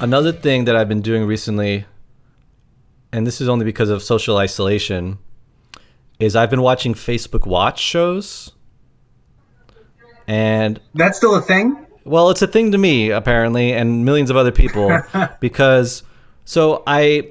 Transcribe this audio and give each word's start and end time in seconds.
another 0.00 0.32
thing 0.32 0.64
that 0.64 0.76
I've 0.76 0.88
been 0.88 1.02
doing 1.02 1.24
recently, 1.24 1.84
and 3.12 3.26
this 3.26 3.40
is 3.40 3.48
only 3.48 3.64
because 3.64 3.90
of 3.90 4.02
social 4.02 4.36
isolation, 4.36 5.18
is 6.18 6.34
I've 6.36 6.50
been 6.50 6.62
watching 6.62 6.94
Facebook 6.94 7.46
Watch 7.46 7.80
shows. 7.80 8.52
And 10.26 10.80
That's 10.94 11.16
still 11.16 11.34
a 11.36 11.40
thing? 11.40 11.86
well, 12.04 12.30
it's 12.30 12.42
a 12.42 12.46
thing 12.46 12.72
to 12.72 12.78
me 12.78 13.10
apparently, 13.10 13.72
and 13.72 14.04
millions 14.04 14.30
of 14.30 14.36
other 14.36 14.52
people, 14.52 15.00
because 15.40 16.02
so 16.44 16.82
I 16.86 17.30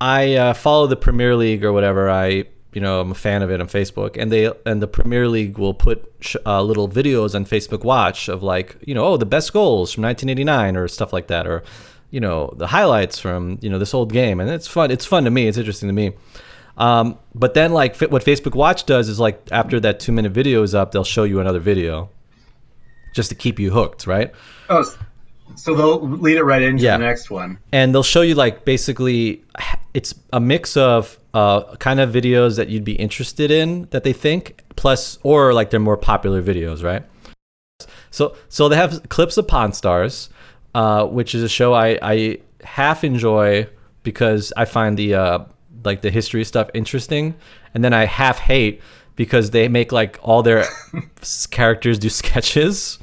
I 0.00 0.34
uh, 0.34 0.54
follow 0.54 0.86
the 0.86 0.96
Premier 0.96 1.36
League 1.36 1.64
or 1.64 1.72
whatever. 1.72 2.08
I 2.10 2.44
you 2.72 2.80
know 2.80 3.00
I'm 3.00 3.10
a 3.10 3.14
fan 3.14 3.42
of 3.42 3.50
it 3.50 3.60
on 3.60 3.68
Facebook, 3.68 4.16
and 4.20 4.30
they 4.30 4.50
and 4.66 4.80
the 4.80 4.86
Premier 4.86 5.28
League 5.28 5.58
will 5.58 5.74
put 5.74 6.12
sh- 6.20 6.36
uh, 6.46 6.62
little 6.62 6.88
videos 6.88 7.34
on 7.34 7.44
Facebook 7.44 7.84
Watch 7.84 8.28
of 8.28 8.42
like 8.42 8.76
you 8.86 8.94
know 8.94 9.04
oh 9.04 9.16
the 9.16 9.26
best 9.26 9.52
goals 9.52 9.92
from 9.92 10.02
1989 10.04 10.76
or 10.76 10.88
stuff 10.88 11.12
like 11.12 11.26
that, 11.28 11.46
or 11.46 11.62
you 12.10 12.20
know 12.20 12.52
the 12.56 12.68
highlights 12.68 13.18
from 13.18 13.58
you 13.60 13.70
know 13.70 13.78
this 13.78 13.94
old 13.94 14.12
game, 14.12 14.40
and 14.40 14.50
it's 14.50 14.68
fun. 14.68 14.90
It's 14.90 15.06
fun 15.06 15.24
to 15.24 15.30
me. 15.30 15.48
It's 15.48 15.58
interesting 15.58 15.88
to 15.88 15.92
me. 15.92 16.12
Um, 16.76 17.18
but 17.34 17.54
then 17.54 17.72
like 17.72 17.96
what 18.00 18.24
Facebook 18.24 18.54
Watch 18.54 18.86
does 18.86 19.08
is 19.08 19.20
like 19.20 19.48
after 19.50 19.80
that 19.80 20.00
two 20.00 20.12
minute 20.12 20.32
video 20.32 20.62
is 20.62 20.74
up, 20.74 20.92
they'll 20.92 21.04
show 21.04 21.24
you 21.24 21.40
another 21.40 21.60
video 21.60 22.08
just 23.14 23.28
to 23.28 23.34
keep 23.34 23.58
you 23.58 23.70
hooked, 23.70 24.06
right? 24.06 24.32
Oh, 24.68 24.84
so 25.56 25.74
they'll 25.74 26.00
lead 26.00 26.36
it 26.36 26.44
right 26.44 26.62
into 26.62 26.82
Yeah. 26.82 26.96
the 26.96 27.04
next 27.04 27.30
one. 27.30 27.58
and 27.72 27.94
they'll 27.94 28.02
show 28.02 28.22
you 28.22 28.34
like 28.34 28.64
basically 28.64 29.44
it's 29.94 30.14
a 30.32 30.40
mix 30.40 30.76
of 30.76 31.18
uh, 31.34 31.76
kind 31.76 32.00
of 32.00 32.10
videos 32.10 32.56
that 32.56 32.68
you'd 32.68 32.84
be 32.84 32.94
interested 32.94 33.50
in 33.50 33.86
that 33.90 34.02
they 34.04 34.12
think 34.12 34.62
plus 34.76 35.18
or 35.22 35.52
like 35.54 35.70
they're 35.70 35.80
more 35.80 35.96
popular 35.96 36.42
videos 36.42 36.82
right 36.82 37.02
so 38.10 38.34
so 38.48 38.68
they 38.68 38.76
have 38.76 39.08
clips 39.08 39.36
of 39.36 39.46
pawn 39.46 39.72
stars 39.72 40.28
uh, 40.74 41.04
which 41.06 41.34
is 41.34 41.42
a 41.42 41.48
show 41.48 41.72
I, 41.74 41.98
I 42.02 42.38
half 42.64 43.04
enjoy 43.04 43.66
because 44.02 44.52
i 44.56 44.64
find 44.64 44.96
the 44.96 45.14
uh, 45.14 45.38
like 45.84 46.00
the 46.02 46.10
history 46.10 46.44
stuff 46.44 46.68
interesting 46.74 47.34
and 47.74 47.84
then 47.84 47.92
i 47.92 48.04
half 48.06 48.38
hate 48.38 48.80
because 49.16 49.50
they 49.50 49.68
make 49.68 49.92
like 49.92 50.18
all 50.22 50.42
their 50.42 50.64
characters 51.50 51.98
do 51.98 52.08
sketches 52.08 52.98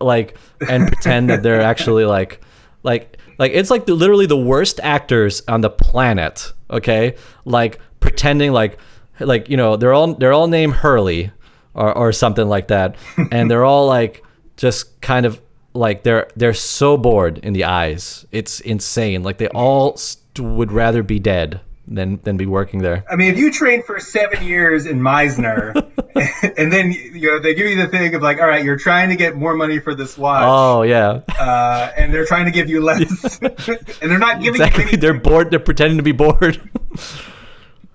like 0.00 0.36
and 0.68 0.86
pretend 0.88 1.30
that 1.30 1.42
they're 1.42 1.60
actually 1.60 2.04
like 2.04 2.40
like 2.82 3.18
like 3.38 3.52
it's 3.52 3.70
like 3.70 3.86
the, 3.86 3.94
literally 3.94 4.26
the 4.26 4.36
worst 4.36 4.80
actors 4.82 5.42
on 5.48 5.60
the 5.60 5.70
planet 5.70 6.52
okay? 6.70 7.16
Like 7.44 7.80
pretending 8.00 8.52
like 8.52 8.78
like 9.20 9.48
you 9.48 9.56
know 9.56 9.76
they're 9.76 9.92
all 9.92 10.14
they're 10.14 10.32
all 10.32 10.48
named 10.48 10.74
hurley 10.74 11.32
or, 11.74 11.96
or 11.96 12.12
something 12.12 12.48
like 12.48 12.68
that 12.68 12.96
and 13.32 13.50
they're 13.50 13.64
all 13.64 13.86
like 13.86 14.24
just 14.56 15.00
kind 15.00 15.26
of 15.26 15.40
like 15.74 16.02
they're 16.02 16.28
they're 16.36 16.54
so 16.54 16.96
bored 16.96 17.38
in 17.38 17.52
the 17.52 17.64
eyes. 17.64 18.26
It's 18.32 18.60
insane. 18.60 19.22
Like 19.22 19.38
they 19.38 19.48
all 19.48 19.96
st- 19.96 20.40
would 20.40 20.72
rather 20.72 21.02
be 21.02 21.18
dead 21.18 21.60
than 21.90 22.20
than 22.22 22.36
be 22.36 22.46
working 22.46 22.80
there. 22.80 23.04
I 23.10 23.16
mean, 23.16 23.32
if 23.32 23.38
you 23.38 23.52
train 23.52 23.82
for 23.82 23.98
seven 24.00 24.44
years 24.44 24.86
in 24.86 25.00
Meisner, 25.00 25.74
and 26.56 26.72
then 26.72 26.92
you 26.92 27.28
know 27.28 27.38
they 27.40 27.54
give 27.54 27.66
you 27.66 27.76
the 27.76 27.88
thing 27.88 28.14
of 28.14 28.22
like, 28.22 28.38
all 28.40 28.46
right, 28.46 28.64
you're 28.64 28.78
trying 28.78 29.08
to 29.10 29.16
get 29.16 29.36
more 29.36 29.54
money 29.54 29.78
for 29.78 29.94
this 29.94 30.16
watch, 30.18 30.42
oh 30.44 30.82
yeah. 30.82 31.20
Uh, 31.38 31.90
and 31.96 32.12
they're 32.12 32.26
trying 32.26 32.46
to 32.46 32.50
give 32.50 32.68
you 32.68 32.82
less, 32.82 33.38
and 33.42 34.10
they're 34.10 34.18
not 34.18 34.40
giving 34.42 34.60
exactly. 34.60 34.96
they're 34.96 35.18
bored. 35.18 35.50
They're 35.50 35.58
pretending 35.58 35.98
to 35.98 36.02
be 36.02 36.12
bored. 36.12 36.60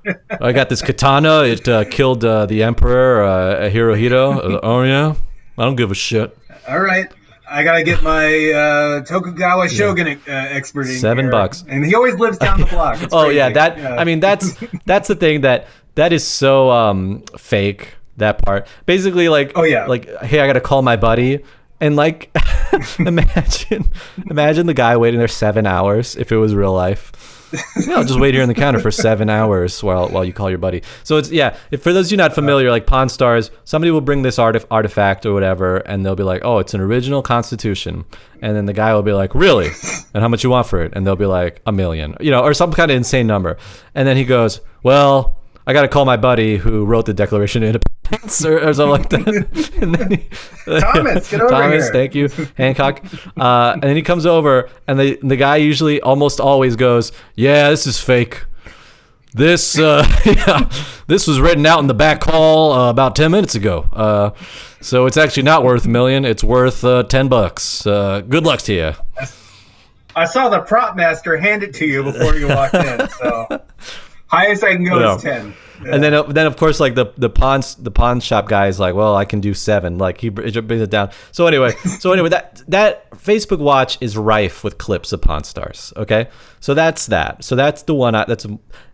I 0.42 0.52
got 0.52 0.70
this 0.70 0.82
katana. 0.82 1.44
It 1.44 1.68
uh, 1.68 1.86
killed 1.86 2.26
uh, 2.26 2.46
the 2.46 2.64
emperor 2.64 3.24
uh, 3.24 3.70
hirohito 3.70 4.36
uh, 4.36 4.60
oh 4.62 4.84
yeah 4.84 5.16
i 5.58 5.64
don't 5.64 5.76
give 5.76 5.92
a 5.92 5.96
shit. 5.96 6.38
All 6.68 6.80
right, 6.80 7.12
I 7.54 7.64
gotta 7.64 7.84
get 7.84 8.02
my 8.02 8.52
uh, 8.52 9.02
Tokugawa 9.04 9.70
Shogun 9.70 10.08
uh, 10.08 10.18
expert 10.28 10.88
in 10.88 10.98
Seven 10.98 11.26
here. 11.26 11.32
bucks. 11.32 11.64
and 11.68 11.86
he 11.86 11.94
always 11.96 12.16
lives 12.16 12.38
down 12.38 12.60
the 12.60 12.66
block. 12.66 12.98
Oh 13.12 13.30
yeah 13.30 13.52
crazy. 13.52 13.82
that 13.82 14.00
i 14.00 14.04
mean 14.04 14.20
that's 14.20 14.56
that's 14.86 15.08
the 15.08 15.16
thing 15.16 15.42
that 15.42 15.68
that 15.96 16.12
is 16.14 16.26
so 16.26 16.72
um 16.72 17.22
fake 17.38 17.96
that 18.18 18.40
part 18.44 18.68
basically 18.86 19.30
like 19.30 19.52
Oh, 19.56 19.64
yeah. 19.64 19.86
like 19.86 20.10
hey 20.24 20.40
i 20.40 20.48
gotta 20.48 20.62
call 20.62 20.82
my 20.82 20.96
buddy 20.96 21.44
and 21.80 21.96
like 21.96 22.36
imagine 23.00 23.86
imagine 24.30 24.66
the 24.68 24.74
guy 24.74 24.98
waiting 24.98 25.20
there 25.20 25.28
seven 25.28 25.66
hours 25.68 26.16
if 26.16 26.32
it 26.32 26.38
was 26.38 26.56
real 26.56 26.74
life 26.74 27.12
yeah, 27.88 27.96
I'll 27.96 28.04
just 28.04 28.20
wait 28.20 28.34
here 28.34 28.44
on 28.44 28.48
the 28.50 28.56
counter 28.56 28.80
for 28.80 28.92
seven 28.92 29.30
hours 29.30 29.84
while 29.84 30.10
while 30.10 30.26
you 30.26 30.34
call 30.34 30.50
your 30.50 30.60
buddy. 30.60 30.84
So 31.04 31.18
it's 31.18 31.32
yeah. 31.32 31.56
For 31.80 31.94
those 31.94 32.08
of 32.08 32.12
you 32.12 32.18
not 32.18 32.34
familiar, 32.34 32.72
like 32.72 32.86
Pawn 32.86 33.10
Stars, 33.10 33.52
somebody 33.64 33.92
will 33.92 34.02
bring 34.02 34.22
this 34.22 34.38
artif- 34.38 34.66
artifact 34.72 35.26
or 35.26 35.34
whatever, 35.34 35.78
and 35.78 36.06
they'll 36.06 36.16
be 36.16 36.24
like, 36.24 36.42
"Oh, 36.44 36.60
it's 36.60 36.74
an 36.74 36.82
original 36.82 37.22
Constitution," 37.22 38.06
and 38.42 38.56
then 38.56 38.66
the 38.66 38.74
guy 38.74 38.94
will 38.94 39.04
be 39.04 39.14
like, 39.14 39.36
"Really? 39.36 39.70
And 40.14 40.22
how 40.22 40.28
much 40.28 40.44
you 40.44 40.50
want 40.50 40.68
for 40.68 40.82
it?" 40.84 40.94
And 40.96 41.06
they'll 41.06 41.16
be 41.16 41.26
like, 41.26 41.62
"A 41.66 41.72
million, 41.72 42.16
you 42.20 42.32
know, 42.32 42.42
or 42.42 42.54
some 42.54 42.72
kind 42.72 42.92
of 42.92 42.98
insane 42.98 43.28
number." 43.28 43.58
And 43.96 44.08
then 44.08 44.18
he 44.18 44.26
goes, 44.26 44.62
"Well." 44.82 45.38
I 45.66 45.74
got 45.74 45.84
to 45.84 45.88
call 45.88 46.06
my 46.06 46.18
buddy 46.18 46.58
who 46.58 46.86
wrote 46.86 47.06
the 47.06 47.14
Declaration 47.14 47.64
of 47.64 47.68
Independence 47.76 48.46
or, 48.46 48.68
or 48.68 48.74
something 48.74 48.90
like 48.90 49.10
that. 49.10 49.72
and 49.82 49.96
then 49.96 50.12
he, 50.12 50.18
Thomas, 50.80 51.30
get 51.32 51.42
over 51.42 51.50
Thomas, 51.50 51.84
here. 51.86 51.94
thank 51.94 52.16
you, 52.16 52.30
Hancock. 52.58 53.02
Uh, 53.38 53.72
and 53.74 53.84
then 53.84 53.96
he 53.96 54.02
comes 54.02 54.26
over, 54.26 54.70
and 54.88 55.00
the 55.00 55.18
the 55.24 55.36
guy 55.38 55.58
usually 55.58 56.02
almost 56.02 56.40
always 56.40 56.76
goes, 56.76 57.12
"Yeah, 57.36 57.70
this 57.70 57.88
is 57.88 58.00
fake. 58.00 58.44
This 59.34 59.80
uh, 59.80 60.06
yeah, 60.26 60.70
this 61.08 61.28
was 61.28 61.40
written 61.40 61.66
out 61.66 61.80
in 61.80 61.88
the 61.88 61.94
back 61.94 62.24
hall 62.24 62.74
uh, 62.74 62.90
about 62.90 63.16
ten 63.16 63.32
minutes 63.32 63.56
ago. 63.56 63.88
Uh, 63.94 64.32
so 64.82 65.06
it's 65.06 65.18
actually 65.18 65.44
not 65.44 65.64
worth 65.64 65.86
a 65.86 65.90
million. 65.90 66.26
It's 66.26 66.44
worth 66.44 66.84
uh, 66.84 67.04
ten 67.04 67.30
bucks. 67.30 67.88
Uh, 67.88 68.22
good 68.22 68.46
luck 68.46 68.60
to 68.64 68.74
you." 68.74 68.94
I 70.16 70.26
saw 70.26 70.50
the 70.50 70.60
prop 70.60 70.96
master 70.96 71.38
hand 71.38 71.64
it 71.64 71.74
to 71.76 71.88
you 71.88 72.04
before 72.04 72.36
you 72.36 72.48
walked 72.48 72.76
in. 72.76 73.10
So 73.10 73.62
highest 74.34 74.64
I 74.64 74.74
can 74.76 74.84
go 74.84 75.00
Yeah. 75.00 75.16
is 75.16 75.22
ten. 75.24 75.54
And 75.86 76.02
then, 76.02 76.14
uh, 76.14 76.24
then 76.24 76.46
of 76.48 76.56
course, 76.56 76.80
like 76.80 76.96
the 76.96 77.08
the 77.18 77.30
pawn 77.30 77.62
the 77.80 77.92
pawn 77.92 78.22
shop 78.22 78.48
guy 78.48 78.68
is 78.68 78.80
like, 78.80 78.96
well, 78.96 79.18
I 79.18 79.26
can 79.26 79.42
do 79.42 79.54
seven. 79.54 79.98
Like 79.98 80.22
he 80.22 80.30
brings 80.30 80.56
it 80.82 80.90
down. 80.90 81.10
So 81.34 81.46
anyway, 81.46 81.72
so 82.00 82.14
anyway, 82.14 82.30
that 82.30 82.62
that 82.70 83.12
Facebook 83.12 83.60
Watch 83.60 83.98
is 84.00 84.16
rife 84.16 84.64
with 84.64 84.78
clips 84.78 85.12
of 85.12 85.22
Pawn 85.22 85.44
Stars. 85.44 85.92
Okay, 85.98 86.30
so 86.62 86.74
that's 86.74 87.08
that. 87.08 87.44
So 87.44 87.56
that's 87.58 87.82
the 87.84 87.94
one. 87.96 88.16
I, 88.16 88.24
that's 88.26 88.46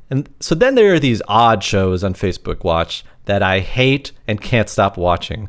and 0.09 0.27
so 0.39 0.55
then 0.55 0.73
there 0.73 0.91
are 0.95 0.99
these 0.99 1.21
odd 1.27 1.63
shows 1.63 2.03
on 2.03 2.15
Facebook 2.15 2.63
Watch 2.63 3.03
that 3.25 3.43
I 3.43 3.59
hate 3.59 4.11
and 4.27 4.41
can't 4.41 4.67
stop 4.69 4.97
watching, 4.97 5.47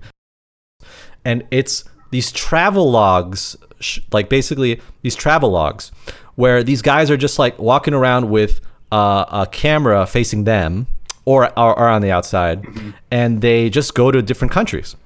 and 1.25 1.47
it's 1.51 1.85
these 2.11 2.31
travel 2.33 2.91
logs, 2.91 3.57
sh- 3.81 4.01
like 4.13 4.29
basically 4.29 4.81
these 5.03 5.15
travel 5.15 5.51
logs, 5.51 5.91
where 6.35 6.63
these 6.63 6.83
guys 6.83 7.11
are 7.11 7.17
just 7.17 7.39
like 7.39 7.59
walking 7.59 7.95
around 7.95 8.29
with 8.29 8.61
uh, 8.93 9.25
a 9.45 9.49
camera 9.51 10.07
facing 10.07 10.45
them 10.45 10.87
or 11.25 11.57
are, 11.59 11.89
on 11.89 12.03
the 12.03 12.11
outside, 12.11 12.65
and 13.11 13.41
they 13.41 13.71
just 13.71 13.95
go 13.95 14.11
to 14.11 14.21
different 14.23 14.53
countries. 14.53 14.97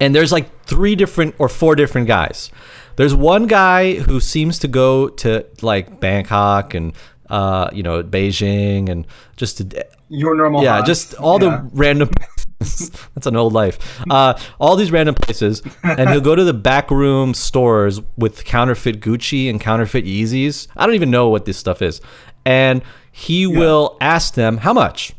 And 0.00 0.14
there's 0.14 0.32
like 0.32 0.64
three 0.64 0.94
different 0.96 1.34
or 1.38 1.48
four 1.48 1.76
different 1.76 2.08
guys. 2.08 2.50
There's 2.96 3.14
one 3.14 3.46
guy 3.46 3.94
who 3.94 4.20
seems 4.20 4.58
to 4.60 4.68
go 4.68 5.08
to 5.08 5.46
like 5.62 6.00
Bangkok 6.00 6.74
and 6.74 6.92
uh, 7.30 7.70
you 7.72 7.82
know 7.82 8.02
Beijing 8.02 8.88
and 8.88 9.06
just 9.36 9.58
to 9.58 9.86
Your 10.08 10.36
normal. 10.36 10.62
yeah, 10.62 10.74
haunts. 10.74 10.88
just 10.88 11.14
all 11.14 11.42
Yeah. 11.42 11.62
the 11.62 11.70
random. 11.72 12.10
That's 12.58 13.26
an 13.26 13.34
old 13.36 13.52
life. 13.52 14.00
Uh, 14.08 14.38
all 14.60 14.76
these 14.76 14.92
random 14.92 15.14
places, 15.16 15.62
and 15.82 16.10
he'll 16.10 16.20
go 16.20 16.36
to 16.36 16.44
the 16.44 16.52
back 16.54 16.90
room 16.92 17.34
stores 17.34 18.00
with 18.16 18.44
counterfeit 18.44 19.00
Gucci 19.00 19.50
and 19.50 19.60
counterfeit 19.60 20.04
Yeezys. 20.04 20.68
I 20.76 20.86
don't 20.86 20.94
even 20.94 21.10
know 21.10 21.28
what 21.28 21.44
this 21.44 21.56
stuff 21.56 21.82
is, 21.82 22.00
and 22.44 22.82
he 23.10 23.46
will 23.46 23.96
ask 24.00 24.34
them 24.34 24.58
how 24.58 24.72
much, 24.72 25.14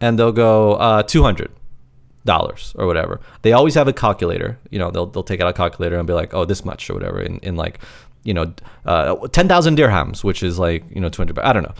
and 0.00 0.18
they'll 0.18 0.32
go 0.32 0.74
uh, 0.74 1.02
two 1.02 1.22
hundred 1.22 1.50
dollars 2.28 2.74
or 2.78 2.86
whatever. 2.86 3.20
They 3.42 3.52
always 3.52 3.74
have 3.74 3.88
a 3.88 3.92
calculator. 3.92 4.58
You 4.70 4.78
know, 4.78 4.92
they'll 4.92 5.06
they'll 5.06 5.24
take 5.24 5.40
out 5.40 5.48
a 5.48 5.52
calculator 5.52 5.98
and 5.98 6.06
be 6.06 6.12
like, 6.12 6.32
oh, 6.32 6.44
this 6.44 6.64
much 6.64 6.88
or 6.88 6.94
whatever 6.94 7.20
in, 7.20 7.38
in 7.40 7.56
like, 7.56 7.80
you 8.22 8.34
know, 8.34 8.52
uh, 8.86 9.26
ten 9.28 9.48
thousand 9.48 9.76
dirhams, 9.76 10.22
which 10.22 10.42
is 10.44 10.58
like 10.58 10.84
you 10.90 11.00
know 11.00 11.08
two 11.08 11.20
hundred. 11.20 11.38
I 11.40 11.52
don't 11.52 11.64
know. 11.64 11.74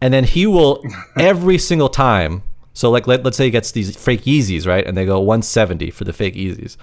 And 0.00 0.14
then 0.14 0.24
he 0.24 0.46
will 0.46 0.82
every 1.18 1.58
single 1.58 1.90
time. 1.90 2.42
So 2.72 2.90
like 2.90 3.06
let, 3.06 3.24
let's 3.24 3.36
say 3.36 3.46
he 3.46 3.50
gets 3.50 3.72
these 3.72 3.94
fake 3.94 4.22
Yeezys 4.22 4.66
right, 4.66 4.86
and 4.86 4.96
they 4.96 5.04
go 5.04 5.20
one 5.20 5.42
seventy 5.42 5.90
for 5.90 6.04
the 6.04 6.12
fake 6.14 6.34
Yeezys, 6.34 6.76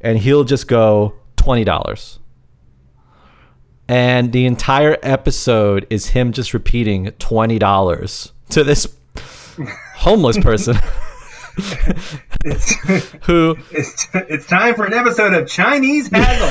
and 0.00 0.18
he'll 0.18 0.44
just 0.44 0.68
go 0.68 1.14
twenty 1.36 1.64
dollars. 1.64 2.19
And 3.90 4.30
the 4.30 4.46
entire 4.46 4.96
episode 5.02 5.84
is 5.90 6.10
him 6.10 6.30
just 6.30 6.54
repeating 6.54 7.10
twenty 7.18 7.58
dollars 7.58 8.32
to 8.50 8.62
this 8.62 8.86
homeless 9.96 10.38
person 10.42 10.76
It's, 12.44 12.74
who 13.24 13.56
it's, 13.72 14.06
it's 14.14 14.46
time 14.46 14.76
for 14.76 14.84
an 14.84 14.94
episode 14.94 15.34
of 15.34 15.48
Chinese 15.48 16.08
Haggle. 16.08 16.48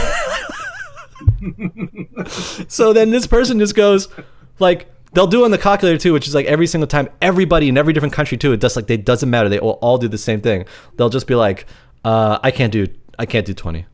so 2.68 2.92
then 2.92 3.10
this 3.10 3.26
person 3.26 3.58
just 3.58 3.74
goes 3.74 4.10
like 4.60 4.92
they'll 5.14 5.26
do 5.26 5.46
on 5.46 5.52
the 5.52 5.58
calculator 5.58 5.98
too 5.98 6.12
which 6.12 6.28
is 6.28 6.36
like 6.36 6.46
every 6.46 6.68
single 6.68 6.88
time 6.88 7.08
everybody 7.22 7.70
in 7.70 7.78
every 7.78 7.94
different 7.94 8.14
country 8.14 8.38
too 8.38 8.52
it 8.52 8.60
does 8.60 8.76
like 8.76 8.88
they 8.88 8.98
doesn't 8.98 9.30
matter 9.30 9.48
they 9.48 9.60
all, 9.60 9.80
all 9.82 9.98
do 9.98 10.10
the 10.10 10.18
same 10.18 10.42
thing. 10.42 10.66
They'll 10.98 11.08
just 11.08 11.26
be 11.26 11.36
like 11.36 11.68
uh, 12.04 12.38
i 12.44 12.52
can't 12.52 12.74
do 12.74 12.88
i 13.18 13.26
can't 13.26 13.46
do 13.46 13.54
20 13.54 13.86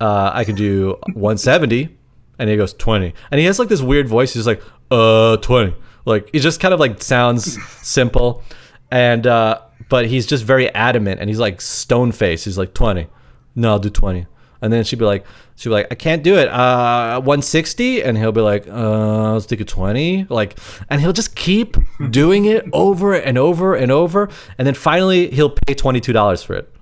uh, 0.00 0.30
i 0.32 0.44
can 0.44 0.54
do 0.54 0.96
170 1.14 1.96
And 2.38 2.50
he 2.50 2.56
goes, 2.56 2.72
20. 2.74 3.14
And 3.30 3.38
he 3.38 3.46
has 3.46 3.58
like 3.58 3.68
this 3.68 3.80
weird 3.80 4.08
voice. 4.08 4.34
He's 4.34 4.46
like, 4.46 4.62
uh, 4.90 5.36
20. 5.38 5.74
Like, 6.04 6.30
he 6.32 6.38
just 6.38 6.60
kind 6.60 6.74
of 6.74 6.80
like 6.80 7.02
sounds 7.02 7.62
simple. 7.82 8.42
And, 8.90 9.26
uh, 9.26 9.60
but 9.88 10.06
he's 10.06 10.26
just 10.26 10.44
very 10.44 10.72
adamant 10.74 11.20
and 11.20 11.28
he's 11.28 11.38
like 11.38 11.60
stone 11.60 12.12
face. 12.12 12.44
He's 12.44 12.58
like, 12.58 12.74
20. 12.74 13.06
No, 13.54 13.70
I'll 13.70 13.78
do 13.78 13.90
20. 13.90 14.26
And 14.62 14.72
then 14.72 14.84
she'd 14.84 14.98
be 14.98 15.04
like, 15.04 15.26
she'd 15.54 15.68
be 15.68 15.74
like, 15.74 15.88
I 15.90 15.94
can't 15.94 16.22
do 16.22 16.36
it. 16.36 16.48
Uh, 16.48 17.20
160. 17.20 18.02
And 18.02 18.16
he'll 18.16 18.32
be 18.32 18.40
like, 18.40 18.66
uh, 18.68 19.32
let's 19.34 19.46
take 19.46 19.60
a 19.60 19.64
20. 19.64 20.26
Like, 20.28 20.58
and 20.88 21.00
he'll 21.00 21.12
just 21.12 21.36
keep 21.36 21.76
doing 22.10 22.46
it 22.46 22.64
over 22.72 23.14
and 23.14 23.38
over 23.38 23.74
and 23.74 23.90
over. 23.92 24.28
And 24.58 24.66
then 24.66 24.74
finally 24.74 25.30
he'll 25.30 25.50
pay 25.50 25.74
$22 25.74 26.44
for 26.44 26.54
it 26.54 26.75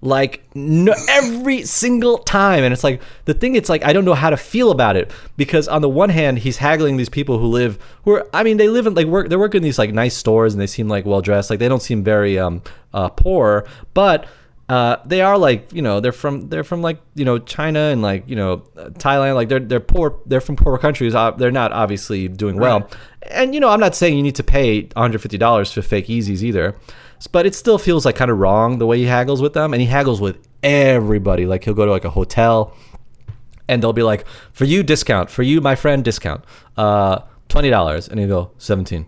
like 0.00 0.44
no, 0.54 0.94
every 1.08 1.64
single 1.64 2.18
time. 2.18 2.64
And 2.64 2.72
it's 2.72 2.84
like 2.84 3.02
the 3.24 3.34
thing 3.34 3.56
it's 3.56 3.68
like 3.68 3.84
i 3.84 3.92
don't 3.92 4.04
know 4.04 4.14
how 4.14 4.30
to 4.30 4.36
feel 4.36 4.70
about 4.70 4.96
it. 4.96 5.10
Because 5.36 5.68
on 5.68 5.82
the 5.82 5.88
one 5.88 6.10
hand 6.10 6.38
he's 6.38 6.58
haggling 6.58 6.96
these 6.96 7.08
people 7.08 7.38
who 7.38 7.46
live 7.46 7.78
who 8.04 8.12
are 8.12 8.28
i 8.32 8.42
mean 8.42 8.56
they 8.56 8.68
live 8.68 8.86
in 8.86 8.94
like 8.94 9.06
work 9.06 9.28
they're 9.28 9.38
working 9.38 9.58
in 9.58 9.64
these 9.64 9.78
like 9.78 9.92
nice 9.92 10.16
stores 10.16 10.54
and 10.54 10.60
they 10.60 10.66
seem 10.66 10.88
like 10.88 11.04
well 11.04 11.20
dressed 11.20 11.50
like 11.50 11.58
they 11.58 11.68
don't 11.68 11.82
seem 11.82 12.04
very 12.04 12.38
um 12.38 12.62
uh 12.94 13.08
poor. 13.08 13.66
But 13.94 14.26
uh, 14.68 14.96
they 15.06 15.22
are 15.22 15.38
like 15.38 15.72
you 15.72 15.80
know 15.80 15.98
they're 15.98 16.12
from 16.12 16.50
they're 16.50 16.62
from 16.62 16.82
like 16.82 17.00
you 17.14 17.24
know 17.24 17.38
China 17.38 17.78
and 17.78 18.02
like 18.02 18.28
you 18.28 18.36
know 18.36 18.58
Thailand. 18.76 19.34
Like 19.34 19.48
they're 19.48 19.60
they're 19.60 19.80
poor 19.80 20.20
they're 20.26 20.42
from 20.42 20.56
poor 20.56 20.76
countries. 20.76 21.14
Uh, 21.14 21.30
they're 21.30 21.50
not 21.50 21.72
obviously 21.72 22.28
doing 22.28 22.58
well. 22.58 22.80
Right. 22.80 22.96
and 23.30 23.54
you 23.54 23.60
know 23.60 23.70
I'm 23.70 23.80
not 23.80 23.94
saying 23.94 24.16
you 24.16 24.22
need 24.22 24.34
to 24.34 24.44
pay 24.44 24.82
150 24.82 25.38
dollars 25.38 25.72
for 25.72 25.80
fake 25.80 26.06
Yeezys 26.06 26.42
either 26.42 26.76
but 27.26 27.44
it 27.46 27.54
still 27.54 27.78
feels 27.78 28.04
like 28.04 28.14
kind 28.16 28.30
of 28.30 28.38
wrong 28.38 28.78
the 28.78 28.86
way 28.86 28.98
he 28.98 29.04
haggles 29.06 29.42
with 29.42 29.52
them 29.54 29.72
and 29.74 29.80
he 29.82 29.88
haggles 29.88 30.20
with 30.20 30.38
everybody 30.62 31.46
like 31.46 31.64
he'll 31.64 31.74
go 31.74 31.84
to 31.84 31.90
like 31.90 32.04
a 32.04 32.10
hotel 32.10 32.76
and 33.68 33.82
they'll 33.82 33.92
be 33.92 34.02
like 34.02 34.24
for 34.52 34.64
you 34.64 34.82
discount 34.82 35.28
for 35.30 35.42
you 35.42 35.60
my 35.60 35.74
friend 35.74 36.04
discount 36.04 36.44
uh 36.76 37.18
$20 37.48 38.08
and 38.08 38.20
he'll 38.20 38.28
go 38.28 38.50
17 38.58 39.06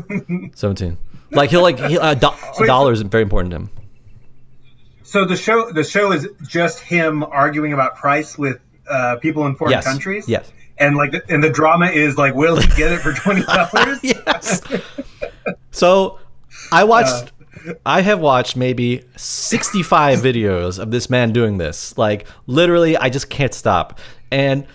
17 0.54 0.98
like 1.32 1.50
he'll 1.50 1.62
like 1.62 1.78
he, 1.78 1.98
uh, 1.98 2.14
do- 2.14 2.28
a 2.60 2.66
dollar 2.66 2.92
is 2.92 3.00
very 3.02 3.22
important 3.22 3.50
to 3.50 3.56
him 3.56 3.70
So 5.02 5.24
the 5.24 5.36
show 5.36 5.70
the 5.72 5.84
show 5.84 6.12
is 6.12 6.28
just 6.46 6.80
him 6.80 7.22
arguing 7.24 7.72
about 7.72 7.96
price 7.96 8.36
with 8.38 8.60
uh, 8.90 9.16
people 9.16 9.46
in 9.46 9.54
foreign 9.54 9.72
Yes. 9.72 9.84
countries. 9.84 10.28
Yes. 10.28 10.50
And 10.78 10.96
like 10.96 11.12
the, 11.12 11.22
and 11.28 11.42
the 11.44 11.50
drama 11.50 11.86
is 11.86 12.16
like, 12.16 12.34
will 12.34 12.56
he 12.56 12.66
get 12.76 12.92
it 12.92 13.00
for 13.00 13.12
twenty 13.12 13.42
dollars? 13.42 13.98
yes. 14.02 14.62
So 15.70 16.18
I 16.72 16.84
watched 16.84 17.32
I 17.86 18.00
have 18.02 18.20
watched 18.20 18.56
maybe 18.56 19.04
65 19.16 20.20
videos 20.20 20.78
of 20.78 20.90
this 20.90 21.08
man 21.10 21.32
doing 21.32 21.58
this. 21.58 21.96
Like 21.96 22.26
literally 22.46 22.96
I 22.96 23.08
just 23.08 23.30
can't 23.30 23.54
stop. 23.54 23.98
And 24.30 24.66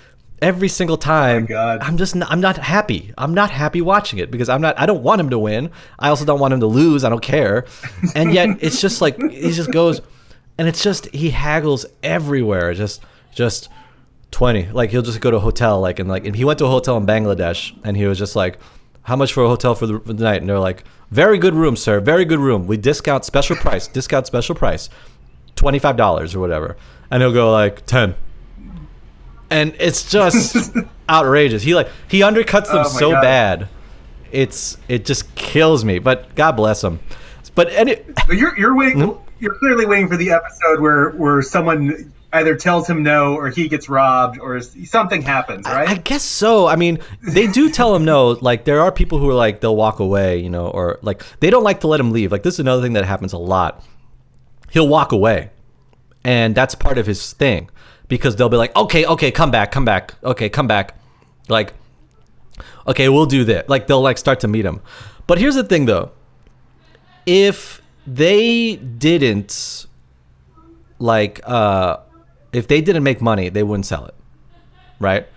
every 0.42 0.68
single 0.68 0.96
oh 0.96 0.98
time 0.98 1.46
God. 1.46 1.80
I'm 1.82 1.98
just 1.98 2.16
not, 2.16 2.30
I'm 2.32 2.42
not 2.42 2.58
happy. 2.58 3.14
I'm 3.18 3.34
not 3.34 3.50
happy 3.50 3.82
watching 3.82 4.20
it 4.20 4.30
because 4.30 4.50
I'm 4.50 4.62
not 4.62 4.80
I 4.80 4.86
don't 4.86 5.04
want 5.04 5.22
him 5.22 5.30
to 5.30 5.40
win. 5.40 5.72
I 5.98 6.10
also 6.10 6.26
don't 6.26 6.40
want 6.40 6.54
him 6.54 6.60
to 6.60 6.68
lose. 6.68 7.04
I 7.04 7.10
don't 7.10 7.22
care. 7.22 7.66
And 8.16 8.34
yet 8.34 8.50
it's 8.62 8.82
just 8.82 9.02
like 9.02 9.18
he 9.32 9.52
just 9.52 9.72
goes 9.72 10.02
and 10.58 10.68
it's 10.68 10.84
just 10.84 11.08
he 11.14 11.32
haggles 11.32 11.86
everywhere. 12.04 12.74
Just 12.74 13.02
just 13.34 13.70
20 14.32 14.70
like 14.72 14.90
he'll 14.90 15.04
just 15.04 15.22
go 15.22 15.30
to 15.30 15.38
a 15.38 15.40
hotel 15.40 15.80
like 15.80 16.00
and 16.00 16.10
like 16.10 16.26
and 16.26 16.36
he 16.36 16.44
went 16.44 16.58
to 16.58 16.66
a 16.66 16.70
hotel 16.70 16.98
in 16.98 17.06
bangladesh 17.06 17.80
and 17.84 17.96
he 17.96 18.06
was 18.06 18.18
just 18.18 18.36
like 18.36 18.58
how 19.04 19.16
much 19.16 19.34
for 19.34 19.44
a 19.44 19.48
hotel 19.48 19.76
for 19.76 19.86
the, 19.88 20.00
for 20.00 20.14
the 20.14 20.24
night? 20.24 20.42
And 20.42 20.50
they're 20.50 20.60
like 20.60 20.84
very 21.12 21.38
good 21.38 21.54
room 21.56 21.76
sir. 21.76 22.00
Very 22.00 22.26
good 22.26 22.40
room. 22.40 22.68
We 22.68 22.78
discount 22.78 23.26
special 23.26 23.56
price 23.56 23.88
discount 23.88 24.28
special 24.28 24.56
price. 24.56 24.90
$25 25.56 26.36
or 26.36 26.40
whatever. 26.40 26.78
And 27.12 27.22
he'll 27.22 27.32
go 27.34 27.52
like 27.52 27.86
10 27.86 28.16
and 29.50 29.76
it's 29.80 30.10
just 30.10 30.76
outrageous. 31.10 31.62
He 31.64 31.76
like 31.76 31.90
he 32.08 32.22
undercuts 32.22 32.68
them 32.68 32.84
Oh 32.86 32.90
so 32.90 33.12
God. 33.12 33.22
bad. 33.22 33.70
It's 34.32 34.78
it 34.88 35.06
just 35.06 35.34
kills 35.36 35.86
me. 35.86 36.00
But 36.00 36.34
god 36.36 36.54
bless 36.54 36.84
him. 36.84 37.00
But 37.56 37.72
any 37.72 37.98
But 38.28 38.38
you're 38.38 38.58
you're 38.58 38.76
waiting. 38.76 39.02
Hmm? 39.02 39.20
You're 39.40 39.56
clearly 39.60 39.86
waiting 39.86 40.08
for 40.08 40.18
the 40.18 40.32
episode 40.32 40.80
where 40.80 41.12
where 41.12 41.42
someone 41.44 42.12
either 42.34 42.56
tells 42.56 42.90
him 42.90 43.04
no 43.04 43.36
or 43.36 43.50
he 43.50 43.68
gets 43.68 43.88
robbed 43.88 44.40
or 44.40 44.60
something 44.62 45.22
happens, 45.22 45.66
right? 45.66 45.88
I 45.88 45.96
guess 45.96 46.24
so. 46.24 46.68
I 46.68 46.76
mean, 46.76 47.00
they 47.22 47.48
do 47.48 47.70
tell 47.70 47.96
him 47.96 48.04
no. 48.04 48.38
Like 48.44 48.66
there 48.66 48.82
are 48.82 48.92
people 48.92 49.20
who 49.20 49.30
are 49.30 49.34
like 49.34 49.62
they'll 49.62 49.76
walk 49.76 50.00
away, 50.00 50.40
you 50.40 50.50
know, 50.50 50.68
or 50.68 51.00
like 51.02 51.24
they 51.40 51.50
don't 51.50 51.64
like 51.64 51.80
to 51.82 51.88
let 51.88 52.00
him 52.00 52.12
leave. 52.12 52.32
Like 52.32 52.44
this 52.44 52.56
is 52.56 52.60
another 52.60 52.82
thing 52.82 52.94
that 52.94 53.06
happens 53.06 53.32
a 53.32 53.38
lot. 53.38 53.84
He'll 54.72 54.88
walk 54.88 55.12
away, 55.12 55.52
and 56.24 56.56
that's 56.56 56.76
part 56.76 56.98
of 56.98 57.06
his 57.06 57.34
thing 57.34 57.70
because 58.08 58.36
they'll 58.36 58.50
be 58.50 58.58
like, 58.58 58.76
okay, 58.76 59.06
okay, 59.06 59.32
come 59.32 59.52
back, 59.52 59.72
come 59.72 59.86
back, 59.86 60.16
okay, 60.24 60.50
come 60.50 60.68
back, 60.68 60.96
like, 61.48 61.74
okay, 62.88 63.08
we'll 63.10 63.26
do 63.26 63.44
that. 63.46 63.70
Like 63.70 63.88
they'll 63.88 64.02
like 64.02 64.18
start 64.18 64.40
to 64.42 64.48
meet 64.48 64.66
him. 64.66 64.82
But 65.28 65.38
here's 65.38 65.56
the 65.56 65.64
thing, 65.64 65.86
though. 65.86 66.12
If 67.26 67.82
they 68.06 68.76
didn't 68.76 69.86
like 71.00 71.42
uh 71.46 71.98
if 72.54 72.68
they 72.68 72.82
didn't 72.82 73.04
make 73.04 73.22
money 73.22 73.50
they 73.50 73.64
wouldn't 73.64 73.86
sell 73.86 74.06
it. 74.06 74.16
Right? 75.00 75.28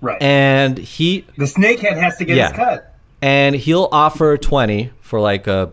Right. 0.00 0.20
and 0.22 0.76
he 0.76 1.24
the 1.36 1.44
snakehead 1.46 1.96
has 1.96 2.16
to 2.18 2.24
get 2.24 2.36
Yeah. 2.36 2.48
his 2.48 2.56
cut. 2.56 2.94
and 3.22 3.54
he'll 3.56 3.88
offer 3.92 4.36
20 4.36 4.90
for 5.00 5.20
like 5.20 5.46
a 5.46 5.72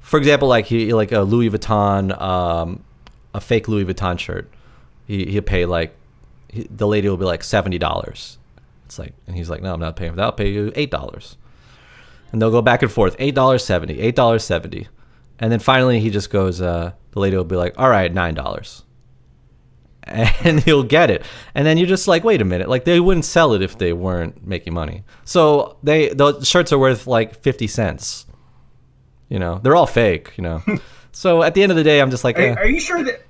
for 0.00 0.18
example 0.18 0.48
like 0.48 0.64
he 0.66 0.94
like 0.94 1.12
a 1.12 1.20
louis 1.20 1.50
vuitton 1.50 2.18
um 2.20 2.82
a 3.34 3.40
fake 3.40 3.68
louis 3.68 3.84
vuitton 3.84 4.18
shirt. 4.18 4.50
He, 5.06 5.26
he'll 5.26 5.42
pay 5.42 5.66
like 5.66 5.94
he, 6.50 6.66
the 6.70 6.86
lady 6.86 7.08
will 7.10 7.18
be 7.18 7.26
like 7.26 7.42
$70 7.42 8.36
it's 8.86 8.98
like 8.98 9.12
and 9.26 9.36
he's 9.36 9.50
like 9.50 9.60
no 9.62 9.74
i'm 9.74 9.80
not 9.80 9.96
paying 9.96 10.12
for 10.12 10.16
that. 10.16 10.22
I'll 10.24 10.32
pay 10.32 10.48
you 10.50 10.70
$8 10.70 11.36
and 12.32 12.40
they'll 12.40 12.50
go 12.50 12.62
back 12.62 12.82
and 12.82 12.90
forth 12.90 13.16
$8.70 13.18 13.98
$8.70 14.14 14.86
and 15.38 15.52
then 15.52 15.58
finally 15.60 16.00
he 16.00 16.08
just 16.10 16.30
goes 16.30 16.62
uh 16.62 16.92
the 17.10 17.20
lady 17.20 17.36
will 17.36 17.44
be 17.44 17.56
like 17.56 17.74
all 17.78 17.90
right 17.90 18.12
$9 18.12 18.82
and 20.08 20.60
he'll 20.64 20.82
get 20.82 21.10
it. 21.10 21.22
And 21.54 21.66
then 21.66 21.78
you're 21.78 21.86
just 21.86 22.08
like, 22.08 22.24
wait 22.24 22.40
a 22.40 22.44
minute, 22.44 22.68
like 22.68 22.84
they 22.84 23.00
wouldn't 23.00 23.24
sell 23.24 23.52
it 23.54 23.62
if 23.62 23.78
they 23.78 23.92
weren't 23.92 24.46
making 24.46 24.74
money. 24.74 25.04
So 25.24 25.76
they 25.82 26.08
the 26.10 26.42
shirts 26.44 26.72
are 26.72 26.78
worth 26.78 27.06
like 27.06 27.40
fifty 27.42 27.66
cents. 27.66 28.26
You 29.28 29.38
know, 29.38 29.60
they're 29.62 29.76
all 29.76 29.86
fake. 29.86 30.32
You 30.36 30.42
know, 30.42 30.62
so 31.12 31.42
at 31.42 31.54
the 31.54 31.62
end 31.62 31.72
of 31.72 31.76
the 31.76 31.84
day, 31.84 32.00
I'm 32.00 32.10
just 32.10 32.24
like, 32.24 32.38
Are, 32.38 32.42
eh. 32.42 32.54
are 32.54 32.66
you 32.66 32.80
sure 32.80 33.02
that? 33.04 33.22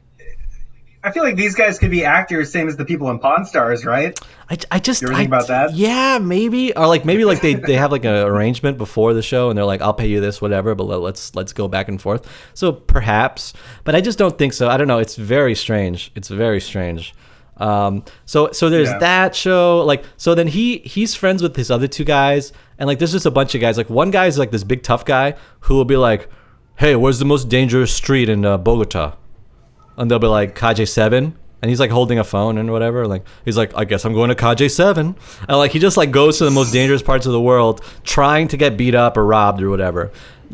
I 1.05 1.13
feel 1.13 1.23
like 1.23 1.37
these 1.37 1.55
guys 1.55 1.79
could 1.79 1.91
be 1.93 2.05
actors, 2.05 2.51
same 2.51 2.67
as 2.67 2.77
the 2.77 2.85
people 2.85 3.09
in 3.11 3.21
Pawn 3.21 3.45
Stars, 3.45 3.85
right? 3.87 4.19
I, 4.51 4.59
I 4.73 4.79
just 4.81 5.01
You 5.01 5.09
ever 5.09 5.15
I, 5.15 5.19
think 5.19 5.29
about 5.29 5.47
that? 5.47 5.73
Yeah, 5.75 6.19
maybe 6.19 6.75
or 6.77 6.87
like 6.89 7.05
maybe 7.05 7.25
like 7.25 7.41
they, 7.41 7.55
they 7.55 7.75
have 7.75 7.93
like 7.93 8.05
an 8.05 8.15
arrangement 8.15 8.79
before 8.79 9.15
the 9.15 9.23
show 9.23 9.49
and 9.49 9.57
they're 9.57 9.65
like, 9.65 9.81
I'll 9.81 9.95
pay 9.95 10.09
you 10.09 10.21
this, 10.21 10.41
whatever, 10.43 10.75
but 10.75 10.85
let- 10.85 11.01
let's 11.01 11.35
let's 11.37 11.53
go 11.53 11.69
back 11.69 11.89
and 11.89 12.01
forth. 12.03 12.27
So 12.55 12.73
perhaps, 12.73 13.53
but 13.85 13.95
I 13.95 14.01
just 14.01 14.19
don't 14.19 14.37
think 14.37 14.53
so. 14.53 14.69
I 14.69 14.77
don't 14.77 14.89
know. 14.89 14.99
It's 14.99 15.15
very 15.17 15.55
strange. 15.55 16.11
It's 16.17 16.29
very 16.29 16.61
strange. 16.61 17.15
Um, 17.59 18.05
so 18.25 18.51
so 18.53 18.69
there's 18.69 18.89
Yeah. 18.89 18.99
that 18.99 19.35
show. 19.37 19.85
Like 19.85 20.05
so 20.17 20.35
then 20.35 20.49
he 20.49 20.79
he's 20.79 21.15
friends 21.15 21.43
with 21.43 21.55
his 21.57 21.71
other 21.71 21.87
two 21.89 22.05
guys 22.05 22.53
and 22.79 22.87
like 22.89 22.99
there's 22.99 23.13
just 23.13 23.27
a 23.27 23.31
bunch 23.31 23.55
of 23.55 23.61
guys. 23.61 23.77
Like 23.77 23.89
one 23.91 24.11
guy's 24.11 24.37
like 24.37 24.51
this 24.51 24.65
big 24.65 24.83
tough 24.83 25.05
guy 25.05 25.35
who 25.61 25.75
will 25.75 25.85
be 25.85 25.97
like, 25.97 26.29
Hey, 26.77 26.97
where's 26.97 27.19
the 27.21 27.25
most 27.25 27.49
dangerous 27.49 27.93
street 27.95 28.29
in 28.29 28.45
uh, 28.45 28.59
Bogota? 28.59 29.15
And 29.99 30.11
they'll 30.11 30.19
be 30.19 30.29
like 30.29 30.55
Calle 30.55 30.87
Seven, 30.87 31.37
and 31.61 31.69
he's 31.69 31.81
like 31.81 31.91
holding 31.91 32.19
a 32.19 32.25
phone 32.25 32.57
and 32.57 32.71
whatever. 32.71 33.07
Like 33.07 33.25
he's 33.45 33.57
like, 33.57 33.77
I 33.77 33.85
guess 33.85 34.05
I'm 34.05 34.15
going 34.15 34.29
to 34.29 34.35
Calle 34.35 34.69
Seven, 34.69 35.17
and 35.49 35.59
like 35.59 35.73
he 35.73 35.79
just 35.79 35.97
like 35.97 36.11
goes 36.11 36.39
to 36.39 36.45
the 36.45 36.51
most 36.51 36.73
dangerous 36.73 37.03
parts 37.03 37.27
of 37.27 37.33
the 37.33 37.41
world, 37.41 37.85
trying 38.05 38.49
to 38.49 38.57
get 38.57 38.77
beat 38.77 38.95
up 38.95 39.17
or 39.17 39.27
robbed 39.27 39.61
or 39.61 39.71
whatever. 39.71 40.13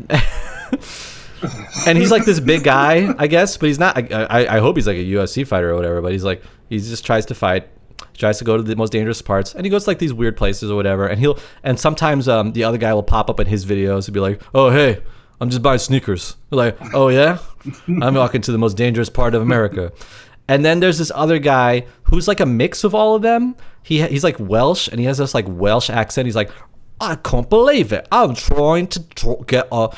and 1.87 1.97
he's 1.97 2.11
like 2.11 2.25
this 2.25 2.39
big 2.39 2.63
guy, 2.63 3.13
I 3.17 3.27
guess, 3.27 3.57
but 3.57 3.67
he's 3.67 3.79
not. 3.79 3.97
I, 3.97 4.23
I, 4.23 4.55
I 4.55 4.59
hope 4.59 4.77
he's 4.77 4.87
like 4.87 4.97
a 4.97 5.05
UFC 5.05 5.45
fighter 5.45 5.71
or 5.71 5.75
whatever. 5.75 6.01
But 6.01 6.11
he's 6.11 6.23
like 6.23 6.43
he 6.69 6.79
just 6.79 7.05
tries 7.05 7.25
to 7.27 7.35
fight. 7.35 7.69
Tries 8.13 8.37
to 8.39 8.45
go 8.45 8.55
to 8.57 8.63
the 8.63 8.75
most 8.77 8.91
dangerous 8.91 9.21
parts, 9.21 9.53
and 9.53 9.65
he 9.65 9.69
goes 9.69 9.83
to 9.83 9.89
like 9.89 9.99
these 9.99 10.13
weird 10.13 10.37
places 10.37 10.71
or 10.71 10.75
whatever. 10.75 11.05
And 11.05 11.19
he'll 11.19 11.37
and 11.63 11.79
sometimes 11.79 12.27
um, 12.27 12.53
the 12.53 12.63
other 12.63 12.77
guy 12.77 12.93
will 12.93 13.03
pop 13.03 13.29
up 13.29 13.39
in 13.39 13.47
his 13.47 13.65
videos 13.65 14.07
and 14.07 14.13
be 14.13 14.19
like, 14.19 14.41
"Oh 14.53 14.69
hey, 14.69 15.01
I'm 15.39 15.49
just 15.49 15.61
buying 15.61 15.79
sneakers." 15.79 16.35
They're 16.49 16.57
like, 16.57 16.77
"Oh 16.93 17.09
yeah, 17.09 17.39
I'm 18.01 18.15
walking 18.15 18.41
to 18.41 18.51
the 18.51 18.57
most 18.57 18.77
dangerous 18.77 19.09
part 19.09 19.35
of 19.35 19.41
America." 19.41 19.91
And 20.47 20.63
then 20.63 20.79
there's 20.79 20.97
this 20.99 21.11
other 21.15 21.39
guy 21.39 21.85
who's 22.03 22.27
like 22.27 22.39
a 22.39 22.45
mix 22.45 22.83
of 22.83 22.93
all 22.93 23.15
of 23.15 23.21
them. 23.21 23.55
He 23.83 24.01
he's 24.03 24.23
like 24.23 24.39
Welsh 24.39 24.87
and 24.87 24.99
he 24.99 25.05
has 25.05 25.17
this 25.17 25.33
like 25.33 25.45
Welsh 25.47 25.89
accent. 25.89 26.25
He's 26.27 26.35
like, 26.35 26.51
"I 27.01 27.15
can't 27.15 27.49
believe 27.49 27.91
it. 27.91 28.07
I'm 28.11 28.35
trying 28.35 28.87
to 28.87 29.43
get 29.47 29.67
a 29.71 29.89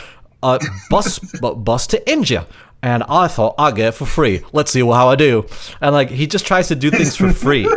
a 0.44 0.60
bus 0.90 1.20
bu- 1.42 1.56
bus 1.56 1.88
to 1.88 2.10
India." 2.10 2.48
And 2.84 3.04
I 3.10 3.28
thought 3.28 3.56
I'd 3.58 3.76
get 3.76 3.88
it 3.90 3.92
for 3.94 4.06
free. 4.06 4.44
Let's 4.54 4.72
see 4.72 4.82
how 4.82 5.10
I 5.10 5.16
do. 5.16 5.48
And 5.82 5.94
like 5.94 6.10
he 6.10 6.28
just 6.28 6.46
tries 6.46 6.68
to 6.68 6.76
do 6.76 6.92
things 6.92 7.16
for 7.16 7.34
free. 7.34 7.68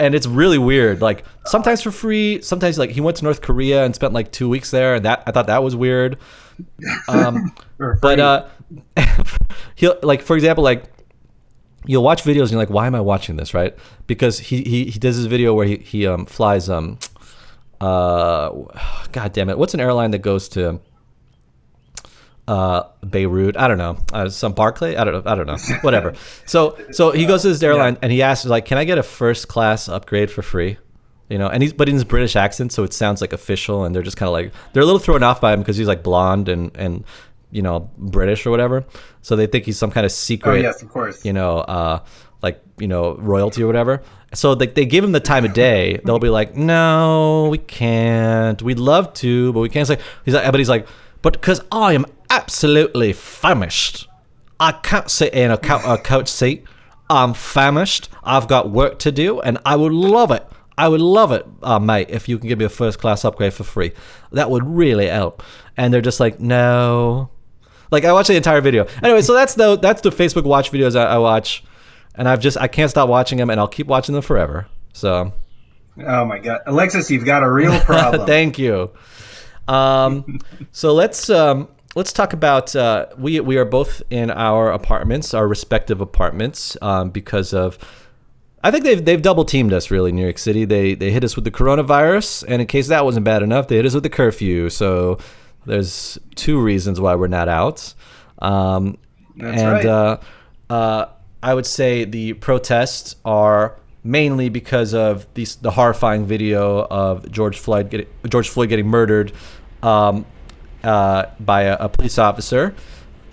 And 0.00 0.14
it's 0.14 0.26
really 0.26 0.58
weird. 0.58 1.00
Like 1.00 1.24
sometimes 1.46 1.82
for 1.82 1.90
free, 1.90 2.40
sometimes 2.42 2.78
like 2.78 2.90
he 2.90 3.00
went 3.00 3.16
to 3.18 3.24
North 3.24 3.42
Korea 3.42 3.84
and 3.84 3.94
spent 3.94 4.12
like 4.12 4.32
two 4.32 4.48
weeks 4.48 4.70
there, 4.70 4.96
and 4.96 5.04
that 5.04 5.22
I 5.26 5.32
thought 5.32 5.46
that 5.46 5.62
was 5.62 5.76
weird. 5.76 6.18
Um, 7.08 7.54
but 7.78 8.18
uh, 8.18 8.48
he'll 9.76 9.96
like 10.02 10.22
for 10.22 10.34
example 10.34 10.64
like 10.64 10.82
you'll 11.86 12.02
watch 12.02 12.24
videos 12.24 12.42
and 12.42 12.50
you're 12.50 12.60
like, 12.60 12.70
why 12.70 12.88
am 12.88 12.96
I 12.96 13.00
watching 13.00 13.36
this, 13.36 13.54
right? 13.54 13.76
Because 14.08 14.40
he 14.40 14.64
he, 14.64 14.86
he 14.86 14.98
does 14.98 15.16
this 15.16 15.26
video 15.26 15.54
where 15.54 15.66
he 15.66 15.76
he 15.76 16.04
um, 16.04 16.26
flies 16.26 16.68
um 16.68 16.98
uh 17.80 18.50
god 19.12 19.32
damn 19.32 19.48
it, 19.48 19.56
what's 19.56 19.72
an 19.72 19.78
airline 19.78 20.10
that 20.10 20.18
goes 20.18 20.48
to 20.50 20.80
uh, 22.48 22.88
Beirut. 23.06 23.58
I 23.58 23.68
don't 23.68 23.76
know. 23.76 23.98
Uh, 24.10 24.28
some 24.30 24.52
Barclay. 24.52 24.96
I 24.96 25.04
don't 25.04 25.24
know. 25.24 25.30
I 25.30 25.34
don't 25.34 25.46
know. 25.46 25.58
Whatever. 25.82 26.14
So 26.46 26.78
so 26.90 27.12
he 27.12 27.26
goes 27.26 27.42
to 27.42 27.48
this 27.48 27.62
airline 27.62 27.94
yeah. 27.94 28.00
and 28.02 28.12
he 28.12 28.22
asks 28.22 28.46
like, 28.46 28.64
"Can 28.64 28.78
I 28.78 28.84
get 28.84 28.96
a 28.96 29.02
first 29.02 29.48
class 29.48 29.88
upgrade 29.88 30.30
for 30.30 30.40
free?" 30.40 30.78
You 31.28 31.36
know, 31.36 31.46
and 31.46 31.62
he's 31.62 31.74
but 31.74 31.90
in 31.90 31.94
his 31.94 32.04
British 32.04 32.36
accent, 32.36 32.72
so 32.72 32.84
it 32.84 32.94
sounds 32.94 33.20
like 33.20 33.34
official, 33.34 33.84
and 33.84 33.94
they're 33.94 34.02
just 34.02 34.16
kind 34.16 34.28
of 34.28 34.32
like 34.32 34.52
they're 34.72 34.82
a 34.82 34.86
little 34.86 34.98
thrown 34.98 35.22
off 35.22 35.42
by 35.42 35.52
him 35.52 35.60
because 35.60 35.76
he's 35.76 35.86
like 35.86 36.02
blonde 36.02 36.48
and 36.48 36.74
and 36.74 37.04
you 37.50 37.60
know 37.60 37.90
British 37.98 38.46
or 38.46 38.50
whatever. 38.50 38.86
So 39.20 39.36
they 39.36 39.46
think 39.46 39.66
he's 39.66 39.76
some 39.76 39.90
kind 39.90 40.06
of 40.06 40.12
secret. 40.12 40.52
Oh 40.52 40.54
yes, 40.54 40.82
of 40.82 40.88
course. 40.88 41.26
You 41.26 41.34
know, 41.34 41.58
uh, 41.58 42.02
like 42.40 42.62
you 42.78 42.88
know 42.88 43.14
royalty 43.16 43.62
or 43.62 43.66
whatever. 43.66 44.02
So 44.32 44.54
like 44.54 44.74
they 44.74 44.86
give 44.86 45.04
him 45.04 45.12
the 45.12 45.20
time 45.20 45.44
of 45.44 45.52
day. 45.52 46.00
They'll 46.02 46.18
be 46.18 46.30
like, 46.30 46.56
"No, 46.56 47.48
we 47.50 47.58
can't. 47.58 48.62
We'd 48.62 48.78
love 48.78 49.12
to, 49.14 49.52
but 49.52 49.60
we 49.60 49.68
can't." 49.68 49.86
Say 49.86 49.98
he's 50.24 50.32
like, 50.32 50.50
but 50.50 50.58
he's 50.58 50.70
like, 50.70 50.88
"But 51.20 51.34
because 51.34 51.60
I 51.70 51.92
am 51.92 52.06
absolutely 52.30 53.12
famished. 53.12 54.08
I 54.60 54.72
can't 54.72 55.10
sit 55.10 55.34
in 55.34 55.50
a, 55.50 55.58
couch, 55.58 55.82
a 55.84 55.98
couch 55.98 56.28
seat. 56.28 56.64
I'm 57.10 57.34
famished. 57.34 58.08
I've 58.24 58.48
got 58.48 58.70
work 58.70 58.98
to 59.00 59.12
do, 59.12 59.40
and 59.40 59.58
I 59.64 59.76
would 59.76 59.92
love 59.92 60.30
it. 60.30 60.46
I 60.76 60.88
would 60.88 61.00
love 61.00 61.32
it, 61.32 61.44
uh, 61.62 61.78
mate, 61.78 62.10
if 62.10 62.28
you 62.28 62.38
can 62.38 62.48
give 62.48 62.58
me 62.58 62.64
a 62.64 62.68
first 62.68 63.00
class 63.00 63.24
upgrade 63.24 63.52
for 63.52 63.64
free. 63.64 63.92
That 64.30 64.50
would 64.50 64.64
really 64.64 65.08
help. 65.08 65.42
And 65.76 65.92
they're 65.92 66.00
just 66.00 66.20
like, 66.20 66.38
no. 66.38 67.30
Like 67.90 68.04
I 68.04 68.12
watched 68.12 68.28
the 68.28 68.36
entire 68.36 68.60
video. 68.60 68.86
Anyway, 69.02 69.22
so 69.22 69.32
that's 69.32 69.54
the 69.54 69.76
that's 69.76 70.02
the 70.02 70.10
Facebook 70.10 70.44
watch 70.44 70.70
videos 70.70 70.94
I, 70.94 71.04
I 71.04 71.18
watch, 71.18 71.64
and 72.14 72.28
I've 72.28 72.40
just 72.40 72.58
I 72.58 72.68
can't 72.68 72.90
stop 72.90 73.08
watching 73.08 73.38
them, 73.38 73.48
and 73.48 73.58
I'll 73.58 73.68
keep 73.68 73.86
watching 73.86 74.14
them 74.14 74.22
forever. 74.22 74.66
So. 74.92 75.32
Oh 76.06 76.24
my 76.26 76.38
god, 76.38 76.60
Alexis, 76.66 77.10
you've 77.10 77.24
got 77.24 77.42
a 77.42 77.50
real 77.50 77.80
problem. 77.80 78.26
Thank 78.26 78.58
you. 78.58 78.90
Um, 79.66 80.38
so 80.70 80.92
let's 80.94 81.28
um, 81.30 81.68
let's 81.94 82.12
talk 82.12 82.32
about 82.32 82.74
uh, 82.76 83.06
we 83.16 83.40
we 83.40 83.56
are 83.56 83.64
both 83.64 84.02
in 84.10 84.30
our 84.30 84.70
apartments, 84.70 85.34
our 85.34 85.46
respective 85.46 86.00
apartments, 86.00 86.76
um, 86.82 87.10
because 87.10 87.52
of. 87.52 87.78
I 88.62 88.72
think 88.72 88.82
they've 88.82 89.04
they've 89.04 89.22
double 89.22 89.44
teamed 89.44 89.72
us 89.72 89.90
really. 89.90 90.10
New 90.10 90.22
York 90.22 90.38
City, 90.38 90.64
they 90.64 90.94
they 90.94 91.10
hit 91.10 91.22
us 91.22 91.36
with 91.36 91.44
the 91.44 91.50
coronavirus, 91.50 92.44
and 92.48 92.60
in 92.60 92.66
case 92.66 92.88
that 92.88 93.04
wasn't 93.04 93.24
bad 93.24 93.42
enough, 93.42 93.68
they 93.68 93.76
hit 93.76 93.86
us 93.86 93.94
with 93.94 94.02
the 94.02 94.10
curfew. 94.10 94.68
So 94.68 95.18
there's 95.64 96.18
two 96.34 96.60
reasons 96.60 97.00
why 97.00 97.14
we're 97.14 97.28
not 97.28 97.48
out. 97.48 97.94
Um, 98.40 98.98
That's 99.36 99.60
and 99.60 99.72
right. 99.72 99.86
uh, 99.86 100.18
uh, 100.70 101.06
I 101.42 101.54
would 101.54 101.66
say 101.66 102.04
the 102.04 102.32
protests 102.34 103.14
are 103.24 103.78
mainly 104.02 104.48
because 104.48 104.94
of 104.94 105.26
these, 105.34 105.56
the 105.56 105.70
horrifying 105.70 106.24
video 106.26 106.84
of 106.86 107.30
George 107.30 107.58
Floyd 107.58 107.90
getting, 107.90 108.06
George 108.28 108.48
Floyd 108.48 108.70
getting 108.70 108.88
murdered 108.88 109.32
um, 109.82 110.24
uh, 110.84 111.26
by 111.40 111.62
a, 111.62 111.76
a, 111.76 111.88
police 111.88 112.18
officer, 112.18 112.74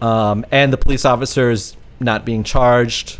um, 0.02 0.46
and 0.52 0.74
the 0.74 0.78
police 0.78 1.06
officer 1.06 1.52
is 1.52 1.76
not 2.00 2.26
being 2.26 2.44
charged 2.44 3.20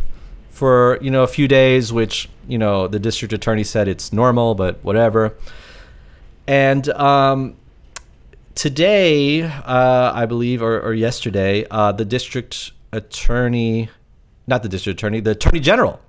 for 0.50 0.98
you 1.02 1.12
know 1.12 1.24
a 1.24 1.28
few 1.28 1.48
days, 1.48 1.94
which 1.94 2.30
you 2.48 2.58
know 2.58 2.88
the 2.88 3.00
district 3.00 3.34
attorney 3.34 3.64
said 3.64 3.88
it's 3.88 4.12
normal, 4.12 4.56
but 4.56 4.84
whatever. 4.84 5.36
And 6.48 6.88
um, 6.90 7.56
today, 8.54 9.44
uh, 9.44 10.12
I 10.14 10.26
believe, 10.26 10.62
or, 10.62 10.80
or 10.80 10.94
yesterday, 10.94 11.66
uh, 11.72 11.92
the 11.92 12.06
district 12.06 12.72
attorney, 12.92 13.90
not 14.48 14.64
the 14.64 14.70
district 14.70 15.00
attorney, 15.00 15.20
the 15.20 15.32
attorney 15.32 15.60
general 15.60 16.00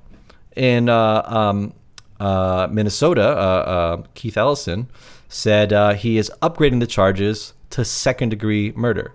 in 0.57 0.89
uh, 0.89 1.23
um, 1.27 1.75
uh, 2.19 2.67
Minnesota, 2.71 3.23
uh, 3.23 4.03
Keith 4.15 4.37
Ellison, 4.37 4.89
said 5.29 5.97
he 5.99 6.17
is 6.17 6.31
upgrading 6.43 6.81
the 6.81 6.87
charges 6.87 7.53
to 7.71 7.85
second 7.85 8.31
degree 8.31 8.73
murder. 8.77 9.13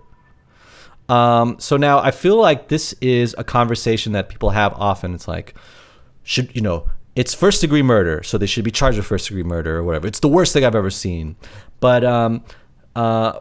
Um, 1.08 1.58
so 1.58 1.76
now 1.76 1.98
I 1.98 2.10
feel 2.10 2.36
like 2.36 2.68
this 2.68 2.94
is 3.00 3.34
a 3.36 3.44
conversation 3.44 4.12
that 4.12 4.28
people 4.28 4.50
have 4.50 4.72
often. 4.74 5.14
It's 5.14 5.28
like, 5.28 5.54
should, 6.22 6.54
you 6.54 6.62
know, 6.62 6.88
it's 7.14 7.34
first 7.34 7.60
degree 7.60 7.82
murder, 7.82 8.22
so 8.22 8.38
they 8.38 8.46
should 8.46 8.64
be 8.64 8.70
charged 8.70 8.96
with 8.96 9.06
first 9.06 9.28
degree 9.28 9.42
murder 9.42 9.76
or 9.76 9.84
whatever. 9.84 10.06
It's 10.06 10.20
the 10.20 10.28
worst 10.28 10.52
thing 10.52 10.64
I've 10.64 10.74
ever 10.74 10.90
seen. 10.90 11.36
But 11.80 12.04
um, 12.04 12.44
uh, 12.96 13.40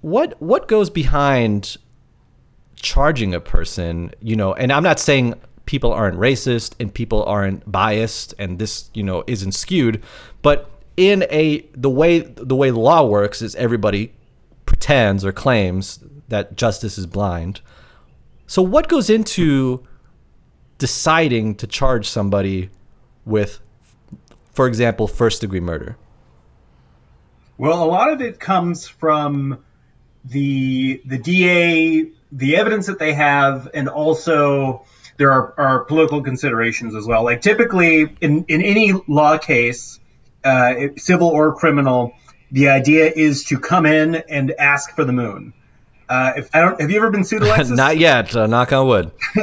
what 0.00 0.40
what 0.40 0.68
goes 0.68 0.90
behind 0.90 1.76
charging 2.76 3.34
a 3.34 3.40
person? 3.40 4.12
You 4.20 4.34
know, 4.34 4.54
and 4.54 4.72
I'm 4.72 4.82
not 4.82 4.98
saying 4.98 5.34
people 5.66 5.92
aren't 5.92 6.18
racist 6.18 6.74
and 6.80 6.92
people 6.92 7.22
aren't 7.24 7.70
biased 7.70 8.34
and 8.38 8.58
this 8.58 8.90
you 8.94 9.02
know 9.02 9.22
isn't 9.26 9.52
skewed, 9.52 10.02
but 10.42 10.70
in 10.98 11.24
a 11.30 11.60
the 11.74 11.88
way 11.88 12.18
the 12.18 12.56
way 12.56 12.70
the 12.70 12.80
law 12.80 13.06
works 13.06 13.40
is 13.40 13.54
everybody 13.54 14.12
pretends 14.66 15.24
or 15.24 15.30
claims 15.30 16.00
that 16.26 16.56
justice 16.56 16.98
is 16.98 17.06
blind. 17.06 17.60
So 18.48 18.62
what 18.62 18.88
goes 18.88 19.08
into 19.08 19.86
deciding 20.78 21.54
to 21.54 21.68
charge 21.68 22.08
somebody 22.08 22.70
with 23.24 23.60
for 24.52 24.66
example 24.66 25.06
first 25.06 25.40
degree 25.40 25.60
murder? 25.60 25.96
Well, 27.58 27.82
a 27.82 27.86
lot 27.86 28.12
of 28.12 28.20
it 28.20 28.40
comes 28.40 28.88
from 28.88 29.64
the 30.24 31.00
the 31.04 31.18
DA, 31.18 32.10
the 32.32 32.56
evidence 32.56 32.86
that 32.86 32.98
they 32.98 33.14
have, 33.14 33.68
and 33.72 33.88
also 33.88 34.84
there 35.16 35.30
are, 35.30 35.54
are 35.58 35.84
political 35.84 36.22
considerations 36.22 36.96
as 36.96 37.06
well. 37.06 37.22
Like 37.22 37.40
typically 37.40 38.16
in, 38.20 38.44
in 38.48 38.62
any 38.62 38.92
law 39.06 39.38
case, 39.38 39.97
uh, 40.44 40.74
civil 40.96 41.28
or 41.28 41.54
criminal, 41.54 42.14
the 42.50 42.68
idea 42.68 43.10
is 43.14 43.44
to 43.44 43.58
come 43.58 43.86
in 43.86 44.14
and 44.14 44.52
ask 44.52 44.94
for 44.94 45.04
the 45.04 45.12
moon. 45.12 45.52
Uh, 46.08 46.32
if 46.36 46.54
I 46.54 46.60
don't, 46.60 46.80
have 46.80 46.90
you 46.90 46.96
ever 46.96 47.10
been 47.10 47.24
sued, 47.24 47.42
Alexis? 47.42 47.70
Not 47.76 47.98
yet. 47.98 48.34
Uh, 48.34 48.46
knock 48.46 48.72
on 48.72 48.86
wood. 48.86 49.10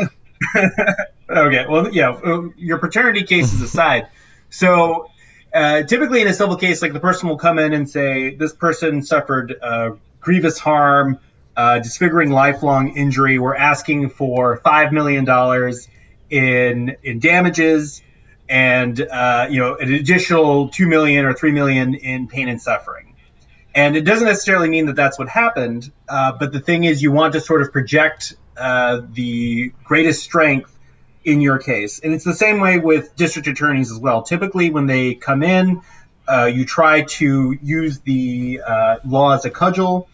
okay. 1.30 1.66
Well, 1.70 1.94
yeah. 1.94 2.20
Your 2.58 2.80
paternity 2.80 3.24
cases 3.24 3.62
aside, 3.62 4.08
so 4.50 5.10
uh, 5.54 5.84
typically 5.84 6.22
in 6.22 6.28
a 6.28 6.34
civil 6.34 6.58
case, 6.58 6.82
like 6.82 6.94
the 6.94 7.00
person 7.00 7.30
will 7.30 7.38
come 7.38 7.60
in 7.60 7.74
and 7.74 7.90
say 7.90 8.36
this 8.36 8.54
person 8.54 9.04
suffered 9.04 9.56
uh, 9.62 9.92
grievous 10.20 10.58
harm, 10.58 11.20
uh, 11.56 11.80
disfiguring 11.80 12.32
lifelong 12.32 12.98
injury. 12.98 13.38
We're 13.38 13.56
asking 13.56 14.10
for 14.10 14.58
five 14.58 14.92
million 14.92 15.24
dollars 15.24 15.88
in 16.30 16.98
in 17.04 17.20
damages 17.20 18.02
and 18.50 19.00
uh, 19.00 19.48
you 19.50 19.60
know 19.60 19.76
an 19.76 19.94
additional 19.94 20.70
two 20.70 20.88
million 20.88 21.26
or 21.26 21.34
three 21.34 21.52
million 21.52 21.96
in 21.96 22.28
pain 22.28 22.48
and 22.48 22.62
suffering. 22.62 23.16
And 23.74 23.98
it 23.98 24.06
doesn't 24.06 24.26
necessarily 24.26 24.70
mean 24.70 24.86
that 24.86 24.96
that's 24.96 25.20
what 25.20 25.28
happened, 25.28 25.92
uh, 26.08 26.32
but 26.40 26.54
the 26.54 26.62
thing 26.62 26.86
is, 26.86 27.04
you 27.04 27.12
want 27.12 27.34
to 27.34 27.42
sort 27.42 27.62
of 27.62 27.74
project 27.74 28.34
uh, 28.56 29.02
the 29.12 29.74
greatest 29.84 30.24
strength 30.24 30.72
in 31.26 31.42
your 31.42 31.58
case, 31.58 32.00
and 32.00 32.14
it's 32.14 32.24
the 32.24 32.34
same 32.34 32.60
way 32.60 32.78
with 32.78 33.16
district 33.16 33.48
attorneys 33.48 33.92
as 33.92 33.98
well. 33.98 34.22
Typically, 34.22 34.70
when 34.70 34.86
they 34.86 35.16
come 35.16 35.44
in, 35.44 35.82
uh, 36.28 36.46
you 36.46 36.66
try 36.66 37.02
to 37.02 37.58
use 37.62 38.00
the 38.00 38.62
uh, 38.66 38.98
law 39.04 39.34
as 39.34 39.44
a 39.44 39.50
cudgel. 39.50 40.08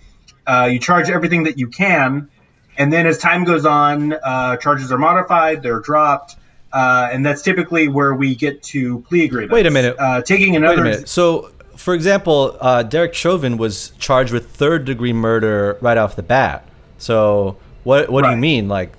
Uh, 0.48 0.70
you 0.72 0.80
charge 0.80 1.10
everything 1.10 1.44
that 1.44 1.60
you 1.60 1.68
can, 1.68 2.30
and 2.78 2.92
then 2.92 3.06
as 3.06 3.20
time 3.20 3.44
goes 3.44 3.66
on, 3.66 4.12
charges 4.60 4.92
are 4.92 4.98
modified, 4.98 5.62
they're 5.62 5.82
dropped, 5.82 6.36
uh, 6.74 7.10
and 7.12 7.26
that's 7.26 7.42
typically 7.42 7.88
where 7.88 8.14
we 8.14 8.36
get 8.36 8.62
to 8.64 9.00
plea 9.02 9.26
agreements. 9.26 9.54
Wait 9.54 9.66
a 9.66 9.72
minute. 9.72 9.96
Uh, 10.00 10.22
taking 10.22 10.56
another. 10.56 10.76
Wait 10.76 10.80
a 10.80 10.84
minute. 10.84 11.10
So, 11.10 11.52
for 11.76 11.94
example, 11.94 12.58
uh, 12.62 12.84
Derek 12.84 13.14
Chauvin 13.14 13.58
was 13.58 13.92
charged 14.00 14.32
with 14.32 14.50
third 14.52 14.86
degree 14.86 15.14
murder 15.14 15.78
right 15.82 15.98
off 15.98 16.16
the 16.16 16.24
bat. 16.24 16.68
So, 16.98 17.58
what 17.84 18.10
what 18.10 18.24
right. 18.24 18.32
do 18.32 18.36
you 18.36 18.42
mean? 18.42 18.68
Like, 18.68 18.94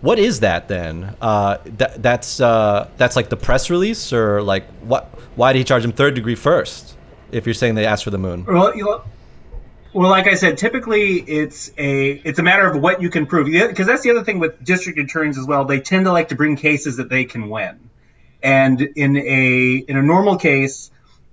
what 0.00 0.18
is 0.18 0.40
that 0.40 0.68
then? 0.68 1.16
Uh, 1.20 1.58
that 1.76 2.02
that's 2.02 2.40
uh, 2.40 2.88
that's 2.96 3.16
like 3.16 3.28
the 3.28 3.36
press 3.36 3.70
release, 3.70 4.12
or 4.12 4.42
like 4.42 4.66
what? 4.82 5.06
Why 5.36 5.52
did 5.52 5.58
he 5.58 5.64
charge 5.64 5.84
him 5.84 5.92
third 5.92 6.14
degree 6.14 6.34
first? 6.34 6.96
If 7.30 7.46
you're 7.46 7.54
saying 7.54 7.74
they 7.74 7.84
asked 7.84 8.04
for 8.04 8.10
the 8.10 8.18
moon. 8.18 8.46
Well, 8.46 8.74
you 8.74 8.84
know, 8.84 9.04
well, 9.92 10.10
like 10.10 10.26
I 10.26 10.34
said, 10.34 10.58
typically 10.58 11.16
it's 11.16 11.70
a 11.78 12.10
it's 12.10 12.38
a 12.38 12.42
matter 12.42 12.66
of 12.66 12.80
what 12.80 13.00
you 13.00 13.10
can 13.10 13.26
prove. 13.26 13.46
Because 13.46 13.86
that's 13.86 14.02
the 14.02 14.10
other 14.10 14.24
thing 14.24 14.38
with 14.38 14.62
district 14.62 14.98
attorneys 14.98 15.38
as 15.38 15.46
well. 15.46 15.64
They 15.64 15.80
tend 15.80 16.04
to 16.04 16.12
like 16.12 16.28
to 16.28 16.34
bring 16.34 16.56
cases 16.56 16.96
that 16.98 17.08
they 17.08 17.24
can 17.24 17.48
win. 17.48 17.90
And 18.42 18.80
in 18.80 19.16
a 19.16 19.76
in 19.76 19.96
a 19.96 20.02
normal 20.02 20.36
case, 20.36 20.90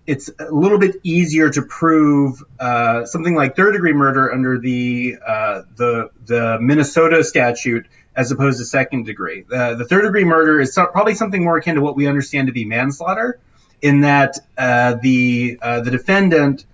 it's 0.08 0.30
a 0.40 0.52
little 0.52 0.80
bit 0.80 0.98
easier 1.04 1.50
to 1.50 1.62
prove 1.64 2.44
uh, 2.60 3.06
something 3.06 3.36
like 3.36 3.56
third 3.56 3.74
degree 3.74 3.94
murder 3.94 4.32
under 4.32 4.60
the 4.60 5.18
uh, 5.26 5.62
the 5.76 6.10
the 6.26 6.58
Minnesota 6.62 7.24
statute 7.24 7.88
as 8.16 8.32
opposed 8.32 8.60
to 8.60 8.66
second 8.66 9.06
degree. 9.06 9.44
Uh, 9.52 9.76
the 9.76 9.86
third 9.86 10.04
degree 10.04 10.24
murder 10.24 10.62
is 10.62 10.74
probably 10.74 11.16
something 11.16 11.44
more 11.44 11.58
akin 11.58 11.76
to 11.76 11.82
what 11.82 11.96
we 11.96 12.08
understand 12.08 12.48
to 12.48 12.54
be 12.54 12.66
manslaughter, 12.66 13.40
in 13.82 14.02
that 14.02 14.38
uh, 14.58 14.96
the 15.02 15.60
uh, 15.62 15.82
the 15.82 15.92
defendant 15.92 16.66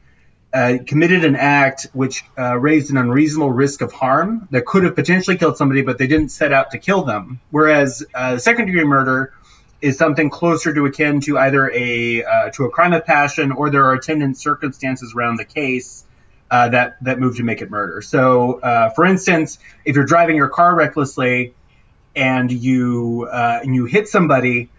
uh, 0.54 0.78
committed 0.86 1.24
an 1.24 1.36
act 1.36 1.88
which 1.94 2.26
uh, 2.38 2.58
raised 2.58 2.92
an 2.92 2.98
unreasonable 2.98 3.52
risk 3.52 3.82
of 3.82 3.94
harm 3.94 4.48
that 4.52 4.66
could 4.66 4.84
have 4.84 4.96
potentially 4.96 5.38
killed 5.38 5.58
somebody, 5.58 5.82
but 5.82 5.98
they 5.98 6.08
didn't 6.08 6.30
set 6.30 6.52
out 6.52 6.72
to 6.72 6.78
kill 6.78 7.04
them. 7.04 7.40
Whereas 7.52 8.06
uh, 8.14 8.38
second 8.38 8.66
degree 8.66 8.84
murder 8.84 9.34
is 9.82 9.98
something 9.98 10.30
closer 10.30 10.74
to 10.74 10.86
akin 10.86 11.22
to 11.22 11.38
either 11.38 11.72
a 11.72 12.24
uh, 12.24 12.50
to 12.52 12.66
a 12.66 12.70
crime 12.70 12.94
of 12.94 13.06
passion 13.06 13.52
or 13.52 13.70
there 13.70 13.86
are 13.86 13.94
attendant 13.94 14.38
circumstances 14.38 15.14
around 15.16 15.38
the 15.38 15.46
case 15.46 16.04
uh, 16.52 16.70
that 16.70 16.98
that 17.04 17.20
move 17.20 17.38
to 17.38 17.44
make 17.44 17.62
it 17.62 17.72
murder. 17.72 18.02
So, 18.02 18.60
uh, 18.60 18.90
for 18.90 19.06
instance, 19.06 19.58
if 19.86 19.96
you're 19.96 20.06
driving 20.06 20.36
your 20.36 20.50
car 20.50 20.76
recklessly 20.76 21.54
and 22.14 22.52
you 22.52 23.28
and 23.30 23.74
you 23.74 23.86
hit 23.86 24.10
somebody 24.10 24.70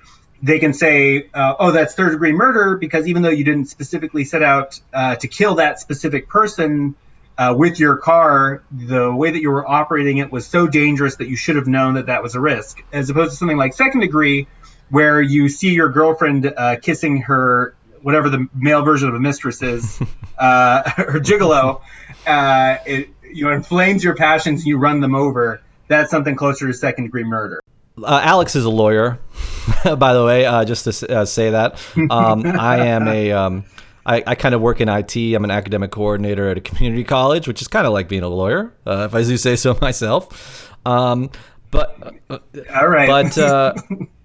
they 0.42 0.58
can 0.58 0.75
say, 0.75 1.28
uh, 1.32 1.54
oh, 1.58 1.70
that's 1.70 1.94
third 1.94 2.11
degree 2.11 2.32
murder 2.32 2.76
because 2.76 3.06
even 3.06 3.22
though 3.22 3.30
you 3.30 3.44
didn't 3.44 3.66
specifically 3.66 4.25
set 4.25 4.42
out 4.42 4.80
uh, 4.92 5.14
to 5.16 5.28
kill 5.28 5.56
that 5.56 5.78
specific 5.78 6.28
person 6.28 6.96
uh, 7.38 7.54
with 7.56 7.78
your 7.78 7.96
car, 7.96 8.62
the 8.70 9.14
way 9.14 9.30
that 9.30 9.40
you 9.40 9.50
were 9.50 9.68
operating 9.68 10.18
it 10.18 10.32
was 10.32 10.46
so 10.46 10.66
dangerous 10.66 11.16
that 11.16 11.28
you 11.28 11.37
should 11.37 11.56
have 11.56 11.68
known 11.68 11.94
that 11.94 12.06
that 12.06 12.22
was 12.22 12.34
a 12.34 12.40
risk. 12.40 12.82
As 12.92 13.08
opposed 13.08 13.30
to 13.30 13.37
something 13.37 13.56
like 13.56 13.72
second 13.75 14.00
degree, 14.00 14.49
where 14.90 15.22
you 15.22 15.49
see 15.49 15.72
your 15.72 15.88
girlfriend 15.88 16.52
uh, 16.54 16.76
kissing 16.76 17.22
her, 17.22 17.75
whatever 18.02 18.28
the 18.28 18.49
male 18.52 18.82
version 18.82 19.08
of 19.08 19.14
a 19.14 19.20
mistress 19.20 19.62
is, 19.62 20.00
uh, 20.38 20.90
her 20.90 21.20
gigolo, 21.20 21.80
uh, 22.26 22.76
it 22.84 23.08
you 23.32 23.44
know 23.44 23.52
inflames 23.52 24.04
your 24.04 24.14
passions 24.14 24.61
and 24.61 24.66
you 24.66 24.76
run 24.76 25.00
them 25.00 25.14
over. 25.14 25.62
That's 25.88 26.11
something 26.11 26.37
closer 26.37 26.66
to 26.66 26.75
second 26.75 27.04
degree 27.04 27.25
murder. 27.25 27.62
Uh, 28.00 28.20
Alex 28.22 28.56
is 28.56 28.64
a 28.64 28.70
lawyer, 28.70 29.18
by 29.84 30.14
the 30.14 30.25
way, 30.25 30.46
uh, 30.46 30.64
just 30.64 30.84
to 30.84 31.18
uh, 31.18 31.25
say 31.25 31.50
that. 31.50 31.80
Um, 32.11 32.46
I 32.46 32.87
am 32.87 33.08
a. 33.08 33.32
Um, 33.32 33.64
I, 34.04 34.22
I 34.26 34.34
kind 34.34 34.54
of 34.54 34.61
work 34.61 34.80
in 34.80 34.88
IT. 34.88 35.16
I'm 35.16 35.44
an 35.44 35.50
academic 35.50 35.92
coordinator 35.92 36.49
at 36.49 36.58
a 36.58 36.61
community 36.61 37.04
college, 37.04 37.46
which 37.46 37.62
is 37.62 37.68
kind 37.68 37.87
of 37.87 37.92
like 37.92 38.08
being 38.08 38.25
a 38.25 38.28
lawyer, 38.28 38.72
uh, 38.87 39.06
if 39.08 39.14
I 39.14 39.22
do 39.22 39.37
say 39.37 39.54
so 39.56 39.78
myself. 39.80 40.75
Um, 40.84 41.30
but 41.70 42.14
uh, 42.28 42.38
all 42.75 42.88
right. 42.88 43.08
But 43.08 43.38
uh, 43.38 43.75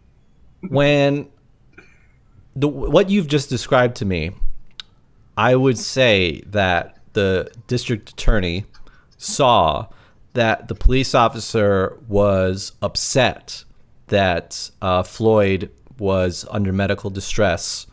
when 0.67 1.29
the 2.55 2.67
what 2.67 3.09
you've 3.09 3.27
just 3.27 3.49
described 3.49 3.97
to 3.97 4.05
me, 4.05 4.31
I 5.37 5.55
would 5.55 5.77
say 5.77 6.41
that 6.47 6.97
the 7.13 7.51
district 7.67 8.09
attorney 8.11 8.65
saw 9.17 9.87
that 10.37 10.67
the 10.67 10.75
police 10.75 11.15
officer 11.15 11.97
was 12.07 12.73
upset 12.83 13.63
that 14.05 14.69
uh, 14.83 15.01
Floyd 15.01 15.71
was 15.97 16.45
under 16.51 16.71
medical 16.71 17.09
distress 17.09 17.87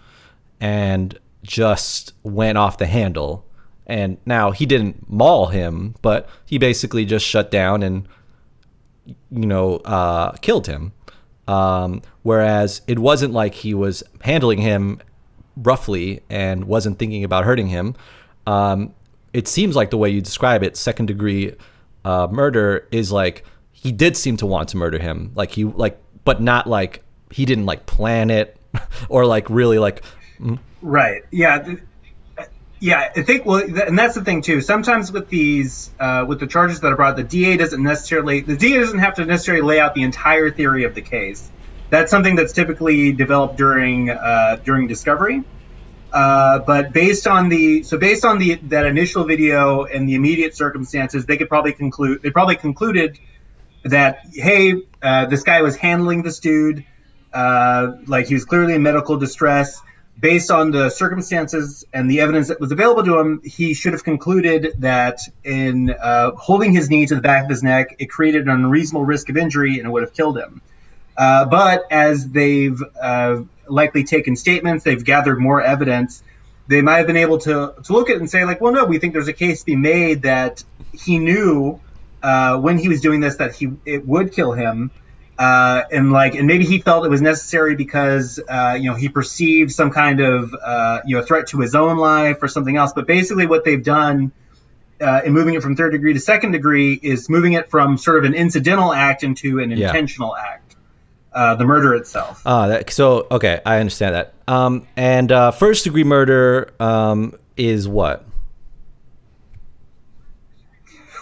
and 0.60 1.18
just 1.42 2.12
went 2.22 2.58
off 2.58 2.76
the 2.76 2.84
handle. 2.84 3.46
And 3.86 4.18
now 4.26 4.50
he 4.50 4.66
didn't 4.66 5.08
maul 5.10 5.46
him, 5.46 5.94
but 6.02 6.28
he 6.44 6.58
basically 6.58 7.06
just 7.06 7.24
shut 7.24 7.50
down 7.50 7.82
and, 7.82 8.06
you 9.06 9.46
know, 9.46 9.76
uh, 9.76 10.32
killed 10.32 10.66
him. 10.66 10.92
Um, 11.48 12.02
whereas 12.24 12.82
it 12.86 12.98
wasn't 12.98 13.32
like 13.32 13.54
he 13.54 13.72
was 13.72 14.02
handling 14.20 14.58
him 14.58 15.00
roughly 15.56 16.20
and 16.28 16.64
wasn't 16.64 16.98
thinking 16.98 17.24
about 17.24 17.44
hurting 17.44 17.68
him. 17.68 17.94
Um, 18.46 18.92
it 19.32 19.48
seems 19.48 19.74
like 19.74 19.88
the 19.88 19.96
way 19.96 20.10
you 20.10 20.20
describe 20.20 20.62
it, 20.62 20.76
second 20.76 21.06
degree 21.06 21.54
uh, 22.04 22.28
murder 22.30 22.87
is 22.90 23.11
like 23.11 23.44
he 23.73 23.92
did 23.92 24.16
seem 24.16 24.37
to 24.38 24.46
want 24.46 24.70
to 24.70 24.76
murder 24.76 24.99
him, 24.99 25.32
like 25.34 25.50
he 25.50 25.64
like, 25.64 25.99
but 26.25 26.40
not 26.40 26.66
like 26.66 27.02
he 27.30 27.44
didn't 27.44 27.66
like 27.66 27.87
plan 27.87 28.30
it 28.30 28.56
or 29.08 29.26
like 29.26 29.50
really 29.50 29.78
like. 29.78 30.02
Right. 30.82 31.23
Yeah. 31.30 31.76
Yeah, 32.80 33.12
I 33.16 33.23
think 33.23 33.46
well, 33.46 33.62
and 33.62 33.99
that's 33.99 34.14
the 34.14 34.25
thing 34.25 34.42
too. 34.42 34.61
Sometimes 34.61 35.11
with 35.11 35.30
these, 35.30 35.90
uh, 35.99 36.26
with 36.28 36.38
the 36.38 36.46
charges 36.46 36.80
that 36.80 36.92
are 36.92 36.96
brought, 36.96 37.16
the 37.16 37.23
DA 37.23 37.56
doesn't 37.56 37.82
necessarily, 37.82 38.40
the 38.40 38.56
DA 38.56 38.78
doesn't 38.78 38.99
have 38.99 39.14
to 39.14 39.25
necessarily 39.25 39.62
lay 39.62 39.80
out 39.80 39.94
the 39.94 40.02
entire 40.02 40.50
theory 40.50 40.85
of 40.85 40.94
the 40.94 41.00
case. 41.00 41.50
That's 41.88 42.11
something 42.11 42.37
that's 42.37 42.52
typically 42.52 43.12
developed 43.12 43.57
during 43.57 44.11
uh, 44.11 44.59
during 44.64 44.87
discovery. 44.87 45.44
Uh, 46.14 46.61
but 46.61 46.92
based 46.92 47.27
on 47.27 47.48
the 47.48 47.83
so 47.83 47.98
based 47.98 48.24
on 48.24 48.38
the 48.38 48.55
that 48.55 48.87
initial 48.87 49.24
video 49.24 49.83
and 49.83 50.09
the 50.09 50.14
immediate 50.14 50.57
circumstances, 50.57 51.27
they 51.27 51.37
could 51.37 51.48
probably 51.48 51.72
conclude 51.72 52.22
they 52.22 52.31
probably 52.31 52.55
concluded 52.55 53.18
that 53.83 54.20
hey, 54.33 54.74
uh, 55.03 55.27
this 55.27 55.42
guy 55.42 55.62
was 55.62 55.74
handling 55.74 56.22
this 56.22 56.38
dude 56.38 56.85
uh, 57.33 57.96
like 58.07 58.29
he 58.29 58.35
was 58.35 58.44
clearly 58.44 58.74
in 58.74 58.83
medical 58.83 59.16
distress. 59.16 59.83
Based 60.16 60.53
on 60.53 60.70
the 60.70 60.90
circumstances 60.90 61.85
and 61.92 62.09
the 62.09 62.20
evidence 62.20 62.46
that 62.46 62.61
was 62.61 62.70
available 62.70 63.03
to 63.03 63.18
him, 63.18 63.40
he 63.42 63.74
should 63.74 63.92
have 63.92 64.05
concluded 64.05 64.74
that 64.79 65.18
in 65.42 65.90
uh, 65.90 66.31
holding 66.37 66.72
his 66.72 66.88
knee 66.88 67.07
to 67.07 67.16
the 67.16 67.20
back 67.20 67.42
of 67.42 67.50
his 67.50 67.64
neck, 67.64 67.96
it 67.98 68.07
created 68.07 68.44
an 68.44 68.50
unreasonable 68.50 69.05
risk 69.05 69.29
of 69.31 69.37
injury 69.37 69.79
and 69.79 69.88
it 69.88 69.90
would 69.90 70.05
have 70.05 70.14
killed 70.14 70.38
him. 70.38 70.62
Uh, 71.16 71.46
but 71.46 71.90
as 71.90 72.29
they've 72.29 72.81
likely 73.68 74.05
taken 74.05 74.37
statements, 74.37 74.85
they've 74.85 75.05
gathered 75.05 75.38
more 75.38 75.62
evidence. 75.62 76.22
They 76.66 76.81
might 76.81 76.98
have 76.98 77.07
been 77.07 77.18
able 77.18 77.38
to 77.38 77.74
to 77.85 77.92
look 77.92 78.09
at 78.09 78.16
it 78.16 78.20
and 78.20 78.31
say 78.31 78.44
like, 78.44 78.61
well, 78.61 78.72
no, 78.72 78.85
we 78.85 78.98
think 78.98 79.12
there's 79.12 79.29
a 79.29 79.35
case 79.35 79.61
to 79.61 79.66
be 79.66 79.77
made 79.77 80.22
that 80.22 80.64
he 80.92 81.18
knew 81.18 81.81
uh, 82.22 82.59
when 82.59 82.79
he 82.79 82.88
was 82.88 83.00
doing 83.00 83.20
this 83.20 83.37
that 83.37 83.55
he 83.55 83.70
it 83.85 84.07
would 84.07 84.33
kill 84.33 84.53
him, 84.53 84.90
uh, 85.38 85.83
and 85.92 86.11
like, 86.11 86.35
and 86.35 86.46
maybe 86.46 86.64
he 86.64 86.79
felt 86.79 87.05
it 87.05 87.11
was 87.11 87.20
necessary 87.20 87.77
because 87.77 88.40
uh, 88.48 88.79
you 88.81 88.90
know 88.90 88.96
he 88.96 89.11
perceived 89.11 89.72
some 89.72 89.90
kind 89.90 90.20
of 90.20 90.55
uh, 90.55 91.00
you 91.05 91.16
know 91.16 91.22
threat 91.22 91.48
to 91.48 91.61
his 91.61 91.74
own 91.74 91.98
life 91.98 92.42
or 92.42 92.48
something 92.48 92.77
else. 92.77 92.92
But 92.94 93.07
basically, 93.07 93.46
what 93.46 93.64
they've 93.64 93.85
done. 93.85 94.33
Uh, 95.00 95.22
in 95.24 95.33
moving 95.33 95.55
it 95.55 95.62
from 95.62 95.74
third 95.74 95.90
degree 95.90 96.12
to 96.12 96.20
second 96.20 96.53
degree 96.53 96.94
is 96.94 97.29
moving 97.29 97.55
it 97.55 97.68
from 97.68 97.98
sort 97.98 98.16
of 98.16 98.24
an 98.24 98.33
incidental 98.33 98.92
act 98.92 99.24
into 99.24 99.59
an 99.59 99.72
yeah. 99.72 99.88
intentional 99.88 100.37
act 100.37 100.63
uh, 101.35 101.55
the 101.57 101.64
murder 101.64 101.94
itself. 101.94 102.42
Ah, 102.47 102.68
that, 102.68 102.90
so 102.90 103.27
okay, 103.31 103.61
I 103.66 103.79
understand 103.79 104.14
that. 104.14 104.35
Um, 104.47 104.87
and 104.97 105.31
uh, 105.33 105.51
first 105.51 105.85
degree 105.85 106.05
murder 106.05 106.73
um, 106.79 107.35
is 107.57 107.88
what? 107.88 108.25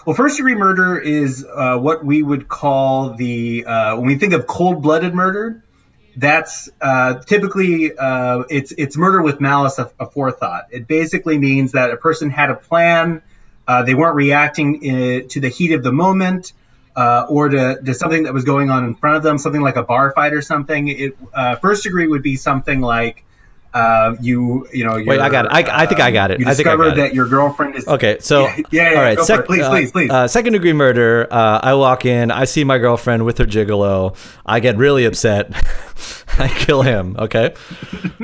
Well, 0.05 0.15
first 0.15 0.37
degree 0.37 0.55
murder 0.55 0.99
is 0.99 1.45
uh, 1.45 1.77
what 1.77 2.05
we 2.05 2.21
would 2.21 2.47
call 2.47 3.15
the 3.15 3.65
uh, 3.65 3.95
when 3.95 4.05
we 4.05 4.15
think 4.15 4.33
of 4.33 4.45
cold 4.45 4.81
blooded 4.81 5.13
murder. 5.13 5.63
That's 6.15 6.69
uh, 6.79 7.15
typically 7.21 7.97
uh, 7.97 8.43
it's 8.49 8.71
it's 8.77 8.95
murder 8.95 9.21
with 9.21 9.41
malice 9.41 9.77
aforethought. 9.77 10.65
It 10.71 10.87
basically 10.87 11.39
means 11.39 11.71
that 11.71 11.89
a 11.89 11.97
person 11.97 12.29
had 12.29 12.51
a 12.51 12.55
plan. 12.55 13.23
they 13.67 13.95
weren't 13.95 14.15
reacting 14.15 14.83
in, 14.83 15.27
to 15.29 15.39
the 15.39 15.49
heat 15.49 15.71
of 15.71 15.83
the 15.83 15.91
moment 15.91 16.53
uh, 16.95 17.25
or 17.29 17.49
to, 17.49 17.81
to 17.81 17.93
something 17.93 18.23
that 18.23 18.33
was 18.33 18.43
going 18.43 18.69
on 18.69 18.83
in 18.85 18.95
front 18.95 19.17
of 19.17 19.23
them, 19.23 19.37
something 19.37 19.61
like 19.61 19.75
a 19.75 19.83
bar 19.83 20.11
fight 20.11 20.33
or 20.33 20.41
something. 20.41 20.87
It, 20.87 21.17
uh, 21.33 21.55
first 21.57 21.83
degree 21.83 22.07
would 22.07 22.23
be 22.23 22.35
something 22.35 22.81
like 22.81 23.23
uh, 23.73 24.15
you 24.21 24.67
you 24.71 24.85
know. 24.85 25.03
Wait, 25.03 25.19
I 25.19 25.29
got 25.29 25.45
it. 25.45 25.51
I, 25.51 25.83
I 25.83 25.85
think 25.87 25.99
I 25.99 26.11
got 26.11 26.29
it. 26.31 26.39
You 26.39 26.45
I 26.45 26.53
discovered 26.53 26.83
think 26.83 26.93
I 26.93 27.01
that 27.01 27.09
it. 27.11 27.15
your 27.15 27.27
girlfriend 27.27 27.75
is. 27.75 27.87
Okay, 27.87 28.17
so 28.19 28.43
yeah, 28.43 28.57
yeah, 28.71 28.91
yeah 28.91 28.97
all 28.97 29.03
right. 29.03 29.19
Sec- 29.19 29.45
please, 29.45 29.67
please, 29.67 29.91
please. 29.91 30.11
Uh, 30.11 30.27
second 30.27 30.53
degree 30.53 30.73
murder. 30.73 31.27
Uh, 31.31 31.59
I 31.63 31.73
walk 31.73 32.05
in. 32.05 32.29
I 32.29 32.45
see 32.45 32.63
my 32.63 32.77
girlfriend 32.77 33.25
with 33.25 33.39
her 33.39 33.45
gigolo. 33.45 34.15
I 34.45 34.59
get 34.59 34.77
really 34.77 35.05
upset. 35.05 35.51
I 36.37 36.49
kill 36.49 36.83
him. 36.83 37.15
Okay. 37.17 37.55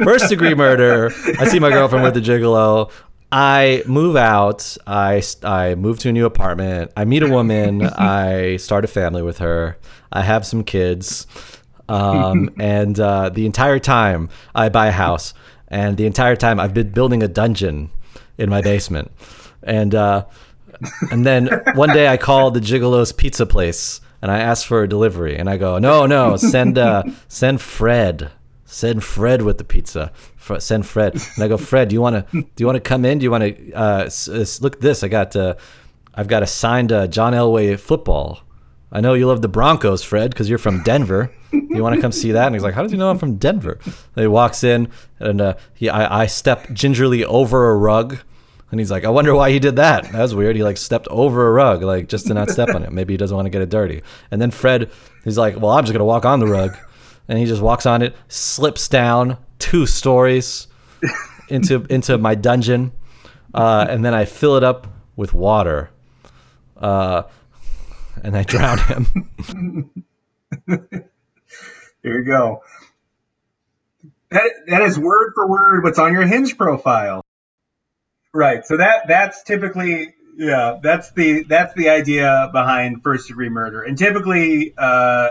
First 0.03 0.29
degree 0.29 0.53
murder. 0.53 1.12
I 1.39 1.45
see 1.45 1.60
my 1.60 1.69
girlfriend 1.69 2.03
with 2.03 2.13
the 2.13 2.21
gigolo. 2.21 2.91
I 3.31 3.83
move 3.85 4.15
out. 4.15 4.77
I, 4.87 5.21
I 5.43 5.75
move 5.75 5.99
to 5.99 6.09
a 6.09 6.11
new 6.11 6.25
apartment. 6.25 6.91
I 6.97 7.05
meet 7.05 7.23
a 7.23 7.29
woman. 7.29 7.83
I 7.97 8.57
start 8.57 8.85
a 8.85 8.87
family 8.87 9.21
with 9.21 9.39
her. 9.39 9.77
I 10.11 10.23
have 10.23 10.45
some 10.45 10.63
kids. 10.63 11.27
Um, 11.87 12.49
and 12.59 12.99
uh, 12.99 13.29
the 13.29 13.45
entire 13.45 13.79
time 13.79 14.29
I 14.55 14.69
buy 14.69 14.87
a 14.87 14.91
house, 14.91 15.33
and 15.67 15.97
the 15.97 16.05
entire 16.05 16.35
time 16.35 16.59
I've 16.59 16.73
been 16.73 16.89
building 16.89 17.21
a 17.21 17.27
dungeon 17.27 17.91
in 18.37 18.49
my 18.49 18.61
basement. 18.61 19.11
And 19.61 19.93
uh, 19.93 20.25
and 21.11 21.25
then 21.25 21.49
one 21.75 21.89
day 21.89 22.07
I 22.07 22.17
call 22.17 22.51
the 22.51 22.61
Gigolo's 22.61 23.11
Pizza 23.11 23.45
Place 23.45 24.01
and 24.21 24.31
I 24.31 24.39
ask 24.39 24.65
for 24.67 24.83
a 24.83 24.87
delivery, 24.87 25.37
and 25.37 25.49
I 25.49 25.57
go, 25.57 25.79
no, 25.79 26.05
no, 26.05 26.35
send 26.35 26.77
uh, 26.77 27.03
send 27.27 27.61
Fred, 27.61 28.31
send 28.69 29.03
Fred 29.03 29.41
with 29.41 29.58
the 29.58 29.63
pizza 29.63 30.12
send 30.60 30.86
Fred. 30.86 31.13
And 31.36 31.43
I 31.43 31.47
go, 31.47 31.58
Fred, 31.58 31.89
do 31.89 31.93
you 31.93 32.01
want 32.01 32.15
to 32.32 32.41
do 32.41 32.47
you 32.58 32.65
want 32.65 32.75
to 32.77 32.79
come 32.82 33.05
in? 33.05 33.19
Do 33.19 33.23
you 33.23 33.32
want 33.32 33.43
to 33.43 33.73
uh, 33.73 34.03
s- 34.05 34.62
look 34.62 34.75
at 34.75 34.82
this? 34.82 35.03
I 35.03 35.08
got 35.08 35.36
uh, 35.36 35.55
I've 36.15 36.27
got 36.27 36.41
a 36.43 36.47
signed 36.47 36.91
uh, 36.91 37.08
John 37.08 37.34
Elway 37.34 37.79
football. 37.79 38.41
I 38.91 39.01
know 39.01 39.13
you 39.13 39.27
love 39.27 39.43
the 39.43 39.47
Broncos, 39.47 40.01
Fred, 40.01 40.32
because 40.32 40.49
you're 40.49 40.58
from 40.58 40.82
Denver. 40.82 41.32
you 41.51 41.84
want 41.84 41.93
to 41.95 42.01
come 42.01 42.12
see 42.12 42.32
that? 42.32 42.47
And 42.47 42.55
he's 42.55 42.63
like, 42.63 42.73
How 42.73 42.82
does 42.82 42.91
he 42.91 42.97
know 42.97 43.10
I'm 43.12 43.19
from 43.19 43.36
Denver? 43.36 43.77
And 43.86 43.95
he 44.15 44.27
walks 44.27 44.63
in, 44.63 44.89
and 45.19 45.39
uh, 45.41 45.53
he 45.75 45.89
I, 45.89 46.23
I 46.23 46.25
step 46.25 46.71
gingerly 46.73 47.23
over 47.25 47.69
a 47.69 47.77
rug. 47.77 48.17
And 48.71 48.79
he's 48.79 48.91
like, 48.91 49.03
I 49.03 49.10
wonder 49.10 49.34
why 49.34 49.49
he 49.51 49.58
did 49.58 49.77
that. 49.77 50.12
That 50.12 50.21
was 50.21 50.36
weird. 50.36 50.55
He 50.55 50.63
like 50.63 50.77
stepped 50.77 51.08
over 51.10 51.47
a 51.47 51.51
rug, 51.51 51.82
like 51.82 52.08
just 52.08 52.27
to 52.27 52.36
not 52.36 52.49
step 52.51 52.69
on 52.69 52.84
it. 52.84 52.91
Maybe 52.91 53.13
he 53.13 53.17
doesn't 53.17 53.36
want 53.36 53.47
to 53.47 53.49
get 53.49 53.63
it 53.63 53.69
dirty. 53.69 54.03
And 54.32 54.39
then 54.39 54.51
Fred, 54.51 54.91
he's 55.23 55.38
like, 55.39 55.60
Well, 55.60 55.71
I'm 55.71 55.84
just 55.86 55.93
gonna 55.93 56.05
walk 56.05 56.25
on 56.25 56.39
the 56.39 56.47
rug, 56.47 56.75
and 57.29 57.37
he 57.37 57.45
just 57.45 57.61
walks 57.61 57.85
on 57.85 58.01
it, 58.01 58.15
slips 58.27 58.89
down, 58.89 59.37
two 59.59 59.85
stories 59.85 60.67
into 61.49 61.85
into 61.89 62.17
my 62.17 62.35
dungeon. 62.35 62.91
uh, 63.53 63.85
and 63.87 64.03
then 64.03 64.13
I 64.13 64.25
fill 64.25 64.57
it 64.57 64.63
up 64.63 64.87
with 65.15 65.33
water, 65.33 65.89
uh, 66.77 67.23
and 68.23 68.35
I 68.35 68.43
drown 68.43 68.79
him. 68.79 70.05
there 70.67 70.99
you 72.03 72.23
go. 72.23 72.63
That 74.31 74.51
that 74.67 74.81
is 74.83 74.99
word 74.99 75.31
for 75.35 75.47
word 75.47 75.83
what's 75.83 75.99
on 75.99 76.13
your 76.13 76.25
Hinge 76.27 76.57
profile. 76.57 77.23
Right. 78.33 78.65
So 78.65 78.77
that 78.77 79.07
that's 79.07 79.43
typically 79.43 80.13
yeah 80.37 80.79
that's 80.81 81.11
the 81.11 81.43
that's 81.43 81.73
the 81.73 81.89
idea 81.89 82.49
behind 82.53 83.03
first 83.03 83.27
degree 83.27 83.49
murder, 83.49 83.81
and 83.83 83.97
typically 83.97 84.73
uh, 84.77 85.29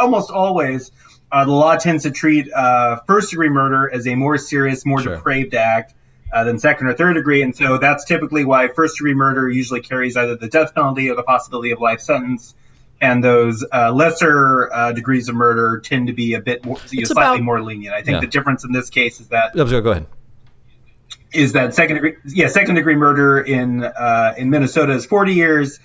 almost 0.00 0.30
always 0.30 0.90
uh, 1.30 1.44
the 1.44 1.52
law 1.52 1.76
tends 1.76 2.04
to 2.04 2.10
treat 2.10 2.52
uh, 2.52 3.00
first 3.06 3.30
degree 3.30 3.48
murder 3.48 3.90
as 3.92 4.06
a 4.06 4.14
more 4.14 4.38
serious, 4.38 4.86
more 4.86 5.00
sure. 5.00 5.16
depraved 5.16 5.54
act. 5.54 5.94
Uh, 6.32 6.42
than 6.42 6.58
second 6.58 6.88
or 6.88 6.92
third 6.92 7.14
degree, 7.14 7.40
and 7.40 7.54
so 7.54 7.78
that's 7.78 8.04
typically 8.04 8.44
why 8.44 8.66
first 8.66 8.96
degree 8.98 9.14
murder 9.14 9.48
usually 9.48 9.80
carries 9.80 10.16
either 10.16 10.34
the 10.34 10.48
death 10.48 10.74
penalty 10.74 11.08
or 11.08 11.14
the 11.14 11.22
possibility 11.22 11.70
of 11.70 11.78
life 11.78 12.00
sentence 12.00 12.52
and 13.00 13.22
those 13.22 13.64
uh, 13.72 13.92
lesser 13.92 14.72
uh, 14.72 14.92
degrees 14.92 15.28
of 15.28 15.34
murder 15.34 15.80
tend 15.80 16.06
to 16.06 16.12
be 16.12 16.34
a 16.34 16.40
bit 16.40 16.64
more, 16.64 16.78
you 16.90 17.02
know, 17.02 17.04
slightly 17.04 17.36
about, 17.36 17.44
more 17.44 17.62
lenient. 17.62 17.94
I 17.94 18.02
think 18.02 18.16
yeah. 18.16 18.20
the 18.20 18.26
difference 18.26 18.64
in 18.64 18.72
this 18.72 18.90
case 18.90 19.20
is 19.20 19.28
that. 19.28 19.54
Go 19.54 19.90
ahead. 19.90 20.06
Is 21.32 21.52
that 21.52 21.74
second 21.74 21.96
degree? 21.96 22.16
Yeah, 22.26 22.48
second 22.48 22.76
degree 22.76 22.94
murder 22.94 23.40
in 23.40 23.84
uh, 23.84 24.34
in 24.38 24.48
Minnesota 24.50 24.94
is 24.94 25.04
40 25.04 25.34
years, 25.34 25.78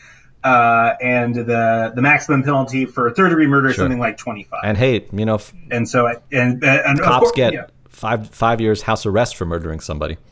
uh, 0.43 0.93
and 1.01 1.35
the 1.35 1.91
the 1.95 2.01
maximum 2.01 2.43
penalty 2.43 2.85
for 2.85 3.11
third 3.11 3.29
degree 3.29 3.47
murder 3.47 3.69
is 3.69 3.75
something 3.75 3.99
like 3.99 4.17
25. 4.17 4.59
And 4.63 4.77
hey, 4.77 5.07
you 5.11 5.25
know, 5.25 5.39
and 5.69 5.87
so 5.87 6.07
and, 6.31 6.63
and 6.63 6.99
cops 6.99 7.25
course, 7.25 7.31
get 7.33 7.53
yeah. 7.53 7.65
five 7.89 8.29
five 8.29 8.61
years 8.61 8.81
house 8.81 9.05
arrest 9.05 9.35
for 9.35 9.45
murdering 9.45 9.79
somebody. 9.79 10.17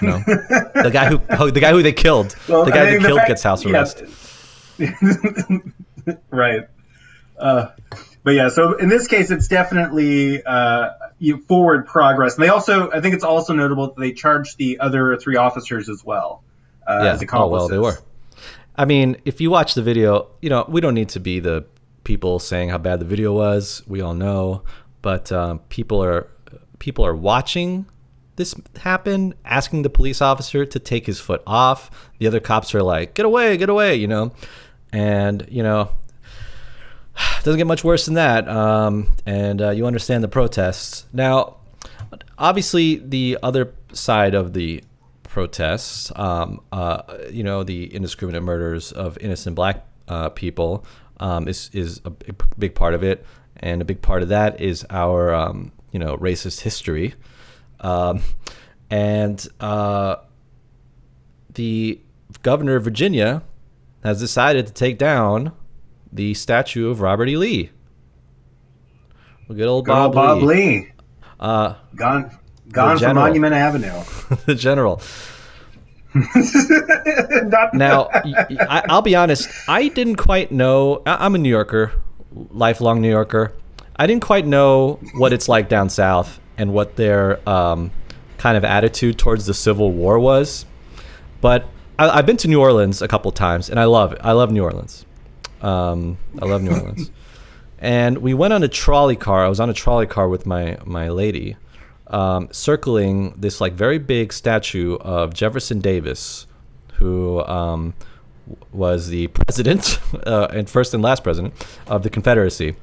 You 0.00 0.08
know? 0.08 0.18
the 0.18 0.90
guy 0.92 1.06
who 1.06 1.50
the 1.50 1.60
guy 1.60 1.70
who 1.72 1.82
they 1.82 1.92
killed, 1.92 2.34
well, 2.48 2.64
the 2.64 2.70
guy 2.70 2.90
who 2.90 3.00
killed 3.00 3.18
fact, 3.18 3.28
gets 3.28 3.42
house 3.42 3.66
arrest. 3.66 4.02
Yeah, 4.78 4.92
right. 6.30 6.68
Uh, 7.38 7.68
but 8.22 8.34
yeah, 8.34 8.48
so 8.48 8.74
in 8.74 8.88
this 8.88 9.06
case, 9.06 9.30
it's 9.30 9.48
definitely 9.48 10.42
uh, 10.42 10.90
forward 11.46 11.86
progress. 11.86 12.36
And 12.36 12.44
they 12.44 12.48
also, 12.48 12.90
I 12.90 13.00
think 13.00 13.14
it's 13.14 13.24
also 13.24 13.52
notable 13.52 13.88
that 13.88 13.98
they 13.98 14.12
charged 14.12 14.56
the 14.56 14.80
other 14.80 15.16
three 15.16 15.36
officers 15.36 15.88
as 15.88 16.02
well. 16.04 16.42
Uh, 16.86 17.00
yeah. 17.02 17.12
As 17.12 17.24
oh 17.32 17.48
well, 17.48 17.68
they 17.68 17.78
were. 17.78 17.98
I 18.76 18.84
mean, 18.84 19.16
if 19.24 19.40
you 19.40 19.50
watch 19.50 19.74
the 19.74 19.82
video, 19.82 20.30
you 20.42 20.50
know 20.50 20.64
we 20.68 20.80
don't 20.80 20.94
need 20.94 21.10
to 21.10 21.20
be 21.20 21.40
the 21.40 21.64
people 22.04 22.38
saying 22.38 22.68
how 22.70 22.78
bad 22.78 23.00
the 23.00 23.06
video 23.06 23.32
was. 23.32 23.82
We 23.86 24.00
all 24.00 24.14
know, 24.14 24.62
but 25.02 25.30
um, 25.32 25.60
people 25.68 26.02
are 26.02 26.28
people 26.78 27.06
are 27.06 27.14
watching 27.14 27.86
this 28.36 28.54
happen, 28.80 29.34
asking 29.44 29.82
the 29.82 29.90
police 29.90 30.20
officer 30.20 30.66
to 30.66 30.78
take 30.78 31.06
his 31.06 31.20
foot 31.20 31.42
off. 31.46 32.10
The 32.18 32.26
other 32.26 32.40
cops 32.40 32.74
are 32.74 32.82
like, 32.82 33.14
"Get 33.14 33.26
away, 33.26 33.56
get 33.56 33.68
away!" 33.68 33.94
You 33.94 34.08
know 34.08 34.32
and 34.94 35.46
you 35.50 35.62
know 35.62 35.90
doesn't 37.42 37.58
get 37.58 37.66
much 37.66 37.84
worse 37.84 38.06
than 38.06 38.14
that 38.14 38.48
um, 38.48 39.08
and 39.26 39.60
uh, 39.60 39.70
you 39.70 39.86
understand 39.86 40.24
the 40.24 40.28
protests 40.28 41.06
now 41.12 41.56
obviously 42.38 42.96
the 42.96 43.36
other 43.42 43.74
side 43.92 44.34
of 44.34 44.54
the 44.54 44.82
protests 45.34 46.12
um, 46.14 46.60
uh, 46.70 47.02
you 47.28 47.42
know 47.42 47.64
the 47.64 47.92
indiscriminate 47.92 48.40
murders 48.40 48.92
of 48.92 49.18
innocent 49.18 49.56
black 49.56 49.84
uh, 50.06 50.28
people 50.28 50.86
um, 51.18 51.48
is, 51.48 51.70
is 51.72 52.00
a 52.04 52.10
big 52.56 52.72
part 52.76 52.94
of 52.94 53.02
it 53.02 53.26
and 53.56 53.82
a 53.82 53.84
big 53.84 54.00
part 54.00 54.22
of 54.22 54.28
that 54.28 54.60
is 54.60 54.86
our 54.90 55.34
um, 55.34 55.72
you 55.90 55.98
know 55.98 56.16
racist 56.18 56.60
history 56.60 57.14
um, 57.80 58.22
and 58.90 59.48
uh, 59.58 60.14
the 61.54 62.00
governor 62.42 62.76
of 62.76 62.84
virginia 62.84 63.42
has 64.04 64.20
decided 64.20 64.68
to 64.68 64.72
take 64.72 64.98
down 64.98 65.50
the 66.12 66.32
statue 66.34 66.90
of 66.90 67.00
Robert 67.00 67.28
E. 67.28 67.36
Lee. 67.36 67.70
Good 69.48 69.66
old 69.66 69.86
Good 69.86 69.90
Bob, 69.90 70.04
old 70.04 70.14
Bob 70.14 70.42
Lee. 70.42 70.54
Lee. 70.54 70.92
Uh, 71.40 71.74
gone 71.96 72.30
gone 72.70 72.98
from 72.98 73.16
Monument 73.16 73.54
Avenue. 73.54 74.02
the 74.46 74.54
general. 74.54 75.00
now, 77.74 78.08
I, 78.12 78.82
will 78.88 79.02
be 79.02 79.16
honest. 79.16 79.48
I 79.68 79.88
didn't 79.88 80.16
quite 80.16 80.52
know. 80.52 81.02
I'm 81.06 81.34
a 81.34 81.38
New 81.38 81.48
Yorker, 81.48 81.92
lifelong 82.32 83.00
New 83.00 83.10
Yorker. 83.10 83.52
I 83.96 84.06
didn't 84.06 84.22
quite 84.22 84.46
know 84.46 85.00
what 85.16 85.32
it's 85.32 85.48
like 85.48 85.68
down 85.68 85.88
south 85.88 86.40
and 86.56 86.72
what 86.72 86.96
their 86.96 87.48
um, 87.48 87.90
kind 88.38 88.56
of 88.56 88.64
attitude 88.64 89.18
towards 89.18 89.46
the 89.46 89.54
Civil 89.54 89.90
War 89.92 90.18
was. 90.18 90.66
But 91.40 91.66
I, 91.98 92.16
have 92.16 92.26
been 92.26 92.36
to 92.38 92.48
New 92.48 92.60
Orleans 92.60 93.02
a 93.02 93.08
couple 93.08 93.30
times, 93.32 93.68
and 93.68 93.78
I 93.80 93.84
love 93.84 94.12
it. 94.12 94.20
I 94.22 94.32
love 94.32 94.52
New 94.52 94.62
Orleans. 94.62 95.04
Um, 95.62 96.18
I 96.40 96.46
love 96.46 96.62
New 96.62 96.72
Orleans. 96.72 97.10
and 97.78 98.18
we 98.18 98.34
went 98.34 98.52
on 98.52 98.62
a 98.62 98.68
trolley 98.68 99.16
car. 99.16 99.44
I 99.44 99.48
was 99.48 99.58
on 99.58 99.68
a 99.68 99.74
trolley 99.74 100.06
car 100.06 100.28
with 100.28 100.46
my 100.46 100.78
my 100.84 101.08
lady, 101.08 101.56
um, 102.08 102.48
circling 102.52 103.34
this 103.36 103.60
like 103.60 103.72
very 103.72 103.98
big 103.98 104.32
statue 104.32 104.96
of 104.96 105.34
Jefferson 105.34 105.80
Davis, 105.80 106.46
who 106.94 107.42
um, 107.44 107.94
was 108.72 109.08
the 109.08 109.28
president 109.28 109.98
uh, 110.26 110.48
and 110.50 110.68
first 110.68 110.94
and 110.94 111.02
last 111.02 111.22
president 111.22 111.54
of 111.86 112.02
the 112.02 112.10
Confederacy. 112.10 112.76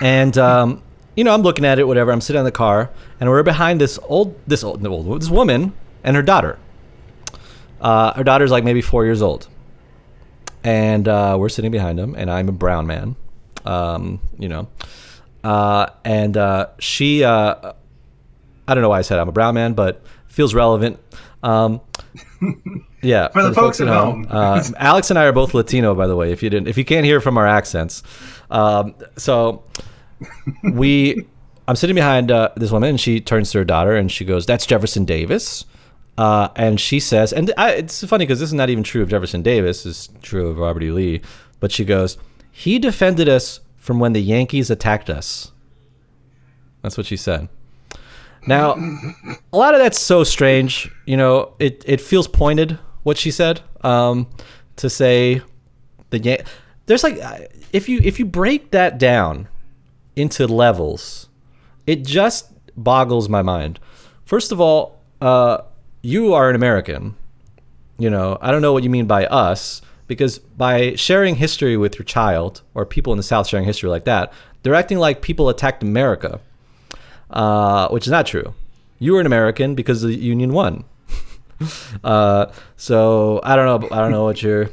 And 0.00 0.36
um, 0.38 0.82
you 1.16 1.24
know, 1.24 1.34
I'm 1.34 1.42
looking 1.42 1.64
at 1.64 1.78
it, 1.78 1.86
whatever. 1.86 2.12
I'm 2.12 2.20
sitting 2.20 2.40
in 2.40 2.44
the 2.44 2.52
car, 2.52 2.90
and 3.20 3.28
we're 3.28 3.42
behind 3.42 3.80
this 3.80 3.98
old, 4.04 4.38
this 4.46 4.64
old, 4.64 4.86
old 4.86 5.20
this 5.20 5.30
woman 5.30 5.74
and 6.02 6.16
her 6.16 6.22
daughter 6.22 6.58
uh, 7.82 8.12
our 8.16 8.24
daughter's 8.24 8.50
like 8.50 8.64
maybe 8.64 8.80
four 8.80 9.04
years 9.04 9.20
old, 9.20 9.48
and 10.62 11.08
uh, 11.08 11.36
we're 11.38 11.48
sitting 11.48 11.72
behind 11.72 11.98
him, 11.98 12.14
and 12.16 12.30
I'm 12.30 12.48
a 12.48 12.52
brown 12.52 12.86
man, 12.86 13.16
um, 13.64 14.20
you 14.38 14.48
know, 14.48 14.68
uh, 15.44 15.86
and 16.04 16.36
uh, 16.36 16.68
she, 16.78 17.24
uh, 17.24 17.72
I 18.68 18.74
don't 18.74 18.82
know 18.82 18.88
why 18.88 18.98
I 18.98 19.02
said 19.02 19.18
I'm 19.18 19.28
a 19.28 19.32
brown 19.32 19.54
man, 19.54 19.74
but 19.74 20.02
feels 20.28 20.54
relevant. 20.54 20.98
Um, 21.42 21.80
yeah, 23.02 23.28
for, 23.28 23.32
for 23.32 23.42
the, 23.42 23.48
the, 23.48 23.54
folks, 23.54 23.78
folks 23.78 23.80
at 23.80 23.88
home. 23.88 24.24
home. 24.24 24.26
Uh, 24.30 24.62
Alex 24.76 25.10
and 25.10 25.18
I 25.18 25.24
are 25.24 25.32
both 25.32 25.54
Latino, 25.54 25.94
by 25.94 26.06
the 26.06 26.16
way. 26.16 26.32
If 26.32 26.42
you 26.42 26.50
didn't, 26.50 26.68
if 26.68 26.78
you 26.78 26.84
can't 26.84 27.04
hear 27.04 27.20
from 27.20 27.36
our 27.38 27.46
accents, 27.46 28.02
um, 28.50 28.94
so 29.16 29.64
we. 30.72 31.26
I'm 31.68 31.76
sitting 31.76 31.94
behind 31.94 32.28
this 32.56 32.72
woman, 32.72 32.90
and 32.90 33.00
she 33.00 33.20
turns 33.20 33.52
to 33.52 33.58
her 33.58 33.64
daughter, 33.64 33.94
and 33.94 34.10
she 34.10 34.24
goes, 34.24 34.46
"That's 34.46 34.66
Jefferson 34.66 35.04
Davis." 35.04 35.64
Uh, 36.18 36.48
and 36.56 36.78
she 36.78 37.00
says, 37.00 37.32
and 37.32 37.52
I, 37.56 37.72
it's 37.72 38.04
funny 38.04 38.26
because 38.26 38.38
this 38.38 38.50
is 38.50 38.54
not 38.54 38.68
even 38.68 38.84
true 38.84 39.02
of 39.02 39.08
Jefferson 39.08 39.42
Davis, 39.42 39.86
it's 39.86 40.10
true 40.20 40.48
of 40.48 40.58
Robert 40.58 40.82
E. 40.82 40.90
Lee, 40.90 41.22
but 41.58 41.72
she 41.72 41.84
goes, 41.84 42.18
he 42.50 42.78
defended 42.78 43.28
us 43.28 43.60
from 43.82 43.98
when 43.98 44.12
the 44.12 44.22
Yankees 44.22 44.70
attacked 44.70 45.10
us. 45.10 45.50
That's 46.82 46.96
what 46.96 47.04
she 47.04 47.16
said. 47.16 47.48
Now, 48.46 48.74
a 49.52 49.56
lot 49.56 49.74
of 49.74 49.80
that's 49.80 49.98
so 49.98 50.22
strange. 50.22 50.88
You 51.04 51.16
know, 51.16 51.54
it, 51.58 51.82
it 51.84 52.00
feels 52.00 52.28
pointed 52.28 52.78
what 53.02 53.18
she 53.18 53.32
said 53.32 53.60
um, 53.80 54.30
to 54.76 54.88
say 54.88 55.42
the 56.10 56.20
Yan- 56.20 56.44
there's 56.86 57.02
like 57.02 57.18
if 57.72 57.88
you 57.88 57.98
if 58.04 58.20
you 58.20 58.24
break 58.24 58.70
that 58.70 58.98
down 58.98 59.48
into 60.14 60.46
levels, 60.46 61.28
it 61.84 62.04
just 62.06 62.52
boggles 62.76 63.28
my 63.28 63.42
mind. 63.42 63.80
First 64.24 64.52
of 64.52 64.60
all, 64.60 65.00
uh, 65.20 65.58
you 66.02 66.34
are 66.34 66.48
an 66.48 66.54
American. 66.54 67.16
You 67.98 68.10
know, 68.10 68.38
I 68.40 68.52
don't 68.52 68.62
know 68.62 68.72
what 68.72 68.84
you 68.84 68.90
mean 68.90 69.06
by 69.06 69.26
us 69.26 69.82
because 70.06 70.38
by 70.38 70.94
sharing 70.94 71.36
history 71.36 71.76
with 71.76 71.98
your 71.98 72.04
child 72.04 72.62
or 72.74 72.84
people 72.84 73.12
in 73.12 73.16
the 73.16 73.22
South 73.22 73.46
sharing 73.46 73.64
history 73.64 73.88
like 73.88 74.04
that, 74.04 74.32
they're 74.62 74.74
acting 74.74 74.98
like 74.98 75.22
people 75.22 75.48
attacked 75.48 75.82
America, 75.82 76.40
uh, 77.30 77.88
which 77.88 78.06
is 78.06 78.10
not 78.10 78.26
true. 78.26 78.54
You 78.98 79.14
were 79.14 79.20
an 79.20 79.26
American 79.26 79.74
because 79.74 80.02
the 80.02 80.14
Union 80.14 80.52
won. 80.52 80.84
uh, 82.04 82.46
so 82.76 83.40
I 83.42 83.56
don't 83.56 83.82
know. 83.82 83.88
I 83.90 84.00
don't 84.00 84.10
know 84.10 84.24
what 84.24 84.42
your 84.42 84.70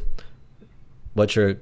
what 1.14 1.36
your 1.36 1.56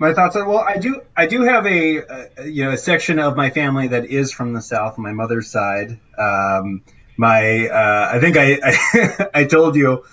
my 0.00 0.12
thoughts 0.12 0.36
are 0.36 0.46
well 0.46 0.58
i 0.58 0.76
do 0.76 1.02
i 1.16 1.26
do 1.26 1.42
have 1.42 1.66
a, 1.66 2.44
you 2.44 2.64
know 2.64 2.70
a 2.70 2.76
section 2.76 3.18
of 3.18 3.36
my 3.36 3.50
family 3.50 3.88
that 3.88 4.04
is 4.04 4.30
from 4.30 4.52
the 4.52 4.60
south 4.60 4.96
my 4.96 5.12
mother's 5.12 5.50
side 5.50 5.98
um, 6.16 6.82
my 7.18 7.68
uh, 7.68 8.10
I 8.12 8.20
think 8.20 8.36
I 8.38 8.58
I, 8.62 9.26
I 9.34 9.44
told 9.44 9.74
you 9.74 10.04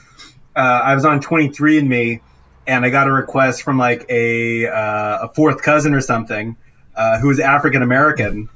uh, 0.55 0.59
I 0.59 0.95
was 0.95 1.05
on 1.05 1.21
23andMe 1.21 2.21
and 2.67 2.85
I 2.85 2.89
got 2.89 3.07
a 3.07 3.11
request 3.11 3.63
from 3.63 3.77
like 3.77 4.05
a 4.09 4.67
uh, 4.67 5.25
a 5.25 5.33
fourth 5.33 5.61
cousin 5.61 5.93
or 5.93 6.01
something 6.01 6.55
uh, 6.95 7.19
who 7.19 7.27
was 7.27 7.39
African 7.39 7.81
American. 7.81 8.49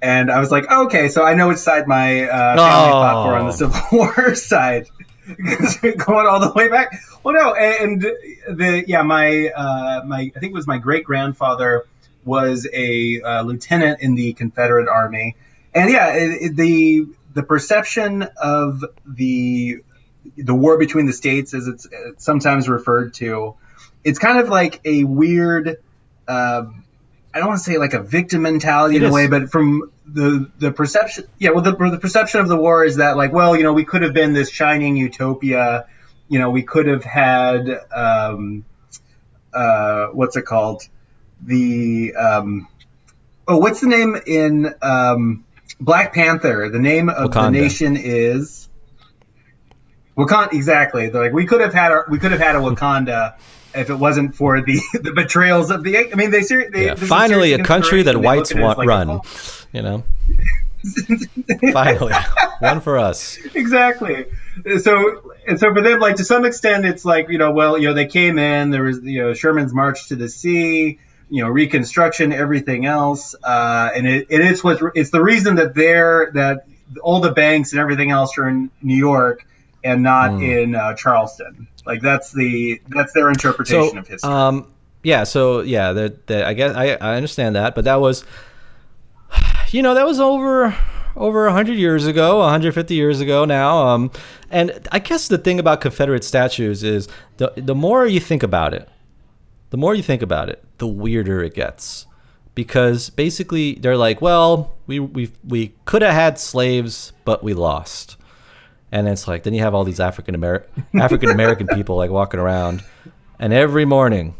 And 0.00 0.32
I 0.32 0.40
was 0.40 0.50
like, 0.50 0.64
oh, 0.68 0.86
okay, 0.86 1.08
so 1.08 1.22
I 1.22 1.34
know 1.34 1.48
which 1.48 1.58
side 1.58 1.86
my 1.86 2.24
uh, 2.24 2.56
family 2.56 2.88
oh. 2.88 2.92
fought 2.92 3.26
for 3.26 3.34
on 3.36 3.46
the 3.46 3.52
Civil 3.52 3.80
War 3.92 4.34
side, 4.34 4.88
going 5.26 6.26
all 6.26 6.40
the 6.40 6.52
way 6.56 6.68
back. 6.68 7.00
Well, 7.22 7.34
no, 7.34 7.54
and 7.54 8.02
the 8.02 8.84
yeah, 8.86 9.02
my 9.02 9.48
uh, 9.48 10.02
my 10.04 10.32
I 10.34 10.40
think 10.40 10.52
it 10.52 10.54
was 10.54 10.66
my 10.66 10.78
great 10.78 11.04
grandfather 11.04 11.86
was 12.24 12.66
a 12.72 13.42
lieutenant 13.42 14.00
in 14.00 14.16
the 14.16 14.32
Confederate 14.32 14.88
Army, 14.88 15.36
and 15.72 15.88
yeah, 15.88 16.14
it, 16.14 16.42
it, 16.42 16.56
the 16.56 17.06
the 17.34 17.44
perception 17.44 18.26
of 18.42 18.84
the 19.06 19.84
the 20.36 20.54
war 20.54 20.78
between 20.78 21.06
the 21.06 21.12
states, 21.12 21.54
as 21.54 21.68
it's, 21.68 21.88
sometimes 22.18 22.68
referred 22.68 23.14
to, 23.14 23.54
it's 24.04 24.18
kind 24.18 24.38
of 24.38 24.48
like 24.48 24.80
a 24.84 25.04
weird. 25.04 25.76
Uh, 26.26 26.64
I 27.34 27.38
don't 27.38 27.48
want 27.48 27.60
to 27.60 27.64
say 27.64 27.78
like 27.78 27.94
a 27.94 28.02
victim 28.02 28.42
mentality 28.42 28.96
It 28.96 29.02
in 29.02 29.04
is. 29.04 29.10
a 29.10 29.14
way, 29.14 29.26
but 29.26 29.50
from 29.50 29.90
the 30.06 30.50
the 30.58 30.70
perception, 30.70 31.24
yeah, 31.38 31.50
well, 31.50 31.62
the, 31.62 31.72
the 31.72 31.98
perception 31.98 32.40
of 32.40 32.48
the 32.48 32.56
war 32.56 32.84
is 32.84 32.96
that 32.96 33.16
like, 33.16 33.32
well, 33.32 33.56
you 33.56 33.62
know, 33.62 33.72
we 33.72 33.84
could 33.84 34.02
have 34.02 34.12
been 34.12 34.32
this 34.32 34.50
shining 34.50 34.96
utopia, 34.96 35.86
you 36.28 36.38
know, 36.38 36.50
we 36.50 36.62
could 36.62 36.86
have 36.86 37.04
had, 37.04 37.68
um, 37.94 38.64
uh, 39.52 40.06
what's 40.08 40.36
it 40.36 40.42
called, 40.42 40.82
the, 41.42 42.14
um, 42.14 42.68
oh, 43.48 43.58
what's 43.58 43.80
the 43.80 43.88
name 43.88 44.16
in 44.26 44.74
um, 44.82 45.44
Black 45.80 46.14
Panther? 46.14 46.68
The 46.68 46.78
name 46.78 47.08
of 47.08 47.32
the 47.32 47.50
nation 47.50 47.96
is 47.96 48.68
Wakanda. 50.16 50.52
Exactly. 50.52 51.08
They're 51.08 51.22
like 51.24 51.32
we 51.32 51.46
could 51.46 51.60
have 51.60 51.74
had 51.74 51.92
our, 51.92 52.06
we 52.08 52.18
could 52.18 52.32
have 52.32 52.40
had 52.40 52.56
a 52.56 52.60
Wakanda. 52.60 53.34
If 53.74 53.88
it 53.88 53.94
wasn't 53.94 54.34
for 54.34 54.60
the, 54.60 54.78
the 55.00 55.12
betrayals 55.14 55.70
of 55.70 55.82
the, 55.82 55.96
I 56.12 56.14
mean, 56.14 56.30
they, 56.30 56.42
ser- 56.42 56.68
they 56.70 56.86
Yeah, 56.86 56.94
finally, 56.94 57.54
a 57.54 57.64
country 57.64 58.02
that 58.02 58.18
whites 58.20 58.50
look 58.52 58.58
at 58.58 58.60
it 58.60 58.60
as 58.60 58.64
want 58.66 58.78
like, 58.80 58.88
run. 58.88 59.10
oh, 59.10 59.22
You 59.72 59.80
know, 59.82 60.04
finally, 61.72 62.12
one 62.60 62.80
for 62.80 62.98
us. 62.98 63.38
exactly. 63.54 64.26
So 64.80 65.32
and 65.46 65.58
so 65.58 65.72
for 65.72 65.80
them, 65.80 66.00
like 66.00 66.16
to 66.16 66.24
some 66.24 66.44
extent, 66.44 66.84
it's 66.84 67.04
like 67.04 67.28
you 67.28 67.38
know, 67.38 67.52
well, 67.52 67.78
you 67.78 67.88
know, 67.88 67.94
they 67.94 68.06
came 68.06 68.38
in. 68.38 68.70
There 68.70 68.82
was 68.82 69.00
you 69.02 69.22
know 69.22 69.34
Sherman's 69.34 69.72
March 69.72 70.08
to 70.08 70.16
the 70.16 70.28
Sea, 70.28 70.98
you 71.30 71.42
know, 71.42 71.48
Reconstruction, 71.48 72.32
everything 72.32 72.84
else, 72.84 73.34
uh, 73.42 73.90
and 73.94 74.06
it, 74.06 74.26
it 74.28 74.40
is 74.42 74.62
what 74.62 74.80
it's 74.94 75.10
the 75.10 75.22
reason 75.22 75.56
that 75.56 75.74
they're 75.74 76.30
that 76.34 76.66
all 77.00 77.20
the 77.20 77.32
banks 77.32 77.72
and 77.72 77.80
everything 77.80 78.10
else 78.10 78.36
are 78.36 78.46
in 78.48 78.70
New 78.82 78.96
York 78.96 79.46
and 79.84 80.02
not 80.02 80.30
Hmm. 80.32 80.42
in 80.42 80.74
uh, 80.74 80.94
Charleston. 80.94 81.66
Like 81.86 82.00
that's 82.02 82.32
the 82.32 82.80
that's 82.88 83.12
their 83.12 83.28
interpretation 83.28 83.90
So, 83.94 83.98
of 83.98 84.06
history. 84.08 84.30
um, 84.30 84.66
yeah, 85.02 85.24
so 85.24 85.60
yeah, 85.62 85.92
that 85.92 86.30
I 86.30 86.54
guess 86.54 86.76
I 86.76 86.92
I 87.00 87.16
understand 87.16 87.56
that, 87.56 87.74
but 87.74 87.84
that 87.84 88.00
was, 88.00 88.24
you 89.70 89.82
know, 89.82 89.94
that 89.94 90.06
was 90.06 90.20
over 90.20 90.74
over 91.14 91.44
100 91.44 91.74
years 91.74 92.06
ago 92.06 92.38
150 92.38 92.94
years 92.94 93.20
ago 93.20 93.44
now 93.44 93.86
um 93.86 94.10
and 94.50 94.88
i 94.92 94.98
guess 94.98 95.28
the 95.28 95.36
thing 95.36 95.58
about 95.60 95.78
confederate 95.82 96.24
statues 96.24 96.82
is 96.82 97.06
the 97.36 97.52
the 97.54 97.74
more 97.74 98.06
you 98.06 98.18
think 98.18 98.42
about 98.42 98.72
it 98.72 98.88
the 99.68 99.76
more 99.76 99.94
you 99.94 100.02
think 100.02 100.22
about 100.22 100.48
it 100.48 100.64
the 100.78 100.86
weirder 100.86 101.42
it 101.42 101.52
gets 101.52 102.06
because 102.54 103.10
basically 103.10 103.74
they're 103.74 103.94
like 103.98 104.22
well 104.22 104.72
we 104.86 104.98
we 104.98 105.30
we 105.46 105.74
could 105.84 106.00
have 106.00 106.14
had 106.14 106.38
slaves 106.38 107.12
but 107.26 107.44
we 107.44 107.52
lost 107.52 108.16
and 108.92 109.08
it's 109.08 109.26
like 109.26 109.42
then 109.42 109.54
you 109.54 109.60
have 109.62 109.74
all 109.74 109.82
these 109.84 109.98
african 110.00 110.34
american 110.36 110.84
african 111.00 111.30
american 111.30 111.66
people 111.66 111.96
like 111.96 112.10
walking 112.10 112.38
around 112.38 112.84
and 113.40 113.52
every 113.52 113.84
morning 113.84 114.34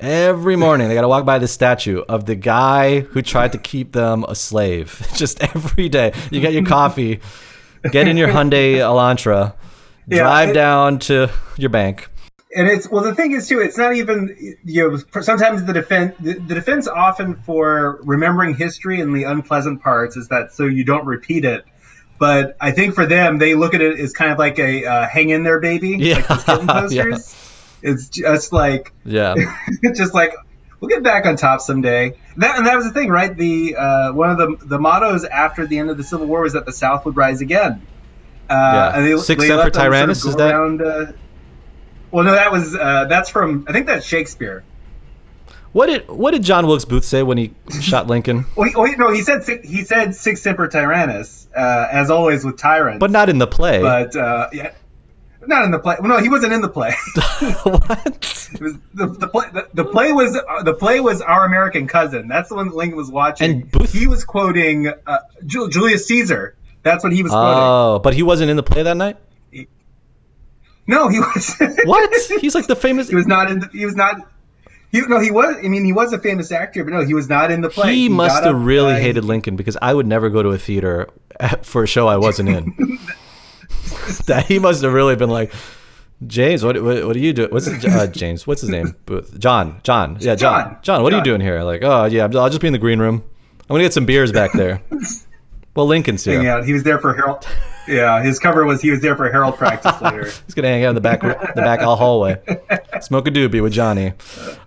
Every 0.00 0.54
morning 0.54 0.86
they 0.88 0.94
got 0.94 1.00
to 1.00 1.08
walk 1.08 1.24
by 1.24 1.40
the 1.40 1.48
statue 1.48 2.02
of 2.08 2.24
the 2.24 2.36
guy 2.36 3.00
who 3.00 3.20
tried 3.20 3.50
to 3.50 3.58
keep 3.58 3.90
them 3.90 4.24
a 4.28 4.36
slave. 4.36 5.04
Just 5.16 5.42
every 5.42 5.88
day. 5.88 6.12
You 6.30 6.40
get 6.40 6.52
your 6.52 6.64
coffee, 6.64 7.18
get 7.90 8.06
in 8.06 8.16
your 8.16 8.28
Hyundai 8.28 8.74
Elantra, 8.76 9.54
Yeah, 10.06 10.18
drive 10.20 10.50
it- 10.50 10.52
down 10.52 11.00
to 11.00 11.28
your 11.56 11.70
bank. 11.70 12.08
and 12.54 12.68
it's 12.68 12.88
well 12.88 13.02
the 13.02 13.12
thing 13.12 13.32
is 13.32 13.48
too 13.48 13.58
it's 13.60 13.76
not 13.76 13.96
even 13.96 14.56
you 14.64 14.88
know 14.88 15.20
sometimes 15.20 15.64
the 15.64 15.72
defense 15.72 16.14
the, 16.20 16.34
the 16.34 16.54
defense 16.54 16.86
often 16.86 17.34
for 17.34 17.98
remembering 18.04 18.54
history 18.54 19.00
and 19.00 19.12
the 19.16 19.24
unpleasant 19.24 19.82
parts 19.82 20.16
is 20.16 20.28
that 20.28 20.52
so 20.52 20.64
you 20.64 20.84
don't 20.84 21.06
repeat 21.06 21.44
it 21.44 21.64
but 22.18 22.56
i 22.60 22.70
think 22.70 22.94
for 22.94 23.06
them 23.06 23.38
they 23.38 23.54
look 23.54 23.74
at 23.74 23.80
it 23.80 23.98
as 23.98 24.12
kind 24.12 24.32
of 24.32 24.38
like 24.38 24.58
a 24.58 24.84
uh, 24.84 25.06
hang 25.08 25.30
in 25.30 25.42
there 25.42 25.60
baby 25.60 25.96
Yeah, 25.98 26.16
like 26.16 26.26
those 26.28 26.44
kitten 26.44 26.66
yeah. 26.68 26.80
posters 27.04 27.36
it's 27.82 28.08
just 28.08 28.52
like 28.52 28.92
Yeah. 29.04 29.34
just 29.94 30.14
like 30.14 30.34
we'll 30.80 30.88
get 30.88 31.02
back 31.02 31.26
on 31.26 31.36
top 31.36 31.60
someday 31.60 32.18
that 32.36 32.56
and 32.58 32.66
that 32.66 32.76
was 32.76 32.84
the 32.86 32.92
thing 32.92 33.08
right 33.08 33.36
the 33.36 33.76
uh, 33.76 34.12
one 34.12 34.30
of 34.30 34.38
the 34.38 34.66
the 34.66 34.78
mottos 34.78 35.24
after 35.24 35.66
the 35.66 35.78
end 35.78 35.90
of 35.90 35.96
the 35.96 36.04
civil 36.04 36.26
war 36.26 36.42
was 36.42 36.52
that 36.54 36.66
the 36.66 36.72
south 36.72 37.04
would 37.04 37.16
rise 37.16 37.40
again 37.40 37.84
uh, 38.50 38.54
Yeah. 38.54 38.96
and 38.96 39.06
they, 39.06 39.16
Sic 39.18 39.38
they 39.38 39.52
let 39.52 39.72
them 39.72 39.92
sort 39.92 39.94
of 40.10 40.12
is 40.12 40.36
that- 40.36 40.54
around, 40.54 40.82
uh, 40.82 41.12
well, 42.10 42.24
no, 42.24 42.32
that 42.32 42.50
was 42.50 42.74
uh, 42.74 43.04
that's 43.04 43.28
from 43.28 43.66
I 43.68 43.72
think 43.72 43.86
that's 43.86 44.06
Shakespeare. 44.06 44.64
What 45.78 45.86
did 45.86 46.08
what 46.08 46.32
did 46.32 46.42
John 46.42 46.66
Wilkes 46.66 46.84
Booth 46.84 47.04
say 47.04 47.22
when 47.22 47.38
he 47.38 47.54
shot 47.80 48.08
Lincoln? 48.08 48.46
Well, 48.56 48.68
he, 48.68 48.74
well, 48.74 48.92
no, 48.98 49.12
he 49.12 49.22
said 49.22 49.44
he 49.62 49.84
said 49.84 50.12
"Sic 50.16 50.36
semper 50.36 50.66
tyrannis," 50.66 51.46
uh, 51.56 51.86
as 51.92 52.10
always 52.10 52.44
with 52.44 52.58
tyrants. 52.58 52.98
But 52.98 53.12
not 53.12 53.28
in 53.28 53.38
the 53.38 53.46
play. 53.46 53.80
But 53.80 54.16
uh, 54.16 54.48
yeah, 54.52 54.72
not 55.46 55.64
in 55.64 55.70
the 55.70 55.78
play. 55.78 55.94
Well, 56.00 56.08
no, 56.08 56.18
he 56.18 56.28
wasn't 56.28 56.52
in 56.52 56.62
the 56.62 56.68
play. 56.68 56.90
what? 57.62 58.50
It 58.54 58.60
was 58.60 58.74
the, 58.92 59.06
the 59.06 59.28
play. 59.28 59.46
The, 59.52 59.68
the 59.72 59.84
play 59.84 60.10
was 60.10 60.36
uh, 60.36 60.64
the 60.64 60.74
play 60.74 60.98
was 60.98 61.22
Our 61.22 61.46
American 61.46 61.86
Cousin. 61.86 62.26
That's 62.26 62.48
the 62.48 62.56
one 62.56 62.70
that 62.70 62.74
Lincoln 62.74 62.96
was 62.96 63.08
watching. 63.08 63.48
And 63.48 63.70
Booth- 63.70 63.92
he 63.92 64.08
was 64.08 64.24
quoting 64.24 64.88
uh, 64.88 65.18
Ju- 65.46 65.70
Julius 65.70 66.08
Caesar. 66.08 66.56
That's 66.82 67.04
what 67.04 67.12
he 67.12 67.22
was 67.22 67.30
quoting. 67.30 67.62
Oh, 67.62 68.00
but 68.02 68.14
he 68.14 68.24
wasn't 68.24 68.50
in 68.50 68.56
the 68.56 68.64
play 68.64 68.82
that 68.82 68.96
night. 68.96 69.16
No, 70.88 71.08
he 71.08 71.20
was. 71.20 71.54
What? 71.84 72.40
He's 72.40 72.56
like 72.56 72.66
the 72.66 72.74
famous. 72.74 73.08
he 73.08 73.14
was 73.14 73.28
not 73.28 73.48
in. 73.48 73.60
The, 73.60 73.68
he 73.68 73.86
was 73.86 73.94
not. 73.94 74.28
He, 74.90 75.02
no, 75.02 75.20
he 75.20 75.30
was. 75.30 75.56
I 75.62 75.68
mean, 75.68 75.84
he 75.84 75.92
was 75.92 76.12
a 76.12 76.18
famous 76.18 76.50
actor, 76.50 76.82
but 76.82 76.92
no, 76.92 77.04
he 77.04 77.12
was 77.12 77.28
not 77.28 77.50
in 77.50 77.60
the 77.60 77.68
play. 77.68 77.94
He 77.94 78.08
must 78.08 78.42
have 78.42 78.64
really 78.64 78.94
uh, 78.94 78.98
hated 78.98 79.24
Lincoln 79.24 79.54
because 79.56 79.76
I 79.82 79.92
would 79.92 80.06
never 80.06 80.30
go 80.30 80.42
to 80.42 80.50
a 80.50 80.58
theater 80.58 81.08
for 81.62 81.82
a 81.82 81.86
show 81.86 82.08
I 82.08 82.16
wasn't 82.16 82.48
in. 82.48 82.74
that 84.26 84.46
he 84.46 84.58
must 84.58 84.82
have 84.82 84.92
really 84.92 85.16
been 85.16 85.30
like, 85.30 85.52
James, 86.26 86.64
what 86.64 86.82
what, 86.82 87.06
what 87.06 87.14
are 87.14 87.20
you 87.20 87.32
doing? 87.32 87.50
What's 87.50 87.66
his, 87.66 87.84
uh, 87.84 88.06
James? 88.06 88.46
What's 88.46 88.62
his 88.62 88.70
name? 88.70 88.96
Booth. 89.06 89.38
John. 89.38 89.80
John. 89.84 90.16
Yeah, 90.20 90.34
John. 90.34 90.70
John. 90.70 90.78
John. 90.82 91.02
What 91.02 91.12
are 91.12 91.18
you 91.18 91.24
doing 91.24 91.40
here? 91.40 91.62
Like, 91.62 91.82
oh 91.82 92.06
yeah, 92.06 92.24
I'll 92.24 92.48
just 92.48 92.60
be 92.60 92.66
in 92.66 92.72
the 92.72 92.78
green 92.78 92.98
room. 92.98 93.22
I'm 93.62 93.74
gonna 93.74 93.84
get 93.84 93.92
some 93.92 94.06
beers 94.06 94.32
back 94.32 94.52
there. 94.52 94.82
well, 95.76 95.86
Lincoln's 95.86 96.24
here. 96.24 96.40
out. 96.50 96.64
He 96.64 96.72
was 96.72 96.82
there 96.82 96.98
for 96.98 97.14
Harold. 97.14 97.46
Yeah, 97.88 98.22
his 98.22 98.38
cover 98.38 98.64
was 98.64 98.82
he 98.82 98.90
was 98.90 99.00
there 99.00 99.16
for 99.16 99.30
Harold 99.30 99.56
practice 99.56 100.00
later. 100.02 100.24
He's 100.24 100.54
gonna 100.54 100.68
hang 100.68 100.84
out 100.84 100.90
in 100.90 100.94
the 100.94 101.00
back, 101.00 101.20
the 101.20 101.52
back 101.56 101.80
hallway, 101.80 102.36
smoke 103.00 103.26
a 103.26 103.30
doobie 103.30 103.62
with 103.62 103.72
Johnny. 103.72 104.12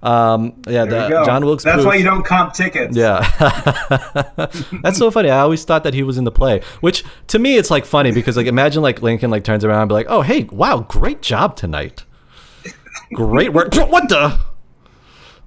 Um, 0.02 0.62
yeah, 0.68 0.86
the. 0.86 1.24
John 1.26 1.46
Wilkes. 1.46 1.64
That's 1.64 1.78
Booth. 1.78 1.86
why 1.86 1.96
you 1.96 2.04
don't 2.04 2.24
comp 2.24 2.54
tickets. 2.54 2.96
Yeah. 2.96 3.20
That's 4.82 4.98
so 4.98 5.12
funny. 5.12 5.30
I 5.30 5.40
always 5.40 5.64
thought 5.64 5.84
that 5.84 5.94
he 5.94 6.04
was 6.04 6.18
in 6.18 6.24
the 6.24 6.32
play, 6.32 6.62
which 6.82 7.04
to 7.28 7.40
me 7.40 7.58
it's 7.58 7.70
like 7.72 7.86
funny 7.86 8.12
because 8.12 8.38
like 8.38 8.48
imagine 8.48 8.82
like 8.82 9.02
Lincoln 9.02 9.30
like 9.32 9.44
turns 9.44 9.64
around 9.64 9.82
and 9.84 9.90
be 9.90 9.94
like, 9.94 10.08
"Oh, 10.10 10.22
hey, 10.22 10.44
wow, 10.46 10.80
great 10.88 11.22
job 11.22 11.56
tonight. 11.56 12.06
Great 13.14 13.54
work." 13.54 13.74
what 13.76 14.10
the? 14.10 14.40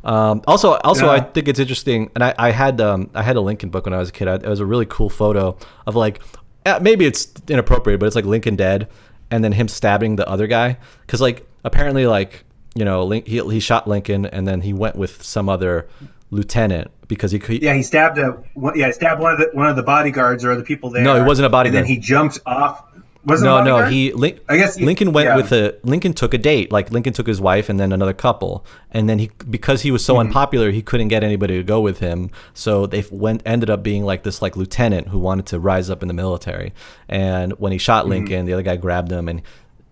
Um, 0.04 0.42
also, 0.46 0.74
also, 0.84 1.08
I 1.08 1.20
think 1.20 1.48
it's 1.48 1.58
interesting, 1.58 2.10
and 2.14 2.22
I, 2.22 2.34
I 2.38 2.50
had 2.50 2.78
um, 2.80 3.08
I 3.14 3.22
had 3.22 3.36
a 3.36 3.40
Lincoln 3.40 3.70
book 3.70 3.86
when 3.86 3.94
I 3.94 3.98
was 3.98 4.10
a 4.10 4.12
kid. 4.12 4.28
I, 4.28 4.34
it 4.34 4.46
was 4.46 4.60
a 4.60 4.66
really 4.66 4.84
cool 4.84 5.08
photo 5.08 5.56
of 5.86 5.96
like, 5.96 6.20
Uh, 6.66 6.78
maybe 6.80 7.04
it's 7.04 7.28
inappropriate, 7.48 8.00
but 8.00 8.06
it's 8.06 8.16
like 8.16 8.24
Lincoln 8.24 8.56
dead, 8.56 8.88
and 9.30 9.44
then 9.44 9.52
him 9.52 9.68
stabbing 9.68 10.16
the 10.16 10.28
other 10.28 10.46
guy, 10.46 10.78
because 11.02 11.20
like 11.20 11.46
apparently 11.64 12.06
like 12.06 12.44
you 12.74 12.84
know 12.84 13.04
Lin- 13.04 13.24
he 13.26 13.40
he 13.40 13.60
shot 13.60 13.86
Lincoln, 13.86 14.26
and 14.26 14.46
then 14.46 14.62
he 14.62 14.72
went 14.72 14.96
with 14.96 15.22
some 15.22 15.48
other 15.48 15.86
lieutenant 16.30 16.90
because 17.06 17.32
he 17.32 17.38
could. 17.38 17.62
Yeah, 17.62 17.74
he 17.74 17.82
stabbed 17.82 18.18
a 18.18 18.30
one- 18.54 18.78
yeah, 18.78 18.86
he 18.86 18.92
stabbed 18.92 19.20
one 19.20 19.32
of 19.32 19.38
the 19.38 19.50
one 19.52 19.68
of 19.68 19.76
the 19.76 19.82
bodyguards 19.82 20.44
or 20.44 20.56
the 20.56 20.62
people 20.62 20.90
there. 20.90 21.04
No, 21.04 21.16
he 21.16 21.22
wasn't 21.22 21.46
a 21.46 21.50
bodyguard. 21.50 21.76
And 21.76 21.84
then 21.86 21.94
he 21.94 21.98
jumped 22.00 22.40
off. 22.46 22.82
Wasn't 23.26 23.46
No, 23.46 23.62
no, 23.62 23.86
he 23.86 24.12
Lin- 24.12 24.38
I 24.48 24.56
guess 24.58 24.76
he- 24.76 24.84
Lincoln 24.84 25.12
went 25.12 25.26
yeah. 25.28 25.36
with 25.36 25.50
a 25.52 25.76
Lincoln 25.82 26.12
took 26.12 26.34
a 26.34 26.38
date. 26.38 26.70
Like 26.70 26.90
Lincoln 26.92 27.12
took 27.14 27.26
his 27.26 27.40
wife 27.40 27.68
and 27.70 27.80
then 27.80 27.90
another 27.92 28.12
couple, 28.12 28.66
and 28.90 29.08
then 29.08 29.18
he 29.18 29.30
because 29.48 29.82
he 29.82 29.90
was 29.90 30.04
so 30.04 30.14
Mm-hmm. 30.14 30.28
unpopular, 30.28 30.70
he 30.70 30.82
couldn't 30.82 31.08
get 31.08 31.24
anybody 31.24 31.56
to 31.56 31.62
go 31.62 31.80
with 31.80 32.00
him. 32.00 32.30
So 32.52 32.86
they 32.86 33.04
went 33.10 33.42
ended 33.46 33.70
up 33.70 33.82
being 33.82 34.04
like 34.04 34.24
this 34.24 34.42
like 34.42 34.56
lieutenant 34.56 35.08
who 35.08 35.18
wanted 35.18 35.46
to 35.46 35.58
rise 35.58 35.88
up 35.88 36.02
in 36.02 36.08
the 36.08 36.14
military. 36.14 36.72
And 37.08 37.52
when 37.58 37.72
he 37.72 37.78
Mm-hmm. 37.78 37.82
shot 37.82 38.06
Lincoln, 38.08 38.46
the 38.46 38.52
other 38.52 38.62
guy 38.62 38.76
grabbed 38.76 39.10
him, 39.10 39.28
and 39.28 39.40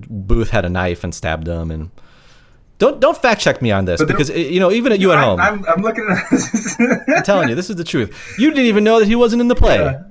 Booth 0.08 0.50
had 0.50 0.64
a 0.64 0.68
knife 0.68 1.02
and 1.04 1.14
stabbed 1.14 1.48
him. 1.48 1.70
And 1.70 1.90
don't 2.78 3.00
don't 3.00 3.16
fact 3.16 3.40
check 3.40 3.62
me 3.62 3.70
on 3.70 3.84
this 3.86 3.98
there- 3.98 4.06
because 4.06 4.28
eh, 4.30 4.36
you 4.36 4.60
know 4.60 4.70
even 4.72 4.92
at 4.92 5.00
you 5.00 5.10
at 5.12 5.18
I, 5.18 5.22
home, 5.24 5.40
I'm, 5.40 5.64
I'm, 5.64 5.64
I'm 5.76 5.82
looking 5.82 6.06
telling 7.24 7.48
you 7.48 7.54
this 7.54 7.70
is 7.70 7.76
the 7.76 7.84
truth. 7.84 8.34
You 8.38 8.50
didn't 8.50 8.66
even 8.66 8.84
know 8.84 8.98
that 8.98 9.06
he 9.06 9.14
wasn't 9.14 9.40
in 9.40 9.48
the 9.48 9.54
play. 9.54 9.76
Yeah. 9.78 10.02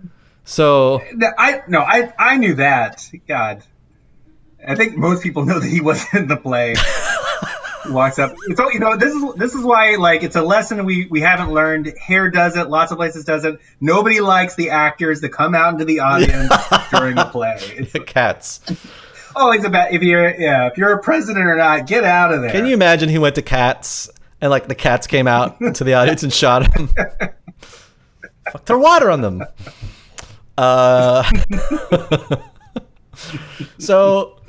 So 0.52 1.02
I 1.38 1.62
no, 1.70 1.80
I 1.80 2.12
I 2.20 2.36
knew 2.36 2.56
that. 2.56 3.10
God, 3.26 3.64
I 4.68 4.76
think 4.76 4.98
most 4.98 5.24
people 5.24 5.46
know 5.46 5.60
that 5.60 5.68
he 5.68 5.80
wasn't 5.90 6.14
in 6.24 6.28
the 6.28 6.36
play. 6.36 6.76
Walks 7.90 8.20
up. 8.20 8.36
It's 8.48 8.60
all 8.60 8.70
you 8.70 8.80
know. 8.80 8.98
This 8.98 9.16
is 9.16 9.34
this 9.36 9.56
is 9.56 9.64
why 9.64 9.96
like 9.96 10.24
it's 10.24 10.36
a 10.36 10.42
lesson 10.42 10.84
we 10.84 11.08
we 11.10 11.22
haven't 11.22 11.54
learned. 11.54 11.94
Hair 11.98 12.32
does 12.32 12.58
it. 12.58 12.70
Lots 12.70 12.92
of 12.92 12.98
places 12.98 13.24
does 13.24 13.46
it. 13.46 13.62
Nobody 13.80 14.20
likes 14.20 14.56
the 14.56 14.72
actors 14.72 15.22
that 15.22 15.30
come 15.30 15.56
out 15.56 15.72
into 15.72 15.86
the 15.86 16.02
audience 16.02 16.54
during 16.92 17.16
the 17.16 17.30
play. 17.32 17.56
It's 17.62 17.94
cats. 18.06 18.60
Oh, 19.34 19.44
always 19.44 19.64
about 19.64 19.94
if 19.94 20.04
you're 20.04 20.38
yeah 20.38 20.68
if 20.68 20.78
you're 20.78 20.92
a 20.92 21.02
president 21.02 21.46
or 21.46 21.56
not, 21.56 21.88
get 21.88 22.04
out 22.04 22.34
of 22.34 22.42
there. 22.42 22.52
Can 22.52 22.66
you 22.66 22.74
imagine 22.74 23.08
he 23.08 23.20
went 23.20 23.36
to 23.36 23.42
cats 23.42 24.10
and 24.42 24.52
like 24.52 24.68
the 24.68 24.76
cats 24.76 25.08
came 25.08 25.30
out 25.30 25.58
to 25.76 25.86
the 25.86 25.94
audience 25.94 26.24
and 26.24 26.34
shot 26.34 26.76
him? 26.76 26.90
Fuck, 28.52 28.66
throw 28.66 28.80
water 28.80 29.10
on 29.10 29.22
them. 29.22 29.46
Uh, 30.62 31.24
so, 33.80 34.40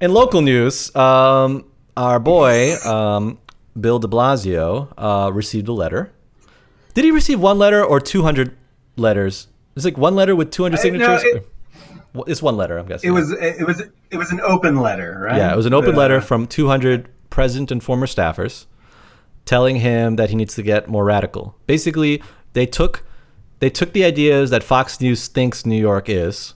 in 0.00 0.12
local 0.12 0.42
news, 0.42 0.94
um, 0.96 1.64
our 1.96 2.18
boy 2.18 2.74
um, 2.84 3.38
Bill 3.80 3.98
De 3.98 4.08
Blasio 4.08 4.92
uh, 4.98 5.30
received 5.32 5.68
a 5.68 5.72
letter. 5.72 6.12
Did 6.94 7.04
he 7.04 7.10
receive 7.10 7.40
one 7.40 7.58
letter 7.58 7.84
or 7.84 8.00
two 8.00 8.22
hundred 8.22 8.56
letters? 8.96 9.48
It's 9.76 9.84
like 9.84 9.96
one 9.98 10.14
letter 10.16 10.34
with 10.34 10.50
two 10.50 10.62
hundred 10.64 10.78
signatures. 10.80 11.22
no, 11.22 11.30
it- 11.30 11.48
it's 12.26 12.40
one 12.40 12.56
letter, 12.56 12.78
I'm 12.78 12.86
guessing. 12.86 13.10
It 13.10 13.12
was 13.12 13.30
it 13.30 13.66
was 13.66 13.82
it 14.10 14.16
was 14.16 14.32
an 14.32 14.40
open 14.40 14.80
letter, 14.80 15.20
right? 15.28 15.36
Yeah, 15.36 15.52
it 15.52 15.56
was 15.56 15.66
an 15.66 15.74
open 15.74 15.94
Uh, 15.94 15.98
letter 15.98 16.20
from 16.22 16.46
200 16.46 17.10
present 17.28 17.70
and 17.70 17.84
former 17.84 18.06
staffers 18.06 18.64
telling 19.44 19.76
him 19.76 20.16
that 20.16 20.30
he 20.30 20.34
needs 20.34 20.54
to 20.54 20.62
get 20.62 20.88
more 20.88 21.04
radical. 21.04 21.54
Basically, 21.66 22.22
they 22.54 22.64
took 22.64 23.04
they 23.60 23.70
took 23.70 23.92
the 23.92 24.04
ideas 24.04 24.50
that 24.50 24.62
Fox 24.62 25.00
News 25.00 25.28
thinks 25.28 25.64
New 25.66 25.80
York 25.80 26.08
is, 26.08 26.54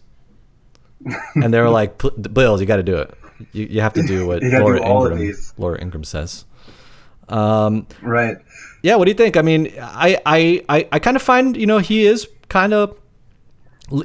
and 1.34 1.52
they 1.52 1.60
were 1.60 1.70
like, 1.70 2.00
"Bills, 2.32 2.60
you 2.60 2.66
got 2.66 2.76
to 2.76 2.82
do 2.82 2.96
it. 2.96 3.14
You, 3.52 3.66
you 3.66 3.80
have 3.80 3.94
to 3.94 4.02
do 4.02 4.26
what 4.26 4.42
Laura 4.44 4.78
do 4.78 4.84
Ingraham. 5.16 5.34
Laura 5.56 5.80
Ingraham 5.80 6.04
says." 6.04 6.44
Um, 7.28 7.86
Right. 8.02 8.36
yeah, 8.82 8.96
what 8.96 9.04
do 9.04 9.12
you 9.12 9.16
think? 9.16 9.36
I 9.36 9.42
mean, 9.42 9.72
I 9.80 10.20
I 10.26 10.62
I, 10.68 10.88
I 10.92 10.98
kind 10.98 11.16
of 11.16 11.22
find 11.22 11.56
you 11.56 11.66
know 11.66 11.78
he 11.78 12.04
is 12.06 12.28
kind 12.48 12.74
of 12.74 12.98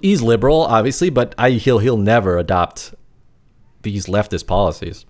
he's 0.02 0.22
liberal, 0.22 0.62
obviously, 0.62 1.10
but 1.10 1.34
I 1.38 1.52
he'll 1.52 1.80
he'll 1.80 1.98
never 1.98 2.38
adopt 2.38 2.94
these 3.82 4.06
leftist 4.06 4.48
policies. 4.48 5.06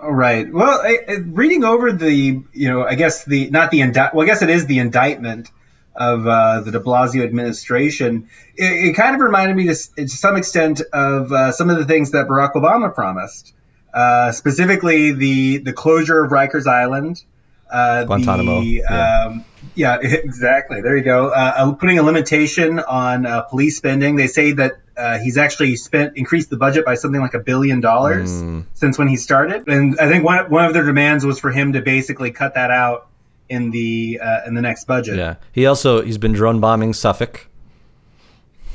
All 0.00 0.12
right. 0.12 0.52
Well, 0.52 0.80
I, 0.82 0.98
I, 1.08 1.12
reading 1.26 1.64
over 1.64 1.90
the, 1.92 2.42
you 2.52 2.68
know, 2.68 2.84
I 2.84 2.94
guess 2.94 3.24
the 3.24 3.48
not 3.50 3.70
the 3.70 3.80
indi- 3.80 4.00
well, 4.12 4.22
I 4.22 4.26
guess 4.26 4.42
it 4.42 4.50
is 4.50 4.66
the 4.66 4.78
indictment 4.78 5.50
of 5.96 6.26
uh, 6.26 6.60
the 6.60 6.70
De 6.72 6.80
Blasio 6.80 7.24
administration. 7.24 8.28
It, 8.56 8.88
it 8.88 8.96
kind 8.96 9.14
of 9.14 9.20
reminded 9.20 9.56
me 9.56 9.66
to, 9.66 9.74
to 9.96 10.08
some 10.08 10.36
extent 10.36 10.80
of 10.92 11.32
uh, 11.32 11.52
some 11.52 11.70
of 11.70 11.78
the 11.78 11.84
things 11.84 12.10
that 12.12 12.26
Barack 12.28 12.52
Obama 12.54 12.94
promised, 12.94 13.54
uh, 13.92 14.32
specifically 14.32 15.12
the 15.12 15.58
the 15.58 15.72
closure 15.72 16.24
of 16.24 16.30
Rikers 16.32 16.66
Island, 16.66 17.22
uh, 17.70 18.04
Guantanamo, 18.04 18.60
The, 18.60 18.66
yeah. 18.66 19.24
Um, 19.26 19.44
yeah, 19.74 19.98
exactly. 20.02 20.80
There 20.82 20.96
you 20.96 21.02
go. 21.04 21.28
Uh, 21.28 21.72
putting 21.74 21.98
a 21.98 22.02
limitation 22.02 22.78
on 22.80 23.24
uh, 23.26 23.42
police 23.42 23.76
spending. 23.76 24.16
They 24.16 24.26
say 24.26 24.52
that 24.52 24.72
uh, 24.96 25.18
he's 25.18 25.38
actually 25.38 25.74
spent 25.76 26.16
increased 26.16 26.50
the 26.50 26.56
budget 26.56 26.84
by 26.84 26.94
something 26.96 27.20
like 27.20 27.34
a 27.34 27.38
billion 27.40 27.80
dollars 27.80 28.30
Mm. 28.30 28.64
since 28.74 28.98
when 28.98 29.08
he 29.08 29.16
started. 29.16 29.66
And 29.68 29.98
I 29.98 30.08
think 30.08 30.24
one 30.24 30.50
one 30.50 30.64
of 30.66 30.74
their 30.74 30.84
demands 30.84 31.24
was 31.24 31.38
for 31.40 31.50
him 31.50 31.72
to 31.72 31.80
basically 31.82 32.30
cut 32.30 32.54
that 32.54 32.70
out 32.70 33.08
in 33.48 33.70
the 33.70 34.20
uh, 34.22 34.40
in 34.46 34.54
the 34.54 34.62
next 34.62 34.84
budget. 34.84 35.16
Yeah. 35.16 35.36
He 35.52 35.66
also 35.66 36.02
he's 36.02 36.18
been 36.18 36.32
drone 36.32 36.60
bombing 36.60 36.92
Suffolk. 36.92 37.48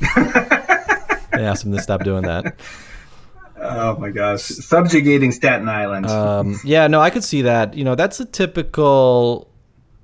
they 0.00 1.44
asked 1.44 1.64
him 1.64 1.72
to 1.72 1.82
stop 1.82 2.04
doing 2.04 2.22
that. 2.22 2.54
Oh 3.62 3.98
my 3.98 4.08
gosh, 4.08 4.42
subjugating 4.42 5.32
Staten 5.32 5.68
Island. 5.68 6.06
Um, 6.06 6.58
yeah, 6.64 6.86
no, 6.86 7.00
I 7.00 7.10
could 7.10 7.24
see 7.24 7.42
that. 7.42 7.74
You 7.74 7.84
know, 7.84 7.94
that's 7.94 8.18
a 8.18 8.24
typical 8.24 9.50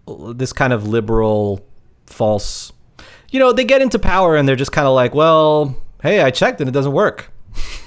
this 0.06 0.52
kind 0.52 0.72
of 0.72 0.86
liberal 0.86 1.66
false. 2.06 2.72
You 3.30 3.40
know, 3.40 3.52
they 3.52 3.64
get 3.64 3.82
into 3.82 3.98
power 3.98 4.36
and 4.36 4.48
they're 4.48 4.56
just 4.56 4.72
kind 4.72 4.86
of 4.86 4.94
like, 4.94 5.14
well, 5.14 5.74
hey, 6.02 6.20
I 6.20 6.30
checked 6.30 6.60
and 6.60 6.68
it 6.68 6.72
doesn't 6.72 6.92
work. 6.92 7.32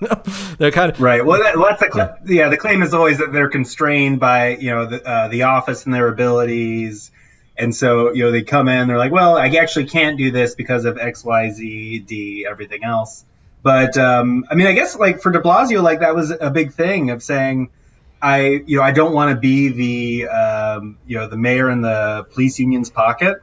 they're 0.58 0.70
kind 0.70 0.92
of 0.92 1.00
Right. 1.00 1.24
Well, 1.24 1.42
that, 1.42 1.56
well 1.56 1.68
that's 1.68 1.82
the 1.82 1.90
cl- 1.92 2.18
yeah. 2.26 2.48
The 2.48 2.56
claim 2.56 2.82
is 2.82 2.94
always 2.94 3.18
that 3.18 3.32
they're 3.32 3.50
constrained 3.50 4.18
by 4.20 4.56
you 4.56 4.70
know 4.70 4.86
the 4.86 5.06
uh, 5.06 5.28
the 5.28 5.42
office 5.42 5.84
and 5.84 5.94
their 5.94 6.08
abilities, 6.08 7.10
and 7.56 7.74
so 7.74 8.12
you 8.12 8.24
know 8.24 8.30
they 8.30 8.42
come 8.42 8.68
in. 8.68 8.88
They're 8.88 8.98
like, 8.98 9.12
well, 9.12 9.36
I 9.36 9.48
actually 9.48 9.86
can't 9.86 10.16
do 10.16 10.30
this 10.30 10.54
because 10.54 10.84
of 10.84 10.98
X, 10.98 11.24
Y, 11.24 11.50
Z, 11.50 11.98
D, 12.00 12.46
everything 12.48 12.82
else. 12.84 13.24
But 13.62 13.96
um, 13.98 14.46
I 14.50 14.54
mean, 14.54 14.66
I 14.66 14.72
guess 14.72 14.96
like 14.96 15.20
for 15.20 15.30
De 15.30 15.40
Blasio, 15.40 15.82
like 15.82 16.00
that 16.00 16.14
was 16.14 16.30
a 16.30 16.50
big 16.50 16.72
thing 16.72 17.10
of 17.10 17.22
saying, 17.22 17.70
I 18.22 18.62
you 18.66 18.78
know 18.78 18.82
I 18.82 18.92
don't 18.92 19.12
want 19.12 19.34
to 19.34 19.40
be 19.40 19.68
the 19.68 20.28
um, 20.28 20.98
you 21.06 21.18
know 21.18 21.28
the 21.28 21.36
mayor 21.36 21.70
in 21.70 21.82
the 21.82 22.26
police 22.32 22.58
union's 22.58 22.90
pocket. 22.90 23.42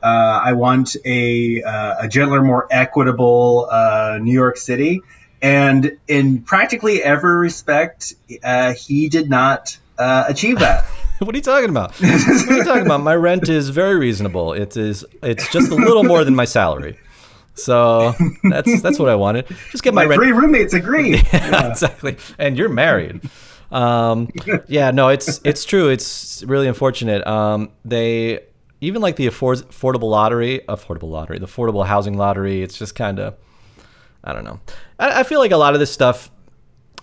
Uh, 0.00 0.40
I 0.44 0.52
want 0.52 0.94
a 1.04 1.62
uh, 1.62 1.94
a 2.02 2.08
gentler, 2.08 2.40
more 2.42 2.68
equitable 2.70 3.68
uh, 3.70 4.18
New 4.22 4.32
York 4.32 4.56
City. 4.56 5.02
And 5.40 5.98
in 6.08 6.42
practically 6.42 7.02
every 7.02 7.36
respect, 7.36 8.14
uh, 8.42 8.74
he 8.74 9.08
did 9.08 9.30
not 9.30 9.78
uh, 9.98 10.24
achieve 10.28 10.58
that. 10.60 10.84
What 11.18 11.34
are 11.34 11.38
you 11.38 11.42
talking 11.42 11.70
about? 11.70 11.94
What 12.00 12.48
are 12.48 12.56
you 12.56 12.62
talking 12.62 12.86
about? 12.86 13.00
My 13.00 13.16
rent 13.16 13.48
is 13.48 13.70
very 13.70 13.96
reasonable. 13.96 14.52
It 14.52 14.76
is 14.76 15.04
it's 15.20 15.50
just 15.50 15.72
a 15.72 15.74
little 15.74 16.04
more 16.04 16.22
than 16.22 16.36
my 16.36 16.44
salary. 16.44 16.96
So 17.54 18.14
that's 18.44 18.80
that's 18.82 19.00
what 19.00 19.08
I 19.08 19.16
wanted. 19.16 19.48
Just 19.72 19.82
get 19.82 19.94
my, 19.94 20.04
My 20.04 20.10
rent 20.10 20.20
three 20.20 20.30
roommates 20.30 20.74
agree. 20.74 21.16
yeah, 21.32 21.70
exactly. 21.70 22.18
And 22.38 22.56
you're 22.56 22.68
married. 22.68 23.20
Um, 23.72 24.28
yeah, 24.68 24.92
no, 24.92 25.08
it's 25.08 25.40
it's 25.42 25.64
true. 25.64 25.88
It's 25.88 26.44
really 26.44 26.68
unfortunate. 26.68 27.26
Um, 27.26 27.72
they 27.84 28.38
even 28.80 29.02
like 29.02 29.16
the 29.16 29.26
afford- 29.26 29.68
affordable 29.68 30.10
lottery, 30.10 30.60
affordable 30.68 31.10
lottery, 31.10 31.38
the 31.38 31.46
affordable 31.46 31.84
housing 31.84 32.16
lottery. 32.16 32.62
It's 32.62 32.78
just 32.78 32.94
kind 32.94 33.18
of, 33.18 33.34
I 34.24 34.32
don't 34.32 34.44
know. 34.44 34.60
I, 34.98 35.20
I 35.20 35.22
feel 35.22 35.38
like 35.38 35.52
a 35.52 35.56
lot 35.56 35.74
of 35.74 35.80
this 35.80 35.92
stuff. 35.92 36.30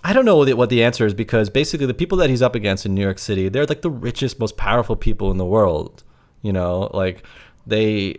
I 0.04 0.12
don't 0.12 0.24
know 0.24 0.36
what 0.36 0.70
the, 0.70 0.84
answer 0.84 1.04
is 1.04 1.14
because 1.14 1.50
basically 1.50 1.86
the 1.86 1.94
people 1.94 2.18
that 2.18 2.30
he's 2.30 2.42
up 2.42 2.54
against 2.54 2.86
in 2.86 2.94
New 2.94 3.02
York 3.02 3.18
City, 3.18 3.48
they're 3.48 3.66
like 3.66 3.82
the 3.82 3.90
richest, 3.90 4.38
most 4.38 4.56
powerful 4.56 4.94
people 4.94 5.32
in 5.32 5.36
the 5.36 5.44
world. 5.44 6.04
You 6.42 6.52
know, 6.52 6.90
like 6.94 7.24
they 7.66 8.16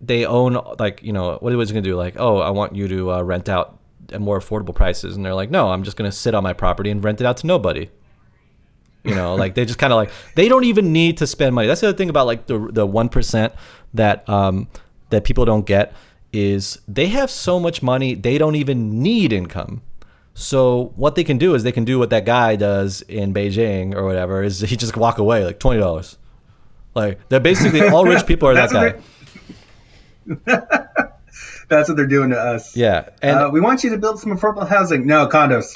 they 0.00 0.24
own 0.24 0.58
like 0.78 1.02
you 1.02 1.12
know 1.12 1.36
what 1.40 1.52
was 1.54 1.68
he 1.68 1.74
gonna 1.74 1.82
do? 1.82 1.96
Like, 1.96 2.14
oh, 2.18 2.38
I 2.38 2.50
want 2.50 2.74
you 2.74 2.88
to 2.88 3.12
uh, 3.12 3.22
rent 3.22 3.48
out 3.48 3.78
at 4.12 4.20
more 4.20 4.38
affordable 4.38 4.74
prices, 4.74 5.16
and 5.16 5.24
they're 5.24 5.34
like, 5.34 5.50
no, 5.50 5.70
I'm 5.70 5.82
just 5.82 5.98
gonna 5.98 6.12
sit 6.12 6.34
on 6.34 6.42
my 6.42 6.54
property 6.54 6.90
and 6.90 7.04
rent 7.04 7.20
it 7.20 7.26
out 7.26 7.36
to 7.38 7.46
nobody. 7.46 7.90
You 9.04 9.14
know, 9.14 9.34
like 9.34 9.54
they 9.54 9.64
just 9.64 9.78
kind 9.78 9.92
of 9.92 9.96
like 9.98 10.10
they 10.34 10.48
don't 10.48 10.64
even 10.64 10.92
need 10.92 11.18
to 11.18 11.26
spend 11.26 11.54
money. 11.54 11.68
That's 11.68 11.80
the 11.80 11.88
other 11.88 11.98
thing 11.98 12.10
about 12.10 12.26
like 12.26 12.46
the 12.46 12.70
the 12.72 12.86
one 12.86 13.08
percent 13.08 13.52
that 13.94 14.28
um 14.28 14.68
that 15.10 15.24
people 15.24 15.44
don't 15.44 15.66
get 15.66 15.94
is 16.36 16.78
they 16.86 17.06
have 17.06 17.30
so 17.30 17.58
much 17.58 17.82
money 17.82 18.14
they 18.14 18.38
don't 18.38 18.56
even 18.56 19.02
need 19.02 19.32
income. 19.32 19.82
So 20.34 20.92
what 20.96 21.14
they 21.14 21.24
can 21.24 21.38
do 21.38 21.54
is 21.54 21.62
they 21.62 21.72
can 21.72 21.84
do 21.84 21.98
what 21.98 22.10
that 22.10 22.26
guy 22.26 22.56
does 22.56 23.00
in 23.02 23.32
Beijing 23.32 23.94
or 23.94 24.04
whatever 24.04 24.42
is 24.42 24.60
he 24.60 24.76
just 24.76 24.96
walk 24.96 25.18
away 25.18 25.44
like 25.44 25.58
twenty 25.58 25.80
dollars. 25.80 26.18
Like 26.94 27.26
they're 27.28 27.40
basically 27.40 27.80
all 27.88 28.04
rich 28.04 28.26
people 28.30 28.48
are 28.48 28.54
that 28.54 28.70
guy. 28.70 29.00
That's 31.68 31.88
what 31.88 31.96
they're 31.96 32.06
doing 32.06 32.30
to 32.30 32.38
us. 32.38 32.76
Yeah, 32.76 33.08
and 33.22 33.38
uh, 33.38 33.50
we 33.52 33.60
want 33.60 33.82
you 33.82 33.90
to 33.90 33.98
build 33.98 34.20
some 34.20 34.30
affordable 34.36 34.68
housing. 34.68 35.06
No 35.06 35.26
condos. 35.26 35.74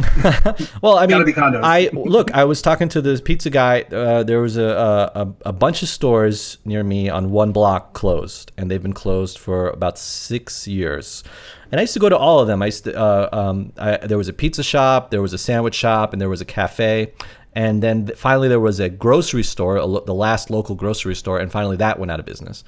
Well, 0.82 0.96
I 0.96 1.02
mean, 1.02 1.10
Gotta 1.10 1.24
be 1.24 1.32
condos. 1.32 1.60
I 1.62 1.90
look. 1.92 2.30
I 2.32 2.44
was 2.44 2.62
talking 2.62 2.88
to 2.90 3.00
this 3.02 3.20
pizza 3.20 3.50
guy. 3.50 3.82
Uh, 3.82 4.22
there 4.22 4.40
was 4.40 4.56
a, 4.56 5.10
a 5.14 5.34
a 5.46 5.52
bunch 5.52 5.82
of 5.82 5.88
stores 5.88 6.58
near 6.64 6.82
me 6.84 7.08
on 7.08 7.30
one 7.30 7.52
block 7.52 7.92
closed, 7.92 8.52
and 8.56 8.70
they've 8.70 8.82
been 8.82 8.92
closed 8.92 9.38
for 9.38 9.68
about 9.70 9.98
six 9.98 10.66
years. 10.68 11.24
And 11.72 11.78
I 11.78 11.82
used 11.82 11.94
to 11.94 12.00
go 12.00 12.08
to 12.08 12.16
all 12.16 12.40
of 12.40 12.46
them. 12.46 12.62
I 12.62 12.66
used 12.66 12.84
to. 12.84 12.96
Uh, 12.96 13.28
um, 13.32 13.72
I, 13.78 13.96
there 13.98 14.18
was 14.18 14.28
a 14.28 14.32
pizza 14.32 14.62
shop, 14.62 15.10
there 15.10 15.22
was 15.22 15.32
a 15.32 15.38
sandwich 15.38 15.74
shop, 15.74 16.12
and 16.12 16.20
there 16.20 16.28
was 16.28 16.40
a 16.40 16.44
cafe. 16.46 17.12
And 17.52 17.82
then 17.82 18.06
finally, 18.14 18.46
there 18.48 18.60
was 18.60 18.78
a 18.78 18.88
grocery 18.88 19.42
store, 19.42 19.76
a 19.76 19.84
lo- 19.84 20.04
the 20.06 20.14
last 20.14 20.50
local 20.50 20.76
grocery 20.76 21.16
store, 21.16 21.40
and 21.40 21.50
finally 21.50 21.76
that 21.78 21.98
went 21.98 22.12
out 22.12 22.20
of 22.20 22.26
business. 22.26 22.62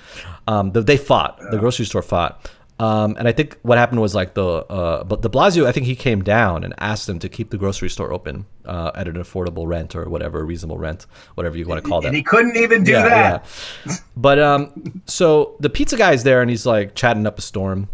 Um, 0.48 0.72
th- 0.72 0.86
they 0.86 0.96
fought. 0.96 1.38
The 1.52 1.58
grocery 1.58 1.84
store 1.86 2.02
fought. 2.02 2.50
Um, 2.82 3.14
and 3.16 3.28
I 3.28 3.32
think 3.32 3.58
what 3.62 3.78
happened 3.78 4.00
was 4.00 4.12
like 4.12 4.34
the 4.34 4.44
uh, 4.44 5.04
but 5.04 5.22
De 5.22 5.28
Blasio, 5.28 5.66
I 5.66 5.72
think 5.72 5.86
he 5.86 5.94
came 5.94 6.22
down 6.24 6.64
and 6.64 6.74
asked 6.78 7.06
them 7.06 7.18
to 7.20 7.28
keep 7.28 7.50
the 7.50 7.56
grocery 7.56 7.88
store 7.88 8.12
open 8.12 8.46
uh, 8.64 8.90
at 8.96 9.06
an 9.06 9.14
affordable 9.14 9.66
rent 9.68 9.94
or 9.94 10.08
whatever 10.08 10.44
reasonable 10.44 10.78
rent, 10.78 11.06
whatever 11.36 11.56
you 11.56 11.64
want 11.66 11.84
to 11.84 11.88
call 11.88 12.00
that. 12.00 12.08
and 12.08 12.16
he 12.16 12.24
couldn't 12.24 12.56
even 12.56 12.82
do 12.82 12.92
that. 12.92 13.44
yeah. 13.86 13.94
But 14.16 14.38
um, 14.40 15.02
so 15.06 15.54
the 15.60 15.70
pizza 15.70 15.96
guy's 15.96 16.24
there 16.24 16.40
and 16.40 16.50
he's 16.50 16.66
like 16.66 16.96
chatting 16.96 17.24
up 17.24 17.38
a 17.38 17.42
storm, 17.42 17.88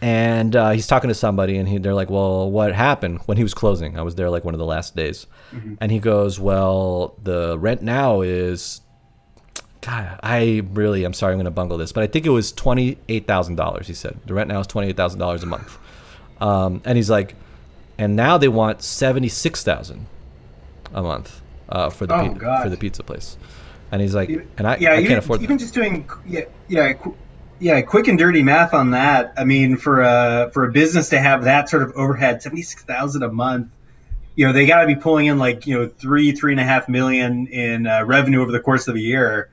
and 0.00 0.54
uh, 0.54 0.70
he's 0.70 0.86
talking 0.86 1.08
to 1.08 1.14
somebody 1.14 1.56
and 1.56 1.68
he, 1.68 1.78
they're 1.78 1.94
like, 1.94 2.10
"Well, 2.10 2.48
what 2.48 2.72
happened 2.74 3.20
when 3.26 3.36
he 3.38 3.42
was 3.42 3.54
closing?" 3.54 3.98
I 3.98 4.02
was 4.02 4.14
there 4.14 4.30
like 4.30 4.44
one 4.44 4.54
of 4.54 4.58
the 4.60 4.66
last 4.66 4.94
days, 4.94 5.26
and 5.80 5.90
he 5.90 5.98
goes, 5.98 6.38
"Well, 6.38 7.16
the 7.22 7.58
rent 7.58 7.82
now 7.82 8.20
is." 8.20 8.82
God, 9.82 10.18
I 10.22 10.62
really, 10.72 11.04
I'm 11.04 11.12
sorry, 11.12 11.32
I'm 11.32 11.38
going 11.38 11.44
to 11.46 11.50
bungle 11.50 11.76
this, 11.76 11.92
but 11.92 12.02
I 12.02 12.06
think 12.06 12.24
it 12.24 12.30
was 12.30 12.52
twenty 12.52 12.98
eight 13.08 13.26
thousand 13.26 13.56
dollars. 13.56 13.88
He 13.88 13.94
said 13.94 14.18
the 14.26 14.32
rent 14.32 14.48
now 14.48 14.60
is 14.60 14.66
twenty 14.68 14.88
eight 14.88 14.96
thousand 14.96 15.18
dollars 15.18 15.42
a 15.42 15.46
month, 15.46 15.76
um, 16.40 16.80
and 16.84 16.96
he's 16.96 17.10
like, 17.10 17.34
and 17.98 18.14
now 18.16 18.38
they 18.38 18.48
want 18.48 18.80
seventy 18.82 19.28
six 19.28 19.64
thousand 19.64 20.06
a 20.94 21.02
month 21.02 21.40
uh, 21.68 21.90
for 21.90 22.06
the 22.06 22.14
Oh, 22.14 22.28
pi- 22.28 22.34
God. 22.38 22.62
for 22.62 22.68
the 22.70 22.76
pizza 22.76 23.02
place, 23.02 23.36
and 23.90 24.00
he's 24.00 24.14
like, 24.14 24.28
and 24.56 24.66
I, 24.68 24.76
yeah, 24.76 24.92
I 24.94 25.02
can't 25.04 25.18
afford 25.18 25.42
even 25.42 25.56
that. 25.56 25.62
just 25.64 25.74
doing 25.74 26.08
yeah, 26.26 26.42
yeah, 26.68 26.92
yeah, 27.58 27.80
quick 27.82 28.06
and 28.06 28.16
dirty 28.16 28.42
math 28.44 28.74
on 28.74 28.92
that. 28.92 29.32
I 29.36 29.42
mean, 29.44 29.76
for 29.76 30.00
a 30.02 30.50
for 30.54 30.64
a 30.64 30.70
business 30.70 31.08
to 31.08 31.18
have 31.18 31.42
that 31.44 31.68
sort 31.68 31.82
of 31.82 31.90
overhead, 31.96 32.40
seventy 32.40 32.62
six 32.62 32.84
thousand 32.84 33.24
a 33.24 33.32
month, 33.32 33.68
you 34.36 34.46
know, 34.46 34.52
they 34.52 34.64
got 34.66 34.82
to 34.82 34.86
be 34.86 34.94
pulling 34.94 35.26
in 35.26 35.38
like 35.38 35.66
you 35.66 35.76
know 35.76 35.88
three 35.88 36.30
three 36.30 36.52
and 36.52 36.60
a 36.60 36.64
half 36.64 36.88
million 36.88 37.48
in 37.48 37.88
uh, 37.88 38.04
revenue 38.04 38.42
over 38.42 38.52
the 38.52 38.60
course 38.60 38.86
of 38.86 38.94
a 38.94 39.00
year. 39.00 39.48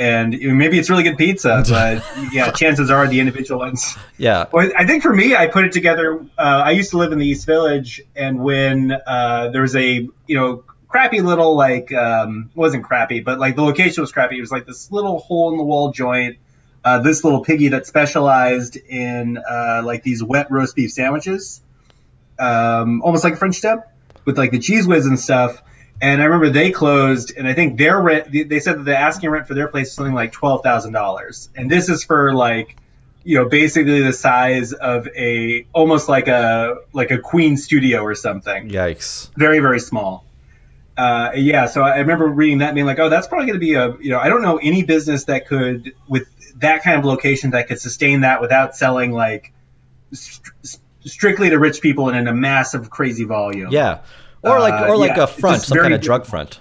And 0.00 0.30
maybe 0.56 0.78
it's 0.78 0.88
really 0.88 1.02
good 1.02 1.18
pizza, 1.18 1.62
but 1.68 2.02
yeah, 2.32 2.50
chances 2.52 2.90
are 2.90 3.06
the 3.06 3.20
individual 3.20 3.60
ones. 3.60 3.98
Yeah. 4.16 4.46
Well, 4.50 4.70
I 4.74 4.86
think 4.86 5.02
for 5.02 5.12
me, 5.14 5.36
I 5.36 5.46
put 5.46 5.66
it 5.66 5.72
together. 5.72 6.18
Uh, 6.38 6.62
I 6.64 6.70
used 6.70 6.92
to 6.92 6.96
live 6.96 7.12
in 7.12 7.18
the 7.18 7.26
East 7.26 7.44
Village, 7.44 8.00
and 8.16 8.40
when 8.40 8.92
uh, 8.92 9.50
there 9.50 9.60
was 9.60 9.76
a 9.76 10.08
you 10.26 10.36
know 10.36 10.64
crappy 10.88 11.20
little 11.20 11.54
like 11.54 11.92
um, 11.92 12.50
wasn't 12.54 12.84
crappy, 12.84 13.20
but 13.20 13.38
like 13.38 13.56
the 13.56 13.62
location 13.62 14.00
was 14.00 14.10
crappy. 14.10 14.38
It 14.38 14.40
was 14.40 14.50
like 14.50 14.64
this 14.64 14.90
little 14.90 15.18
hole 15.18 15.52
in 15.52 15.58
the 15.58 15.64
wall 15.64 15.92
joint. 15.92 16.38
Uh, 16.82 17.00
this 17.00 17.22
little 17.22 17.44
piggy 17.44 17.68
that 17.68 17.86
specialized 17.86 18.76
in 18.76 19.36
uh, 19.36 19.82
like 19.84 20.02
these 20.02 20.24
wet 20.24 20.50
roast 20.50 20.74
beef 20.74 20.90
sandwiches, 20.90 21.60
um, 22.38 23.02
almost 23.02 23.22
like 23.22 23.34
a 23.34 23.36
French 23.36 23.60
dip 23.60 23.80
with 24.24 24.38
like 24.38 24.50
the 24.50 24.60
Cheez 24.60 24.86
Whiz 24.86 25.04
and 25.04 25.20
stuff. 25.20 25.62
And 26.02 26.22
I 26.22 26.24
remember 26.24 26.50
they 26.50 26.70
closed, 26.70 27.34
and 27.36 27.46
I 27.46 27.52
think 27.52 27.78
their 27.78 28.00
rent. 28.00 28.32
They 28.32 28.60
said 28.60 28.78
that 28.78 28.84
the 28.84 28.96
asking 28.96 29.30
rent 29.30 29.46
for 29.46 29.54
their 29.54 29.68
place 29.68 29.88
is 29.88 29.94
something 29.94 30.14
like 30.14 30.32
twelve 30.32 30.62
thousand 30.62 30.92
dollars, 30.92 31.50
and 31.54 31.70
this 31.70 31.88
is 31.90 32.04
for 32.04 32.32
like, 32.32 32.76
you 33.22 33.36
know, 33.36 33.48
basically 33.48 34.00
the 34.00 34.12
size 34.12 34.72
of 34.72 35.08
a 35.08 35.66
almost 35.74 36.08
like 36.08 36.28
a 36.28 36.78
like 36.94 37.10
a 37.10 37.18
Queen 37.18 37.56
studio 37.58 38.02
or 38.02 38.14
something. 38.14 38.70
Yikes. 38.70 39.30
Very 39.36 39.58
very 39.58 39.80
small. 39.80 40.24
Uh, 40.96 41.32
yeah, 41.34 41.66
so 41.66 41.82
I 41.82 41.98
remember 41.98 42.26
reading 42.26 42.58
that, 42.58 42.68
and 42.68 42.74
being 42.74 42.86
like, 42.86 42.98
oh, 42.98 43.08
that's 43.08 43.26
probably 43.26 43.46
going 43.46 43.58
to 43.58 43.64
be 43.64 43.72
a, 43.72 43.96
you 44.00 44.10
know, 44.10 44.18
I 44.18 44.28
don't 44.28 44.42
know 44.42 44.58
any 44.58 44.82
business 44.82 45.24
that 45.24 45.46
could 45.46 45.94
with 46.08 46.28
that 46.60 46.82
kind 46.82 46.98
of 46.98 47.04
location 47.04 47.52
that 47.52 47.68
could 47.68 47.80
sustain 47.80 48.20
that 48.20 48.40
without 48.40 48.76
selling 48.76 49.12
like 49.12 49.52
st- 50.12 50.78
strictly 51.04 51.50
to 51.50 51.58
rich 51.58 51.80
people 51.80 52.08
and 52.08 52.18
in 52.18 52.26
a 52.26 52.34
massive 52.34 52.90
crazy 52.90 53.24
volume. 53.24 53.70
Yeah. 53.70 54.00
Or 54.42 54.58
like 54.60 54.74
Uh, 54.74 54.86
or 54.88 54.96
like 54.96 55.16
yeah, 55.16 55.24
a 55.24 55.26
front, 55.26 55.62
some 55.62 55.78
kind 55.78 55.94
of 55.94 56.00
drug 56.00 56.24
front. 56.26 56.60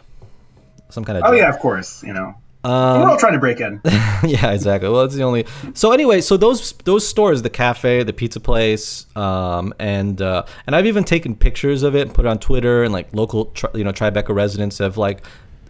Some 0.89 1.03
kind 1.05 1.17
of 1.17 1.23
Oh 1.23 1.27
drug. 1.30 1.39
yeah, 1.39 1.49
of 1.49 1.59
course. 1.59 2.03
You 2.03 2.13
know, 2.13 2.36
Um, 2.63 3.01
we're 3.01 3.09
all 3.09 3.17
trying 3.17 3.34
to 3.34 3.39
break 3.39 3.59
in. 3.61 3.80
yeah, 4.25 4.51
exactly. 4.51 4.89
Well, 4.89 5.03
it's 5.03 5.15
the 5.15 5.23
only. 5.23 5.45
So 5.73 5.91
anyway, 5.91 6.19
so 6.21 6.36
those 6.36 6.73
those 6.84 7.07
stores, 7.07 7.41
the 7.41 7.49
cafe, 7.49 8.03
the 8.03 8.11
pizza 8.13 8.39
place, 8.41 9.05
um, 9.15 9.73
and 9.80 10.21
uh, 10.21 10.43
and 10.67 10.75
I've 10.75 10.86
even 10.88 11.03
taken 11.05 11.36
pictures 11.36 11.84
of 11.84 11.95
it 11.95 12.01
and 12.07 12.13
put 12.13 12.25
it 12.25 12.27
on 12.27 12.38
Twitter, 12.39 12.84
and 12.84 12.91
like 12.91 13.07
local, 13.13 13.53
you 13.73 13.84
know, 13.86 13.91
Tribeca 13.93 14.34
residents 14.36 14.80
have 14.80 14.97
like 14.97 15.23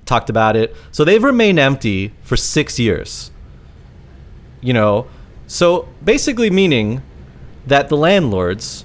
talked 0.06 0.30
about 0.32 0.56
it. 0.56 0.76
So 0.92 1.04
they've 1.06 1.24
remained 1.24 1.60
empty 1.60 2.14
for 2.24 2.36
six 2.36 2.80
years. 2.80 3.30
You 4.62 4.74
know, 4.74 5.08
so 5.48 5.88
basically 6.04 6.50
meaning 6.50 7.02
that 7.68 7.90
the 7.90 7.96
landlords 7.98 8.84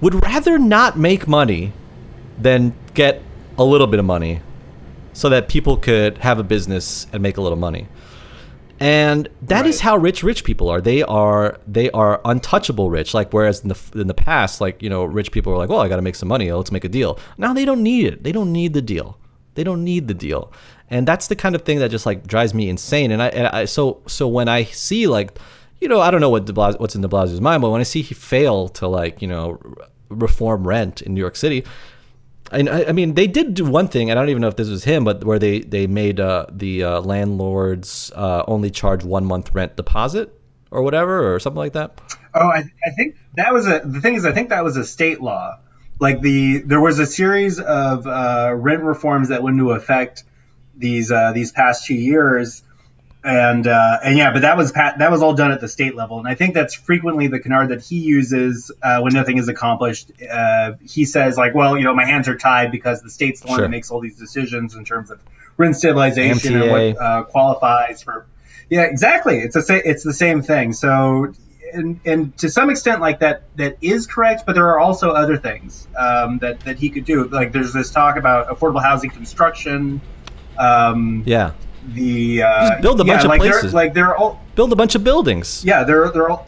would 0.00 0.22
rather 0.22 0.58
not 0.58 0.96
make 0.98 1.26
money 1.26 1.72
than 2.38 2.74
get 2.94 3.22
a 3.58 3.64
little 3.64 3.86
bit 3.86 4.00
of 4.00 4.04
money 4.06 4.40
so 5.12 5.28
that 5.28 5.48
people 5.48 5.76
could 5.76 6.18
have 6.18 6.38
a 6.38 6.42
business 6.42 7.06
and 7.12 7.22
make 7.22 7.36
a 7.36 7.40
little 7.40 7.58
money. 7.58 7.86
And 8.80 9.28
that 9.42 9.66
is 9.66 9.76
Right. 9.76 9.82
how 9.82 9.96
rich 9.96 10.22
rich 10.24 10.42
people 10.42 10.68
are. 10.68 10.80
They 10.80 11.02
are 11.02 11.58
they 11.66 11.90
are 11.92 12.20
untouchable 12.24 12.90
rich. 12.90 13.14
Like 13.14 13.32
whereas 13.32 13.60
in 13.62 13.68
the 13.68 13.78
in 13.94 14.08
the 14.08 14.14
past, 14.14 14.60
like 14.60 14.82
you 14.82 14.90
know, 14.90 15.04
rich 15.04 15.30
people 15.30 15.52
were 15.52 15.58
like, 15.58 15.68
well, 15.68 15.80
I 15.80 15.88
got 15.88 15.96
to 15.96 16.02
make 16.02 16.16
some 16.16 16.28
money. 16.28 16.50
Let's 16.50 16.72
make 16.72 16.84
a 16.84 16.88
deal. 16.88 17.18
Now 17.38 17.52
they 17.52 17.64
don't 17.64 17.82
need 17.82 18.06
it. 18.06 18.24
They 18.24 18.32
don't 18.32 18.52
need 18.52 18.74
the 18.74 18.82
deal. 18.82 19.16
They 19.54 19.62
don't 19.62 19.84
need 19.84 20.08
the 20.08 20.14
deal. 20.14 20.52
And 20.90 21.06
that's 21.06 21.28
the 21.28 21.36
kind 21.36 21.54
of 21.54 21.62
thing 21.62 21.78
that 21.78 21.90
just 21.92 22.04
like 22.04 22.26
drives 22.26 22.52
me 22.52 22.68
insane. 22.68 23.12
And 23.12 23.22
I, 23.22 23.28
and 23.28 23.46
I 23.46 23.64
so 23.66 24.02
so 24.06 24.26
when 24.26 24.48
I 24.48 24.64
see 24.64 25.06
like, 25.06 25.38
you 25.80 25.86
know, 25.88 26.00
I 26.00 26.10
don't 26.10 26.20
know 26.20 26.28
what 26.30 26.44
Blas- 26.52 26.76
what's 26.78 26.96
in 26.96 27.00
De 27.00 27.08
Blasio's 27.08 27.40
mind, 27.40 27.62
but 27.62 27.70
when 27.70 27.80
I 27.80 27.84
see 27.84 28.02
he 28.02 28.12
fail 28.14 28.68
to 28.70 28.88
like 28.88 29.22
you 29.22 29.28
know 29.28 29.60
reform 30.08 30.66
rent 30.66 31.00
in 31.00 31.14
New 31.14 31.20
York 31.20 31.36
City, 31.36 31.64
I, 32.52 32.86
I 32.86 32.92
mean, 32.92 33.14
they 33.14 33.26
did 33.26 33.54
do 33.54 33.64
one 33.64 33.88
thing. 33.88 34.10
I 34.10 34.14
don't 34.14 34.28
even 34.28 34.42
know 34.42 34.48
if 34.48 34.56
this 34.56 34.68
was 34.68 34.84
him, 34.84 35.04
but 35.04 35.24
where 35.24 35.38
they 35.38 35.60
they 35.60 35.86
made 35.86 36.20
uh, 36.20 36.46
the 36.50 36.84
uh, 36.84 37.00
landlords 37.00 38.12
uh, 38.14 38.44
only 38.46 38.70
charge 38.70 39.04
one 39.04 39.24
month 39.24 39.54
rent 39.54 39.76
deposit 39.76 40.38
or 40.70 40.82
whatever 40.82 41.34
or 41.34 41.40
something 41.40 41.58
like 41.58 41.72
that. 41.72 42.00
Oh, 42.34 42.48
I, 42.48 42.64
I 42.84 42.90
think 42.90 43.16
that 43.34 43.52
was 43.52 43.66
a. 43.66 43.80
The 43.84 44.00
thing 44.00 44.14
is, 44.14 44.26
I 44.26 44.32
think 44.32 44.50
that 44.50 44.62
was 44.62 44.76
a 44.76 44.84
state 44.84 45.20
law. 45.20 45.58
Like 46.00 46.20
the 46.20 46.58
there 46.58 46.80
was 46.80 46.98
a 46.98 47.06
series 47.06 47.60
of 47.60 48.06
uh, 48.06 48.52
rent 48.54 48.82
reforms 48.82 49.28
that 49.28 49.42
went 49.42 49.54
into 49.54 49.70
effect 49.70 50.24
these 50.76 51.10
uh, 51.10 51.32
these 51.32 51.52
past 51.52 51.86
two 51.86 51.94
years, 51.94 52.62
and 53.24 53.66
uh, 53.66 53.98
and 54.04 54.18
yeah, 54.18 54.32
but 54.32 54.42
that 54.42 54.56
was 54.56 54.70
pat, 54.70 54.98
that 54.98 55.10
was 55.10 55.22
all 55.22 55.32
done 55.34 55.50
at 55.50 55.60
the 55.60 55.68
state 55.68 55.94
level, 55.94 56.18
and 56.18 56.28
I 56.28 56.34
think 56.34 56.52
that's 56.54 56.74
frequently 56.74 57.26
the 57.26 57.40
canard 57.40 57.70
that 57.70 57.82
he 57.82 58.00
uses 58.00 58.70
uh, 58.82 59.00
when 59.00 59.14
nothing 59.14 59.38
is 59.38 59.48
accomplished. 59.48 60.12
Uh, 60.30 60.72
he 60.86 61.06
says 61.06 61.38
like, 61.38 61.54
well, 61.54 61.76
you 61.78 61.84
know, 61.84 61.94
my 61.94 62.04
hands 62.04 62.28
are 62.28 62.36
tied 62.36 62.70
because 62.70 63.00
the 63.00 63.10
state's 63.10 63.40
the 63.40 63.48
one 63.48 63.56
Sure. 63.56 63.64
that 63.64 63.70
makes 63.70 63.90
all 63.90 64.00
these 64.00 64.18
decisions 64.18 64.74
in 64.74 64.84
terms 64.84 65.10
of 65.10 65.20
rent 65.56 65.74
stabilization 65.74 66.60
and 66.60 66.70
what 66.70 67.02
uh, 67.02 67.22
qualifies 67.24 68.02
for. 68.02 68.26
Yeah, 68.68 68.82
exactly. 68.82 69.38
It's 69.38 69.56
a 69.56 69.62
sa- 69.62 69.74
it's 69.84 70.04
the 70.04 70.12
same 70.14 70.42
thing. 70.42 70.74
So 70.74 71.32
and, 71.72 72.00
and 72.04 72.36
to 72.38 72.48
some 72.50 72.70
extent, 72.70 73.00
like 73.00 73.20
that, 73.20 73.42
that 73.56 73.78
is 73.80 74.06
correct. 74.06 74.44
But 74.46 74.54
there 74.54 74.68
are 74.68 74.78
also 74.78 75.10
other 75.10 75.38
things 75.38 75.88
um, 75.98 76.38
that 76.38 76.60
that 76.60 76.78
he 76.78 76.90
could 76.90 77.04
do. 77.04 77.24
Like 77.24 77.52
there's 77.52 77.72
this 77.72 77.90
talk 77.90 78.16
about 78.16 78.48
affordable 78.48 78.82
housing 78.82 79.10
construction. 79.10 80.00
Um, 80.58 81.24
Yeah, 81.26 81.52
The 81.92 82.42
uh, 82.42 82.68
Just 82.70 82.82
build 82.82 83.00
a 83.00 83.04
yeah, 83.04 83.12
bunch 83.12 83.24
of 83.24 83.28
like 83.28 83.40
places. 83.40 83.62
There, 83.62 83.70
like 83.72 83.94
there 83.94 84.06
are 84.06 84.16
all 84.16 84.40
build 84.54 84.72
a 84.72 84.76
bunch 84.76 84.94
of 84.94 85.04
buildings. 85.04 85.64
yeah 85.64 85.84
there 85.84 86.10
there 86.10 86.22
are 86.22 86.30
all, 86.30 86.46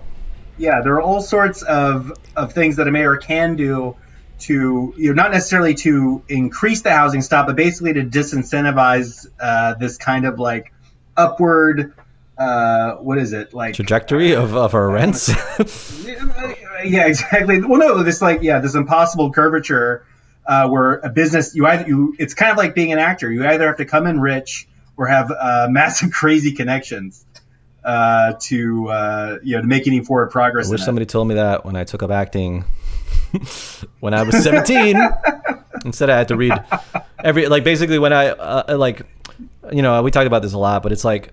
yeah 0.56 0.80
there 0.82 0.94
are 0.94 1.02
all 1.02 1.20
sorts 1.20 1.62
of 1.62 2.12
of 2.34 2.52
things 2.52 2.76
that 2.76 2.88
a 2.88 2.90
mayor 2.90 3.16
can 3.16 3.56
do 3.56 3.96
to 4.38 4.94
you 4.96 5.08
know 5.08 5.22
not 5.22 5.32
necessarily 5.32 5.74
to 5.74 6.22
increase 6.28 6.82
the 6.82 6.90
housing 6.90 7.22
stock, 7.22 7.46
but 7.46 7.56
basically 7.56 7.94
to 7.94 8.04
disincentivize 8.04 9.26
uh, 9.40 9.74
this 9.74 9.96
kind 9.96 10.26
of 10.26 10.38
like 10.38 10.72
upward. 11.16 11.94
Uh, 12.38 12.96
what 12.96 13.16
is 13.16 13.32
it 13.32 13.54
like 13.54 13.74
Trajectory 13.74 14.34
of, 14.34 14.54
of 14.54 14.74
our 14.74 14.90
rents. 14.90 15.28
yeah, 16.84 17.06
exactly. 17.06 17.62
Well, 17.62 17.80
no, 17.80 18.02
this 18.02 18.20
like 18.20 18.42
yeah, 18.42 18.58
this 18.58 18.74
impossible 18.74 19.32
curvature 19.32 20.04
uh, 20.46 20.68
where 20.68 20.94
a 20.96 21.08
business 21.08 21.54
you 21.54 21.66
either 21.66 21.88
you 21.88 22.14
it's 22.18 22.34
kind 22.34 22.52
of 22.52 22.58
like 22.58 22.74
being 22.74 22.92
an 22.92 22.98
actor. 22.98 23.32
You 23.32 23.46
either 23.46 23.66
have 23.66 23.78
to 23.78 23.86
come 23.86 24.06
in 24.06 24.20
rich 24.20 24.68
or 24.96 25.06
have 25.06 25.30
uh, 25.30 25.66
massive 25.70 26.10
crazy 26.12 26.52
connections 26.52 27.24
uh, 27.84 28.34
to 28.40 28.88
uh, 28.88 29.38
you 29.42 29.56
know 29.56 29.62
to 29.62 29.66
make 29.66 29.86
any 29.86 30.04
forward 30.04 30.30
progress. 30.30 30.68
I 30.68 30.72
wish 30.72 30.82
somebody 30.82 31.06
told 31.06 31.28
me 31.28 31.34
that 31.34 31.64
when 31.64 31.76
I 31.76 31.84
took 31.84 32.02
up 32.02 32.10
acting 32.10 32.64
when 34.00 34.14
I 34.14 34.22
was 34.22 34.42
17. 34.42 34.96
Instead, 35.84 36.10
I 36.10 36.18
had 36.18 36.28
to 36.28 36.36
read 36.36 36.52
every 37.22 37.46
like 37.48 37.62
basically 37.62 37.98
when 37.98 38.12
I 38.12 38.28
uh, 38.28 38.76
like 38.76 39.02
you 39.72 39.82
know 39.82 40.02
we 40.02 40.10
talked 40.10 40.26
about 40.26 40.42
this 40.42 40.52
a 40.52 40.58
lot, 40.58 40.82
but 40.82 40.90
it's 40.90 41.04
like 41.04 41.32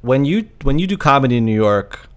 when 0.00 0.24
you 0.24 0.48
when 0.62 0.78
you 0.78 0.86
do 0.86 0.96
comedy 0.96 1.36
in 1.36 1.44
New 1.44 1.54
York, 1.54 2.08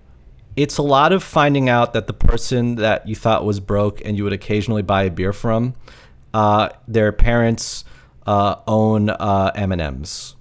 it's 0.55 0.77
a 0.77 0.81
lot 0.81 1.11
of 1.11 1.23
finding 1.23 1.67
out 1.67 1.93
that 1.93 2.07
the 2.07 2.13
person 2.13 2.75
that 2.75 3.07
you 3.07 3.15
thought 3.15 3.43
was 3.43 3.59
broke 3.59 4.01
and 4.05 4.17
you 4.17 4.23
would 4.23 4.33
occasionally 4.33 4.81
buy 4.81 5.03
a 5.03 5.11
beer 5.11 5.33
from, 5.33 5.75
uh, 6.33 6.69
their 6.87 7.11
parents 7.11 7.83
uh, 8.25 8.55
own 8.65 9.09
uh, 9.09 9.51
M 9.55 9.71
and 9.73 9.81
M's 9.81 10.36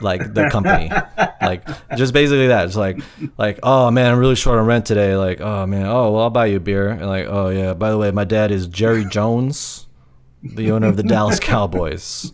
like 0.00 0.34
the 0.34 0.48
company. 0.50 0.90
Like 1.40 1.66
just 1.96 2.12
basically 2.12 2.48
that. 2.48 2.66
It's 2.66 2.76
like 2.76 3.00
like 3.38 3.58
oh 3.62 3.90
man 3.90 4.12
i'm 4.12 4.18
really 4.18 4.36
short 4.36 4.58
on 4.58 4.66
rent 4.66 4.86
today. 4.86 5.16
Like 5.16 5.40
oh 5.40 5.66
man 5.66 5.86
oh 5.86 6.12
well 6.12 6.22
i'll 6.24 6.30
buy 6.30 6.46
you 6.46 6.56
a 6.56 6.60
beer. 6.60 6.88
And 6.88 7.06
like 7.06 7.26
oh 7.26 7.48
yeah 7.48 7.74
by 7.74 7.90
the 7.90 7.98
way 7.98 8.10
my 8.10 8.24
dad 8.24 8.50
is 8.50 8.66
jerry 8.66 9.04
jones 9.04 9.86
the 10.42 10.70
owner 10.70 10.86
of 10.86 10.96
the 10.96 11.02
dallas 11.02 11.40
cowboys. 11.40 12.32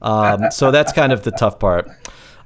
Um, 0.00 0.50
so 0.50 0.70
that's 0.70 0.92
kind 0.92 1.12
of 1.12 1.22
the 1.22 1.30
tough 1.30 1.58
part. 1.58 1.88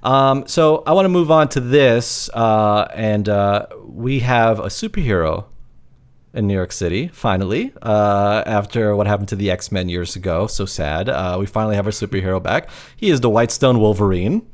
Um, 0.02 0.46
so 0.46 0.82
i 0.86 0.92
want 0.92 1.06
to 1.06 1.10
move 1.10 1.30
on 1.30 1.48
to 1.50 1.60
this 1.60 2.30
uh, 2.34 2.86
and 2.94 3.28
uh, 3.28 3.66
we 3.84 4.20
have 4.20 4.60
a 4.60 4.66
superhero 4.66 5.46
in 6.36 6.46
New 6.46 6.54
York 6.54 6.70
City, 6.70 7.08
finally, 7.08 7.72
uh, 7.82 8.42
after 8.46 8.94
what 8.94 9.06
happened 9.06 9.28
to 9.30 9.36
the 9.36 9.50
X 9.50 9.72
Men 9.72 9.88
years 9.88 10.14
ago. 10.14 10.46
So 10.46 10.66
sad. 10.66 11.08
Uh, 11.08 11.36
we 11.40 11.46
finally 11.46 11.74
have 11.76 11.86
our 11.86 11.92
superhero 11.92 12.42
back. 12.42 12.68
He 12.96 13.10
is 13.10 13.20
the 13.20 13.30
Whitestone 13.30 13.80
Wolverine. 13.80 14.46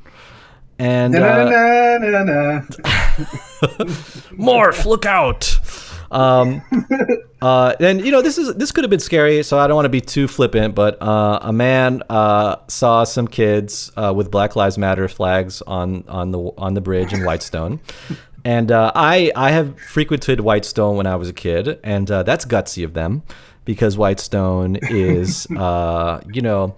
And 0.78 1.14
uh, 1.14 1.20
morph, 4.38 4.86
look 4.86 5.04
out. 5.04 5.58
Um, 6.12 6.62
uh, 7.42 7.74
and 7.80 8.04
you 8.04 8.12
know 8.12 8.20
this 8.20 8.36
is 8.38 8.54
this 8.54 8.70
could 8.70 8.84
have 8.84 8.90
been 8.90 9.00
scary, 9.00 9.42
so 9.42 9.58
I 9.58 9.66
don't 9.66 9.74
want 9.74 9.86
to 9.86 9.90
be 9.90 10.00
too 10.00 10.28
flippant. 10.28 10.74
But 10.74 11.00
uh, 11.02 11.40
a 11.42 11.52
man 11.52 12.02
uh, 12.08 12.56
saw 12.68 13.04
some 13.04 13.26
kids 13.26 13.90
uh, 13.96 14.12
with 14.14 14.30
Black 14.30 14.54
Lives 14.54 14.76
Matter 14.78 15.08
flags 15.08 15.62
on 15.62 16.04
on 16.08 16.30
the 16.30 16.38
on 16.58 16.74
the 16.74 16.80
bridge 16.80 17.12
in 17.12 17.24
Whitestone, 17.24 17.80
and 18.44 18.70
uh, 18.72 18.92
I 18.94 19.32
I 19.36 19.50
have 19.50 19.78
frequented 19.80 20.40
Whitestone 20.40 20.96
when 20.96 21.06
I 21.06 21.16
was 21.16 21.28
a 21.28 21.32
kid, 21.32 21.78
and 21.82 22.10
uh, 22.10 22.22
that's 22.22 22.44
gutsy 22.44 22.84
of 22.84 22.94
them 22.94 23.22
because 23.64 23.96
Whitestone 23.96 24.76
is 24.82 25.46
uh, 25.56 26.20
you 26.32 26.42
know 26.42 26.76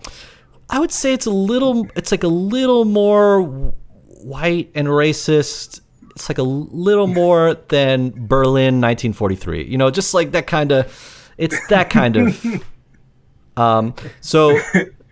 I 0.71 0.79
would 0.81 0.93
say 0.93 1.13
it's 1.13 1.27
a 1.27 1.31
little 1.31 1.89
it's 1.97 2.11
like 2.11 2.25
a 2.25 2.29
little 2.29 2.85
more 2.85 3.43
white 3.43 4.71
and 4.75 4.89
racist 4.89 5.81
it's 6.11 6.29
like 6.29 6.39
a 6.39 6.43
little 6.43 7.09
more 7.09 7.55
than 7.69 8.11
Berlin 8.11 8.81
1943. 8.81 9.65
You 9.65 9.79
know, 9.79 9.91
just 9.91 10.15
like 10.15 10.31
that 10.33 10.47
kind 10.47 10.73
of 10.73 11.31
it's 11.37 11.59
that 11.69 11.91
kind 11.91 12.17
of 12.17 12.65
um 13.57 13.95
so 14.21 14.59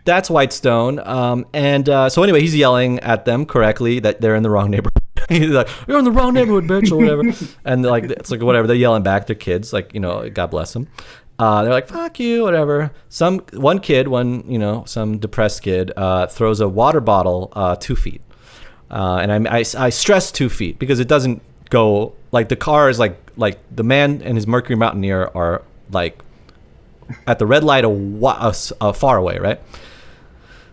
that's 0.05 0.29
Whitestone. 0.29 0.99
Um, 1.01 1.47
and 1.53 1.89
uh, 1.89 2.09
so 2.09 2.23
anyway, 2.23 2.41
he's 2.41 2.57
yelling 2.57 2.99
at 3.01 3.25
them 3.25 3.47
correctly 3.47 4.01
that 4.01 4.21
they're 4.21 4.35
in 4.35 4.43
the 4.43 4.51
wrong 4.51 4.71
neighborhood. 4.71 5.03
he's 5.29 5.51
like, 5.51 5.69
"You're 5.87 5.99
in 5.99 6.05
the 6.05 6.13
wrong 6.13 6.35
neighborhood, 6.35 6.65
bitch," 6.65 6.93
or 6.93 6.97
whatever. 6.97 7.23
and 7.65 7.83
like 7.85 8.05
it's 8.05 8.31
like 8.31 8.43
whatever. 8.43 8.67
They're 8.67 8.77
yelling 8.77 9.03
back. 9.03 9.27
They're 9.27 9.37
kids, 9.37 9.73
like 9.73 9.95
you 9.95 10.01
know, 10.01 10.29
God 10.31 10.51
bless 10.51 10.73
them. 10.73 10.89
Uh, 11.39 11.63
they're 11.63 11.73
like, 11.73 11.89
"Fuck 11.89 12.21
you," 12.21 12.43
whatever. 12.43 12.93
Some 13.09 13.41
one 13.53 13.79
kid, 13.81 14.09
one 14.09 14.45
you 14.51 14.59
know, 14.59 14.85
some 14.87 15.19
depressed 15.19 15.63
kid, 15.63 15.93
uh, 15.97 16.27
throws 16.27 16.61
a 16.61 16.69
water 16.69 17.01
bottle 17.01 17.53
uh, 17.55 17.77
two 17.77 17.97
feet. 17.97 18.23
Uh, 18.91 19.19
and 19.23 19.49
I, 19.49 19.59
I, 19.59 19.65
I 19.79 19.89
stress 19.91 20.31
two 20.31 20.51
feet 20.51 20.79
because 20.79 21.01
it 21.01 21.09
doesn't 21.09 21.41
go 21.71 22.13
like 22.31 22.51
the 22.51 22.57
car 22.57 22.91
is 22.91 22.99
like 22.99 23.19
like 23.37 23.59
the 23.75 23.83
man 23.83 24.21
and 24.23 24.37
his 24.37 24.47
Mercury 24.47 24.77
Mountaineer 24.77 25.31
are 25.35 25.63
like 25.91 26.23
at 27.27 27.39
the 27.39 27.47
red 27.47 27.65
light 27.65 27.85
a, 27.85 27.89
wa- 27.89 28.39
a 28.39 28.55
a 28.81 28.93
far 28.93 29.17
away, 29.17 29.39
right? 29.39 29.61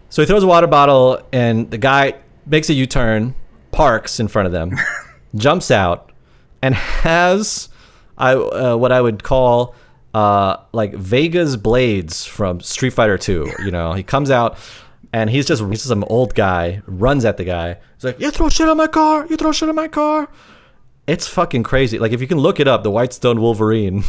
So 0.09 0.21
he 0.21 0.25
throws 0.25 0.43
a 0.43 0.47
water 0.47 0.67
bottle, 0.67 1.21
and 1.31 1.69
the 1.69 1.77
guy 1.77 2.15
makes 2.45 2.69
a 2.69 2.73
U 2.73 2.85
turn, 2.87 3.35
parks 3.71 4.19
in 4.19 4.27
front 4.27 4.45
of 4.45 4.51
them, 4.51 4.75
jumps 5.35 5.71
out, 5.71 6.11
and 6.61 6.75
has 6.75 7.69
I 8.17 8.33
uh, 8.33 8.75
what 8.77 8.91
I 8.91 9.01
would 9.01 9.23
call 9.23 9.75
uh, 10.13 10.57
like 10.71 10.93
Vega's 10.93 11.57
blades 11.57 12.25
from 12.25 12.59
Street 12.61 12.91
Fighter 12.91 13.17
Two. 13.17 13.51
You 13.63 13.71
know, 13.71 13.93
he 13.93 14.03
comes 14.03 14.31
out. 14.31 14.57
And 15.11 15.27
he's 15.31 15.47
just 15.47 15.63
he's 15.63 15.79
just 15.79 15.87
some 15.87 16.03
old 16.03 16.35
guy 16.35 16.83
runs 16.85 17.25
at 17.25 17.37
the 17.37 17.43
guy. 17.43 17.77
He's 17.95 18.03
like, 18.03 18.19
"You 18.19 18.29
throw 18.29 18.47
shit 18.47 18.69
on 18.69 18.77
my 18.77 18.85
car! 18.85 19.25
You 19.27 19.37
throw 19.37 19.51
shit 19.51 19.67
on 19.67 19.73
my 19.73 19.87
car!" 19.87 20.29
It's 21.07 21.27
fucking 21.27 21.63
crazy. 21.63 21.97
Like 21.97 22.11
if 22.11 22.21
you 22.21 22.27
can 22.27 22.37
look 22.37 22.59
it 22.59 22.67
up, 22.67 22.83
the 22.83 22.91
Whitestone 22.91 23.41
Wolverine. 23.41 24.03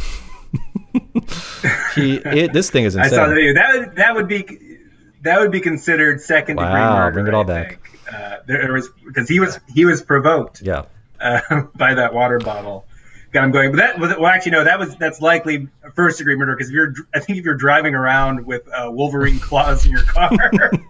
he 1.95 2.17
it, 2.17 2.53
this 2.53 2.69
thing 2.69 2.83
is 2.85 2.95
I 2.97 3.05
insane. 3.05 3.17
saw 3.17 3.27
the 3.27 3.33
video. 3.33 3.53
That 3.55 3.73
would 3.79 3.95
that 3.95 4.15
would 4.15 4.27
be 4.27 4.70
that 5.21 5.39
would 5.39 5.51
be 5.51 5.61
considered 5.61 6.21
second 6.21 6.57
degree 6.57 6.71
murder. 6.71 7.11
bring 7.11 7.27
it 7.27 7.33
all 7.33 7.43
I 7.43 7.63
back. 7.63 7.99
Uh, 8.11 8.37
there 8.45 8.73
was 8.73 8.89
because 9.05 9.29
he 9.29 9.39
was 9.39 9.59
he 9.73 9.85
was 9.85 10.01
provoked 10.01 10.61
yeah. 10.61 10.83
uh, 11.19 11.63
by 11.75 11.95
that 11.95 12.13
water 12.13 12.39
bottle. 12.39 12.85
Got 13.31 13.45
him 13.45 13.51
going. 13.51 13.71
But 13.71 13.77
that 13.77 13.99
was 13.99 14.09
well, 14.17 14.27
actually 14.27 14.51
no. 14.53 14.63
That 14.65 14.77
was 14.77 14.95
that's 14.97 15.21
likely 15.21 15.69
first 15.95 16.17
degree 16.17 16.35
murder 16.35 16.53
because 16.53 16.67
if 16.67 16.73
you're 16.73 16.93
I 17.13 17.19
think 17.19 17.39
if 17.39 17.45
you're 17.45 17.55
driving 17.55 17.95
around 17.95 18.45
with 18.45 18.67
uh, 18.67 18.89
Wolverine 18.91 19.39
claws 19.39 19.85
in 19.85 19.91
your 19.93 20.03
car, 20.03 20.31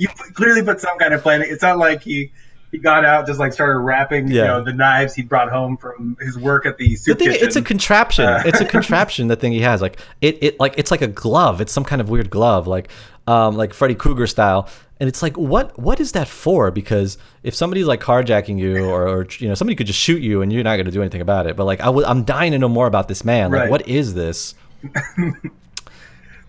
you 0.00 0.08
clearly 0.34 0.64
put 0.64 0.80
some 0.80 0.98
kind 0.98 1.14
of 1.14 1.22
plan. 1.22 1.42
It's 1.42 1.62
not 1.62 1.78
like 1.78 2.02
he. 2.02 2.32
He 2.72 2.78
got 2.78 3.04
out, 3.04 3.26
just 3.26 3.38
like 3.38 3.52
started 3.52 3.78
wrapping, 3.80 4.28
you 4.28 4.42
know, 4.42 4.64
the 4.64 4.72
knives 4.72 5.14
he 5.14 5.22
brought 5.22 5.50
home 5.50 5.76
from 5.76 6.16
his 6.20 6.38
work 6.38 6.64
at 6.66 6.78
the 6.78 6.88
The 6.88 7.14
thing, 7.14 7.28
kitchen. 7.32 7.46
it's 7.46 7.54
a 7.56 7.62
contraption. 7.62 8.24
Uh, 8.24 8.42
it's 8.46 8.60
a 8.60 8.64
contraption. 8.76 9.28
The 9.28 9.36
thing 9.36 9.52
he 9.52 9.60
has, 9.60 9.80
like 9.82 10.00
it, 10.22 10.38
it, 10.42 10.58
like 10.58 10.74
it's 10.78 10.90
like 10.90 11.02
a 11.02 11.06
glove. 11.06 11.60
It's 11.60 11.70
some 11.70 11.84
kind 11.84 12.00
of 12.00 12.08
weird 12.08 12.30
glove, 12.30 12.66
like, 12.66 12.88
um, 13.26 13.56
like 13.56 13.74
Freddy 13.74 13.94
Krueger 13.94 14.26
style. 14.26 14.68
And 15.00 15.08
it's 15.08 15.20
like, 15.22 15.36
what, 15.36 15.78
what 15.78 16.00
is 16.00 16.12
that 16.12 16.28
for? 16.28 16.70
Because 16.70 17.18
if 17.42 17.54
somebody's 17.54 17.86
like 17.86 18.00
carjacking 18.00 18.58
you, 18.58 18.86
or, 18.88 19.06
or 19.08 19.26
you 19.38 19.48
know, 19.48 19.54
somebody 19.54 19.74
could 19.74 19.86
just 19.88 19.98
shoot 19.98 20.22
you, 20.22 20.40
and 20.42 20.52
you're 20.52 20.62
not 20.64 20.76
going 20.76 20.86
to 20.86 20.92
do 20.92 21.02
anything 21.02 21.20
about 21.20 21.46
it. 21.46 21.56
But 21.56 21.64
like, 21.64 21.80
I 21.80 21.86
w- 21.86 22.06
I'm 22.06 22.22
dying 22.24 22.52
to 22.52 22.58
know 22.58 22.68
more 22.68 22.86
about 22.86 23.08
this 23.08 23.24
man. 23.24 23.50
Like, 23.50 23.60
Right. 23.62 23.70
what 23.70 23.86
is 23.88 24.14
this? 24.14 24.54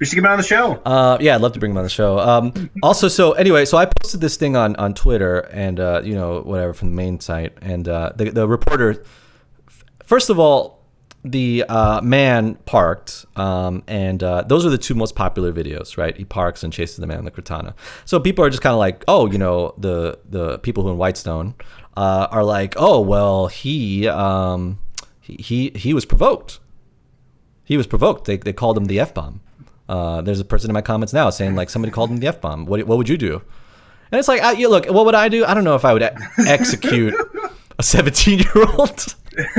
we 0.04 0.08
should 0.08 0.16
get 0.16 0.26
him 0.26 0.32
on 0.32 0.38
the 0.38 0.44
show. 0.44 0.74
Uh, 0.86 1.18
yeah, 1.22 1.34
I'd 1.36 1.40
love 1.40 1.54
to 1.54 1.62
bring 1.62 1.72
him 1.72 1.78
on 1.78 1.86
the 1.86 1.90
show. 1.90 2.20
Um, 2.20 2.70
also, 2.84 3.08
so 3.08 3.32
anyway, 3.32 3.64
so 3.64 3.78
I 3.78 3.86
posted 3.86 4.20
this 4.20 4.36
thing 4.36 4.58
on 4.58 4.76
on 4.76 4.94
Twitter 4.94 5.40
and 5.54 5.80
uh, 5.80 6.02
you 6.04 6.14
know 6.14 6.42
whatever 6.42 6.74
from 6.74 6.90
the 6.90 6.96
main 6.96 7.22
site, 7.22 7.58
and 7.62 7.88
uh, 7.88 8.12
the 8.14 8.30
the 8.30 8.46
reporter. 8.46 9.06
First 10.04 10.30
of 10.30 10.40
all, 10.40 10.84
the 11.24 11.64
uh, 11.70 12.02
man 12.02 12.56
parked, 12.66 13.26
um, 13.38 13.84
and 13.88 14.22
uh, 14.22 14.42
those 14.42 14.66
are 14.66 14.70
the 14.70 14.78
two 14.78 14.94
most 14.94 15.16
popular 15.16 15.54
videos, 15.54 15.96
right? 15.96 16.18
He 16.18 16.26
parks 16.26 16.64
and 16.66 16.74
chases 16.74 16.98
the 16.98 17.08
man 17.08 17.20
in 17.20 17.24
the 17.24 17.32
Cortana. 17.32 17.74
So 18.04 18.20
people 18.20 18.44
are 18.44 18.50
just 18.50 18.62
kind 18.62 18.74
of 18.74 18.80
like, 18.80 19.06
oh, 19.08 19.32
you 19.32 19.38
know, 19.38 19.74
the 19.78 20.20
the 20.30 20.60
people 20.60 20.84
who 20.84 20.90
in 20.90 20.98
Whitestone 20.98 21.56
uh, 21.96 22.28
are 22.30 22.44
like, 22.44 22.74
oh, 22.76 23.00
well, 23.00 23.48
he 23.48 24.06
um, 24.10 24.80
he 25.22 25.36
he, 25.36 25.72
he 25.76 25.94
was 25.94 26.06
provoked 26.06 26.60
he 27.64 27.78
was 27.78 27.88
provoked. 27.88 28.26
They, 28.26 28.38
they 28.38 28.54
called 28.54 28.78
him 28.78 28.86
the 28.86 29.00
f 29.00 29.14
bomb. 29.14 29.42
Uh, 29.90 30.22
there's 30.22 30.40
a 30.40 30.46
person 30.46 30.70
in 30.70 30.74
my 30.74 30.82
comments 30.82 31.14
now 31.14 31.30
saying 31.30 31.56
like 31.56 31.70
somebody 31.70 31.92
called 31.92 32.10
him 32.10 32.18
the 32.18 32.28
f 32.28 32.40
bomb. 32.42 32.66
What 32.66 32.84
what 32.88 32.98
would 32.98 33.10
you 33.10 33.18
do? 33.18 33.42
And 34.12 34.20
it's 34.20 34.28
like, 34.28 34.42
I, 34.42 34.52
you 34.52 34.70
look, 34.70 34.86
what 34.86 35.06
would 35.06 35.16
I 35.16 35.28
do? 35.28 35.44
I 35.44 35.54
don't 35.56 35.64
know 35.64 35.76
if 35.76 35.84
I 35.84 35.92
would 35.94 36.04
execute 36.48 37.16
a 37.80 37.84
17 37.84 38.40
year 38.40 38.66
old. 38.78 39.16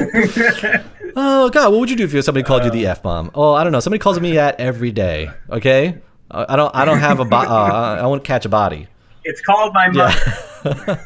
oh 1.17 1.51
God, 1.51 1.73
what 1.73 1.81
would 1.81 1.91
you 1.91 1.97
do 1.97 2.05
if 2.05 2.25
somebody 2.25 2.45
called 2.45 2.65
you 2.65 2.71
the 2.71 2.87
f 2.87 3.03
bomb? 3.03 3.31
Oh, 3.35 3.53
I 3.55 3.65
don't 3.65 3.73
know. 3.73 3.81
Somebody 3.81 3.99
calls 3.99 4.21
me 4.21 4.33
that 4.35 4.61
every 4.61 4.93
day. 4.93 5.31
Okay, 5.51 5.99
Uh, 6.31 6.47
I 6.49 6.57
don't 6.57 6.75
I 6.75 6.85
don't 6.85 7.01
have 7.01 7.21
a 7.21 7.25
bo- 7.25 7.37
uh, 7.37 7.99
I 8.01 8.07
won't 8.07 8.25
catch 8.25 8.45
a 8.45 8.49
body. 8.49 8.87
It's 9.25 9.41
called 9.41 9.75
my 9.75 9.89
mother. 9.89 10.15
Yeah. 10.65 11.05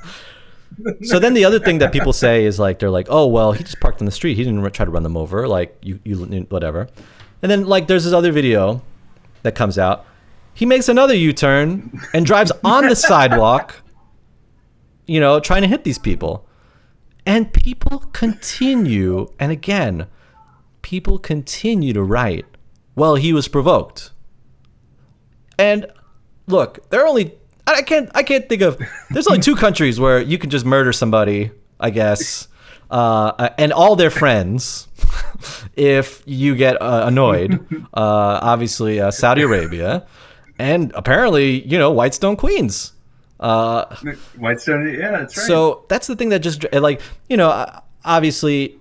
so 1.03 1.19
then 1.19 1.35
the 1.35 1.45
other 1.45 1.59
thing 1.59 1.79
that 1.79 1.93
people 1.93 2.13
say 2.13 2.45
is 2.45 2.59
like 2.59 2.79
they're 2.79 2.91
like, 2.91 3.07
oh 3.11 3.27
well, 3.27 3.53
he 3.53 3.65
just 3.65 3.81
parked 3.81 4.01
on 4.01 4.07
the 4.07 4.13
street. 4.13 4.37
He 4.37 4.45
didn't 4.45 4.63
try 4.73 4.85
to 4.85 4.91
run 4.91 5.03
them 5.03 5.17
over. 5.17 5.49
Like 5.49 5.77
you, 5.83 6.01
you 6.05 6.17
whatever. 6.51 6.89
And 7.43 7.51
then 7.51 7.67
like 7.67 7.87
there's 7.87 8.05
this 8.05 8.13
other 8.13 8.33
video 8.33 8.83
that 9.43 9.55
comes 9.55 9.79
out. 9.79 10.05
He 10.55 10.67
makes 10.67 10.89
another 10.89 11.15
U-turn 11.15 12.01
and 12.13 12.27
drives 12.27 12.53
on 12.65 12.89
the 12.89 12.97
sidewalk. 13.11 13.83
You 15.07 15.21
know, 15.21 15.41
trying 15.41 15.63
to 15.63 15.69
hit 15.69 15.85
these 15.85 15.99
people, 15.99 16.47
and 17.25 17.53
people 17.53 18.01
continue. 18.13 19.33
And 19.39 19.51
again, 19.51 20.07
people 20.83 21.19
continue 21.19 21.93
to 21.93 22.03
write. 22.03 22.45
Well, 22.95 23.15
he 23.15 23.33
was 23.33 23.49
provoked. 23.49 24.11
And 25.59 25.87
look, 26.47 26.89
there 26.91 27.03
are 27.03 27.07
only 27.07 27.35
I 27.67 27.83
can't 27.83 28.11
I 28.15 28.23
can't 28.23 28.49
think 28.49 28.63
of 28.63 28.81
there's 29.11 29.27
only 29.27 29.41
two 29.41 29.57
countries 29.57 30.01
where 30.01 30.21
you 30.21 30.39
can 30.39 30.51
just 30.51 30.65
murder 30.65 30.93
somebody, 30.93 31.51
I 31.79 31.91
guess, 31.91 32.49
uh, 32.91 33.51
and 33.59 33.73
all 33.73 33.97
their 33.97 34.11
friends 34.11 34.89
if 35.77 36.23
you 36.27 36.55
get 36.57 36.81
uh, 36.81 37.05
annoyed. 37.07 37.65
Uh, 37.95 38.39
obviously, 38.43 39.01
uh, 39.01 39.11
Saudi 39.11 39.43
Arabia, 39.43 40.07
and 40.57 40.93
apparently, 40.95 41.67
you 41.67 41.79
know, 41.79 41.91
Whitestone 41.91 42.37
Queens. 42.37 42.93
Uh, 43.41 43.87
Whitestone, 44.37 44.95
yeah, 44.95 45.11
that's 45.11 45.37
right. 45.37 45.47
so 45.47 45.85
that's 45.89 46.07
the 46.07 46.15
thing 46.15 46.29
that 46.29 46.41
just 46.41 46.65
like 46.73 47.01
you 47.29 47.37
know 47.37 47.49
uh, 47.49 47.81
obviously 48.05 48.79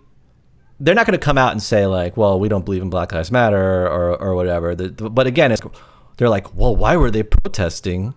they're 0.80 0.94
not 0.94 1.08
going 1.08 1.18
to 1.18 1.24
come 1.24 1.38
out 1.38 1.52
and 1.52 1.64
say 1.64 1.88
like 1.88 2.18
well 2.18 2.40
we 2.40 2.48
don't 2.50 2.66
believe 2.66 2.82
in 2.82 2.90
Black 2.90 3.12
Lives 3.12 3.32
Matter 3.32 3.88
or 3.88 4.16
or 4.22 4.36
whatever. 4.36 4.76
But 4.76 5.26
again, 5.26 5.52
it's, 5.52 5.62
they're 6.18 6.30
like 6.30 6.54
well 6.56 6.76
why 6.76 6.96
were 6.98 7.10
they 7.10 7.24
protesting 7.24 8.14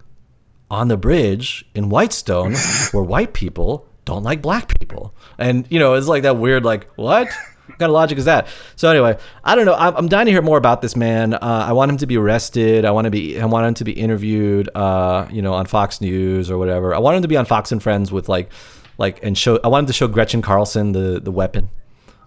on 0.71 0.89
the 0.89 0.97
bridge 0.97 1.65
in 1.75 1.89
Whitestone 1.89 2.55
where 2.93 3.03
white 3.03 3.33
people 3.33 3.89
don't 4.05 4.23
like 4.23 4.43
black 4.43 4.79
people 4.79 5.15
and 5.39 5.67
you 5.71 5.79
know 5.79 5.95
it's 5.95 6.07
like 6.07 6.23
that 6.23 6.37
weird 6.37 6.65
like 6.65 6.91
what 6.97 7.29
what 7.71 7.79
kind 7.79 7.91
of 7.91 7.95
logic 7.95 8.19
is 8.19 8.25
that? 8.25 8.49
So 8.77 8.91
anyway, 8.91 9.17
I 9.45 9.55
don't 9.55 9.65
know. 9.65 9.75
I'm, 9.75 9.95
I'm 9.97 10.09
dying 10.09 10.27
to 10.27 10.33
hear 10.33 10.43
more 10.43 10.59
about 10.59 10.83
this 10.83 10.97
man. 10.97 11.35
Uh, 11.35 11.39
I 11.69 11.73
want 11.73 11.91
him 11.91 11.99
to 11.99 12.07
be 12.07 12.17
arrested. 12.17 12.85
I 12.85 12.91
want 12.91 13.05
to 13.05 13.11
be. 13.11 13.41
I 13.41 13.47
want 13.47 13.67
him 13.67 13.75
to 13.75 13.85
be 13.85 13.93
interviewed. 13.93 14.69
Uh, 14.75 15.27
you 15.31 15.43
know, 15.43 15.55
on 15.55 15.67
Fox 15.67 16.01
News 16.01 16.51
or 16.51 16.59
whatever. 16.59 16.95
I 16.95 16.99
want 16.99 17.17
him 17.17 17.23
to 17.23 17.29
be 17.29 17.37
on 17.37 17.45
Fox 17.45 17.73
and 17.73 17.83
Friends 17.83 18.11
with 18.11 18.29
like, 18.29 18.51
like, 18.99 19.23
and 19.23 19.37
show. 19.37 19.61
I 19.63 19.69
want 19.69 19.85
him 19.85 19.87
to 19.87 19.93
show 19.93 20.09
Gretchen 20.09 20.43
Carlson 20.43 20.93
the 20.93 21.21
the 21.21 21.31
weapon, 21.31 21.71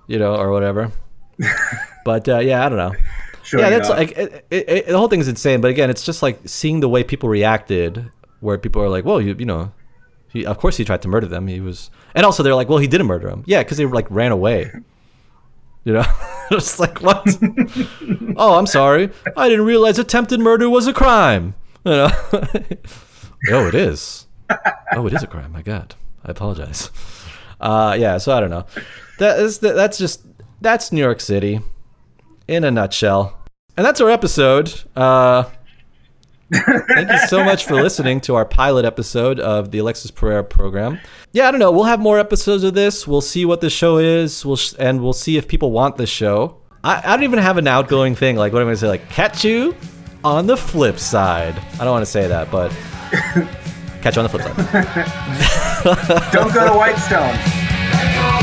you 0.07 0.17
know, 0.17 0.35
or 0.35 0.51
whatever. 0.51 0.91
but 2.05 2.27
uh, 2.29 2.39
yeah, 2.39 2.65
I 2.65 2.69
don't 2.69 2.77
know. 2.77 2.95
Showing 3.43 3.63
yeah, 3.65 3.69
that's 3.71 3.89
like 3.89 4.11
it, 4.17 4.45
it, 4.49 4.69
it, 4.69 4.87
the 4.87 4.97
whole 4.97 5.09
thing 5.09 5.19
is 5.19 5.27
insane. 5.27 5.59
But 5.59 5.71
again, 5.71 5.89
it's 5.89 6.05
just 6.05 6.23
like 6.23 6.39
seeing 6.45 6.79
the 6.79 6.89
way 6.89 7.03
people 7.03 7.27
reacted, 7.27 8.09
where 8.39 8.57
people 8.57 8.81
are 8.81 8.89
like, 8.89 9.05
"Well, 9.05 9.19
you 9.19 9.35
you 9.37 9.45
know." 9.45 9.71
He, 10.33 10.45
of 10.45 10.57
course, 10.57 10.77
he 10.77 10.83
tried 10.83 11.03
to 11.03 11.07
murder 11.07 11.27
them. 11.27 11.47
He 11.47 11.61
was, 11.61 11.91
and 12.15 12.25
also 12.25 12.41
they're 12.41 12.55
like, 12.55 12.67
"Well, 12.67 12.79
he 12.79 12.87
didn't 12.87 13.05
murder 13.05 13.29
them." 13.29 13.43
Yeah, 13.45 13.61
because 13.61 13.77
they 13.77 13.85
like 13.85 14.09
ran 14.09 14.31
away. 14.31 14.71
You 15.83 15.93
know, 15.93 16.05
it's 16.51 16.79
like 16.79 17.01
what? 17.01 17.23
oh, 18.35 18.57
I'm 18.57 18.65
sorry. 18.65 19.11
I 19.37 19.47
didn't 19.47 19.65
realize 19.65 19.99
attempted 19.99 20.39
murder 20.39 20.69
was 20.69 20.87
a 20.87 20.93
crime. 20.93 21.53
You 21.85 21.91
know, 21.91 22.09
oh, 23.51 23.67
it 23.67 23.75
is. 23.75 24.25
Oh, 24.93 25.05
it 25.05 25.13
is 25.13 25.21
a 25.21 25.27
crime. 25.27 25.51
My 25.51 25.61
God, 25.61 25.93
I 26.25 26.31
apologize. 26.31 26.89
Uh, 27.61 27.95
yeah, 27.97 28.17
so 28.17 28.35
I 28.35 28.39
don't 28.39 28.49
know. 28.49 28.65
That 29.19 29.39
is 29.39 29.59
that's 29.59 29.99
just 29.99 30.25
that's 30.61 30.91
New 30.91 31.01
York 31.01 31.21
City 31.21 31.59
in 32.47 32.63
a 32.63 32.71
nutshell, 32.71 33.37
and 33.77 33.85
that's 33.85 34.01
our 34.01 34.09
episode. 34.09 34.81
Uh, 34.95 35.43
Thank 36.53 37.09
you 37.11 37.17
so 37.27 37.43
much 37.43 37.65
for 37.65 37.75
listening 37.75 38.21
to 38.21 38.35
our 38.35 38.45
pilot 38.45 38.85
episode 38.85 39.39
of 39.39 39.71
the 39.71 39.79
Alexis 39.79 40.11
Pereira 40.11 40.43
program. 40.43 40.99
Yeah, 41.31 41.47
I 41.47 41.51
don't 41.51 41.59
know. 41.59 41.71
We'll 41.71 41.85
have 41.85 41.99
more 41.99 42.19
episodes 42.19 42.63
of 42.63 42.73
this. 42.73 43.07
We'll 43.07 43.21
see 43.21 43.45
what 43.45 43.61
the 43.61 43.69
show 43.69 43.97
is. 43.97 44.45
We'll 44.45 44.55
sh- 44.55 44.73
and 44.77 45.01
we'll 45.01 45.13
see 45.13 45.37
if 45.37 45.47
people 45.47 45.71
want 45.71 45.97
the 45.97 46.05
show. 46.05 46.57
I, 46.83 47.01
I 47.03 47.15
don't 47.15 47.23
even 47.23 47.39
have 47.39 47.57
an 47.57 47.67
outgoing 47.67 48.15
thing. 48.15 48.35
Like, 48.35 48.53
what 48.53 48.61
am 48.61 48.67
I 48.67 48.69
going 48.69 48.75
to 48.75 48.81
say? 48.81 48.87
Like, 48.87 49.09
catch 49.09 49.43
you 49.43 49.75
on 50.23 50.45
the 50.47 50.57
flip 50.57 50.99
side. 50.99 51.55
I 51.73 51.77
don't 51.83 51.91
want 51.91 52.05
to 52.05 52.11
say 52.11 52.27
that, 52.27 52.51
but 52.51 52.69
catch 54.01 54.15
you 54.15 54.21
on 54.21 54.23
the 54.23 54.29
flip 54.29 54.43
side. 54.43 56.31
Don't 56.31 56.53
go 56.53 56.65
to 56.65 56.73
Whitestone. 56.77 58.39